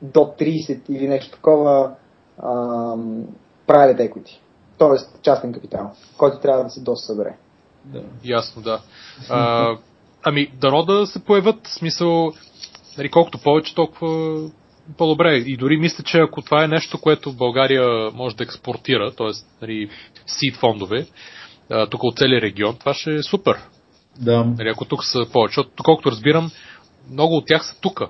[0.01, 1.91] до 30 или нещо такова
[2.43, 3.23] ам,
[3.67, 4.39] private equity.
[4.77, 7.35] Тоест частен капитал, който трябва да се досъбере.
[7.85, 8.03] Да.
[8.23, 8.81] Ясно, да.
[9.29, 9.71] А,
[10.23, 12.31] ами, дано да се появят, смисъл,
[12.97, 14.39] нали, колкото повече, толкова
[14.97, 15.35] по-добре.
[15.35, 19.27] И дори мисля, че ако това е нещо, което България може да експортира, т.е.
[19.61, 19.89] Нали,
[20.27, 21.07] сид фондове,
[21.89, 23.57] тук от целия регион, това ще е супер.
[24.21, 24.43] Да.
[24.43, 25.51] Нали, ако тук са повече.
[25.51, 26.51] Защото, колкото разбирам,
[27.11, 28.01] много от тях са тук.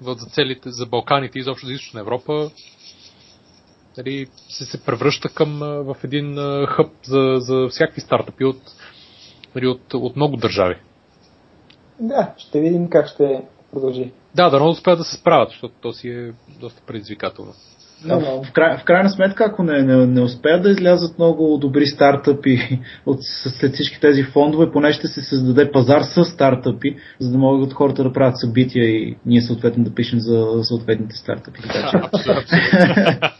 [0.00, 2.50] За целите, за Балканите и изобщо за Източна Европа
[3.98, 6.36] нали, се, се превръща към, в един
[6.66, 8.60] хъб за, за всякакви стартъпи от,
[9.54, 10.76] нали, от, от много държави.
[12.00, 14.12] Да, ще видим как ще продължи.
[14.34, 17.52] Да, да, но успеят да се справят, защото то си е доста предизвикателно.
[18.04, 18.48] No, no.
[18.48, 22.80] В, край, в крайна сметка, ако не, не, не успеят да излязат много добри стартъпи
[23.06, 23.18] от,
[23.60, 28.02] след всички тези фондове, поне ще се създаде пазар с стартъпи, за да могат хората
[28.02, 31.60] да правят събития и ние съответно да пишем за съответните стартъпи.
[31.62, 31.98] Така че...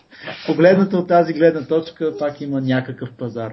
[0.46, 3.52] Погледнато от тази гледна точка, пак има някакъв пазар.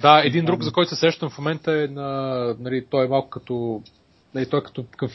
[0.00, 3.30] Да, един друг, за който се срещам в момента е на, нали, той е малко
[3.30, 3.82] като,
[4.34, 5.14] нали, той е като, като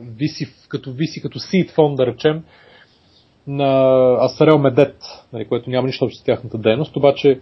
[0.00, 2.42] виси, като виси, като seed фонд, да речем,
[3.48, 4.96] на Асарел Медет,
[5.32, 7.40] нали, което няма нищо общо с тяхната дейност, обаче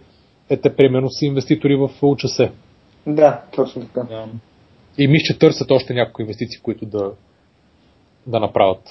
[0.49, 2.37] е, те примерно са инвеститори в УЧС.
[3.07, 4.03] Да, точно така.
[4.03, 4.25] Да.
[4.97, 7.11] И мисля, че търсят още някои инвестиции, които да,
[8.27, 8.81] да направят,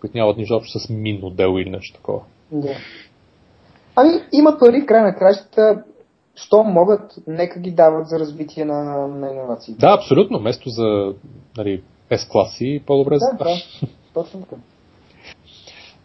[0.00, 2.20] които нямат нищо общо с минно дело или нещо такова.
[2.52, 2.76] Да.
[3.96, 5.84] Ами, има пари край на кращата,
[6.34, 9.74] що могат, нека ги дават за развитие на, на иновации.
[9.74, 10.38] Да, абсолютно.
[10.38, 11.14] Вместо за
[11.56, 13.50] нали, S-класи, по-добре да, за това.
[13.50, 14.56] Да, точно така.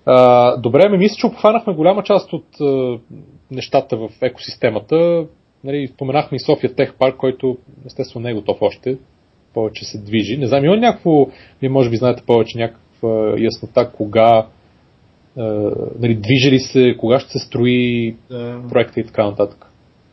[0.05, 2.97] А, добре, ми мисля, че обхванахме голяма част от а,
[3.51, 5.25] нещата в екосистемата.
[5.63, 8.97] Нали, споменахме и София Тех Парк, който естествено не е готов още.
[9.53, 10.37] Повече се движи.
[10.37, 11.27] Не знам, има някакво,
[11.61, 14.47] вие може би знаете повече някаква яснота кога
[15.37, 18.61] а, нали, движи ли се, кога ще се строи да.
[18.69, 19.65] проекта и така нататък.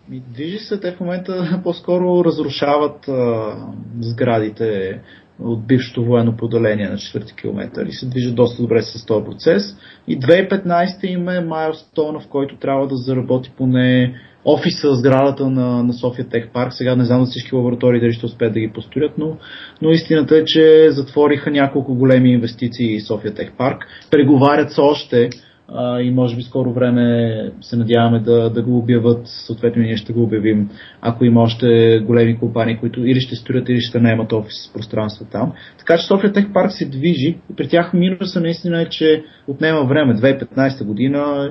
[0.08, 3.54] Движи се, те в момента по-скоро разрушават а,
[4.00, 5.00] сградите
[5.44, 9.76] от бившото военно поделение на 4 км и се движат доста добре с този процес.
[10.08, 14.14] И 2015 им е майлстона, в който трябва да заработи поне
[14.44, 16.72] офиса, сградата на, на София Тех Парк.
[16.72, 19.36] Сега не знам за всички лаборатории дали ще успеят да ги построят, но,
[19.82, 23.86] но истината е, че затвориха няколко големи инвестиции София Тех Парк.
[24.10, 25.30] Преговарят с още
[25.74, 30.12] а, и може би скоро време се надяваме да, да го обяват, съответно ние ще
[30.12, 30.70] го обявим,
[31.00, 35.52] ако има още големи компании, които или ще строят, или ще наемат офис пространство там.
[35.78, 39.84] Така че София Тех Парк се движи и при тях минуса наистина е, че отнема
[39.84, 40.14] време.
[40.14, 41.50] 2015 година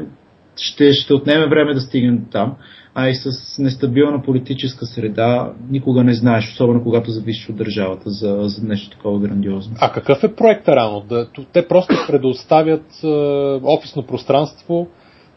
[0.55, 2.55] ще, ще отнеме време да стигнем там
[2.95, 8.37] а и с нестабилна политическа среда никога не знаеш, особено когато зависиш от държавата за,
[8.41, 9.75] за нещо такова грандиозно.
[9.79, 11.03] А какъв е проектът рано?
[11.09, 13.07] Да, те просто предоставят е,
[13.63, 14.87] офисно пространство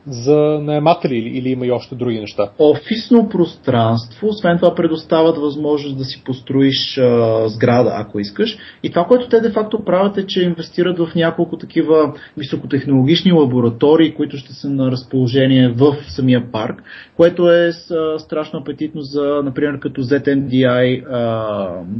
[0.06, 2.50] за наематели или, или има и още други неща?
[2.58, 8.58] Офисно пространство, освен това предоставят възможност да си построиш а, сграда, ако искаш.
[8.82, 14.36] И това, което те де-факто правят е, че инвестират в няколко такива високотехнологични лаборатории, които
[14.36, 16.82] ще са на разположение в самия парк,
[17.16, 21.18] което е а, страшно апетитно за, например, като ZMDI а,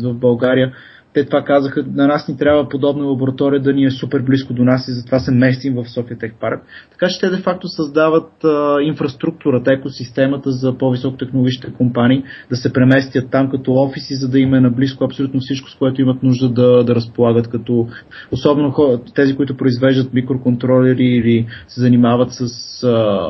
[0.03, 0.73] в България
[1.15, 4.65] те това казаха, на нас ни трябва подобна лаборатория да ни е супер близко до
[4.65, 6.63] нас и затова се местим в София Тех Парк.
[6.91, 13.31] Така че те де факто създават а, инфраструктурата, екосистемата за по-високотехнологичните компании да се преместят
[13.31, 16.95] там като офиси, за да има наблизко абсолютно всичко, с което имат нужда да, да
[16.95, 17.89] разполагат, като
[18.33, 23.29] особено тези, които произвеждат микроконтролери или се занимават с а,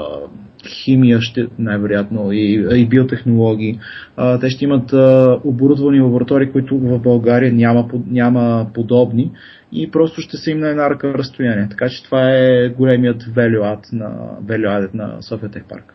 [0.68, 3.78] химия ще, най-вероятно и, и биотехнологии.
[4.16, 9.30] А, те ще имат а, оборудвани лаборатории, които в България няма, няма подобни
[9.72, 11.68] и просто ще са им на една ръка разстояние.
[11.70, 15.94] Така че това е големият add на, add на София Тех Парк.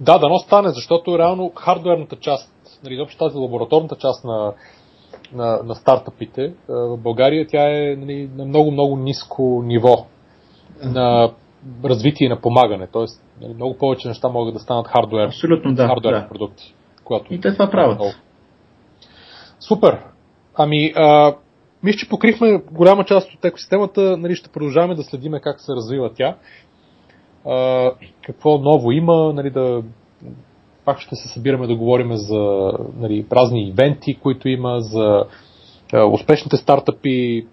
[0.00, 2.52] Да, дано стане, защото реално хардуерната част,
[2.84, 4.52] нали, общо тази лабораторната част на,
[5.34, 10.06] на, на стартъпите в България, тя е нали, на много-много ниско ниво
[10.84, 11.30] на
[11.84, 12.88] развитие на помагане.
[12.92, 16.28] Тоест, нали, много повече неща могат да станат хардуер, Абсолютно, да, хардуерни да.
[16.28, 16.74] продукти.
[17.04, 17.34] Когато...
[17.34, 18.00] И те това правят.
[19.60, 19.98] Супер!
[20.54, 21.36] Ами, а,
[21.82, 26.10] мисля, че покрихме голяма част от екосистемата, нали, ще продължаваме да следиме как се развива
[26.14, 26.36] тя.
[27.46, 27.90] А,
[28.22, 29.82] какво ново има, нали, да
[30.84, 35.24] пак ще се събираме да говорим за нали, разни ивенти, които има, за
[35.92, 37.46] а, успешните стартъпи.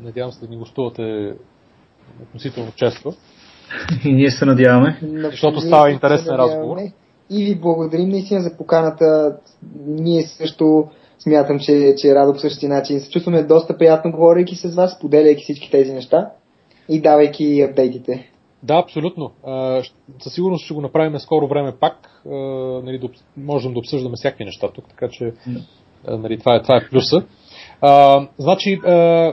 [0.00, 1.34] Надявам се да ни гостувате
[2.22, 3.12] относително често.
[4.04, 4.98] И ние се надяваме.
[5.30, 6.76] Защото става интересен разговор.
[7.30, 9.36] И ви благодарим наистина за поканата.
[9.86, 10.88] Ние също
[11.18, 13.00] смятам, че, че е радо по същия начин.
[13.00, 16.30] Се чувстваме доста приятно, говорейки с вас, поделяйки всички тези неща
[16.88, 18.28] и давайки апдейтите.
[18.62, 19.30] Да, абсолютно.
[20.20, 22.22] Със сигурност ще го направим скоро време пак.
[22.84, 25.32] Нали, да, можем да обсъждаме всякакви неща тук, така че
[26.08, 27.22] нали, това, е, това е плюса.
[27.80, 29.32] А, значи, а,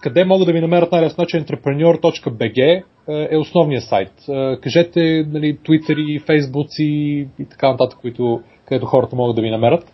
[0.00, 1.44] къде могат да ви намерят най-лесно начин?
[1.44, 2.82] entrepreneur.bg
[3.30, 4.12] е основният сайт.
[4.62, 9.92] Кажете нали, Twitter, Facebook и така нататък, които, където хората могат да ви намерят.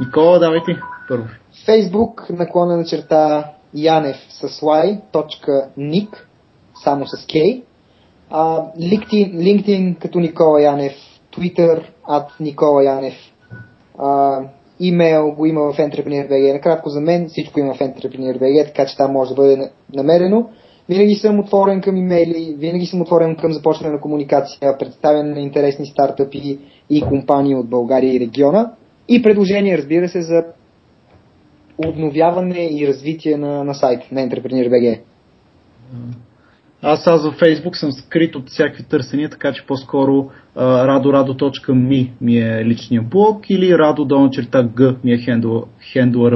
[0.00, 0.72] Никола, давай ти
[1.08, 1.24] първо.
[1.66, 6.28] Facebook наклона на черта Янев с y, точка ник,
[6.84, 7.62] само с K.
[8.78, 10.92] LinkedIn, LinkedIn като Никола Янев,
[11.36, 13.14] Twitter от Никола Янев,
[13.98, 14.48] uh,
[14.80, 16.52] имейл го има в Entrepreneur.bg.
[16.52, 20.50] Накратко за мен всичко има в Entrepreneur.bg, така че там може да бъде намерено.
[20.90, 25.86] Винаги съм отворен към имейли, винаги съм отворен към започване на комуникация, представяне на интересни
[25.86, 26.58] стартъпи
[26.90, 28.72] и компании от България и региона.
[29.08, 30.44] И предложения, разбира се, за
[31.86, 35.00] обновяване и развитие на, на сайт на Entrepreneur.bg.
[36.82, 42.64] Аз аз във Facebook съм скрит от всякакви търсения, така че по-скоро radorado.me ми е
[42.64, 45.66] личния блог или rado ми е хендъл,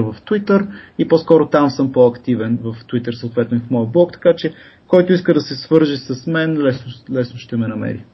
[0.03, 0.66] в Twitter
[0.99, 4.53] и по-скоро там съм по-активен в Twitter, съответно и в моя блог, така че
[4.89, 8.05] който иска да се свържи с мен, лесно, лесно ще ме намери.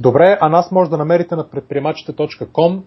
[0.00, 2.80] Добре, а нас може да намерите на предприемачите.com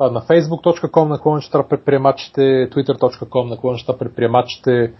[0.00, 4.92] на facebook.com наклончета предприемачите, twitter.com наклончета предприемачите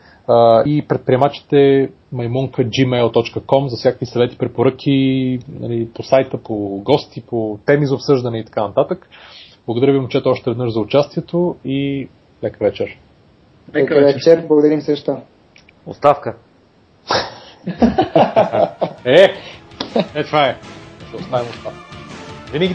[0.67, 6.55] и предприемачите маймунка gmail.com за всякакви съвети, препоръки нали, по сайта, по
[6.85, 9.09] гости, по теми за обсъждане и така нататък.
[9.67, 12.09] Благодаря ви, момчета, още веднъж за участието и
[12.45, 12.99] лека вечер.
[13.75, 15.17] Лека вечер, благодарим също.
[15.87, 16.37] Оставка.
[19.05, 19.29] е,
[20.15, 20.57] е, това е.
[21.09, 21.81] Ще оставим оставка.
[22.53, 22.75] Винаги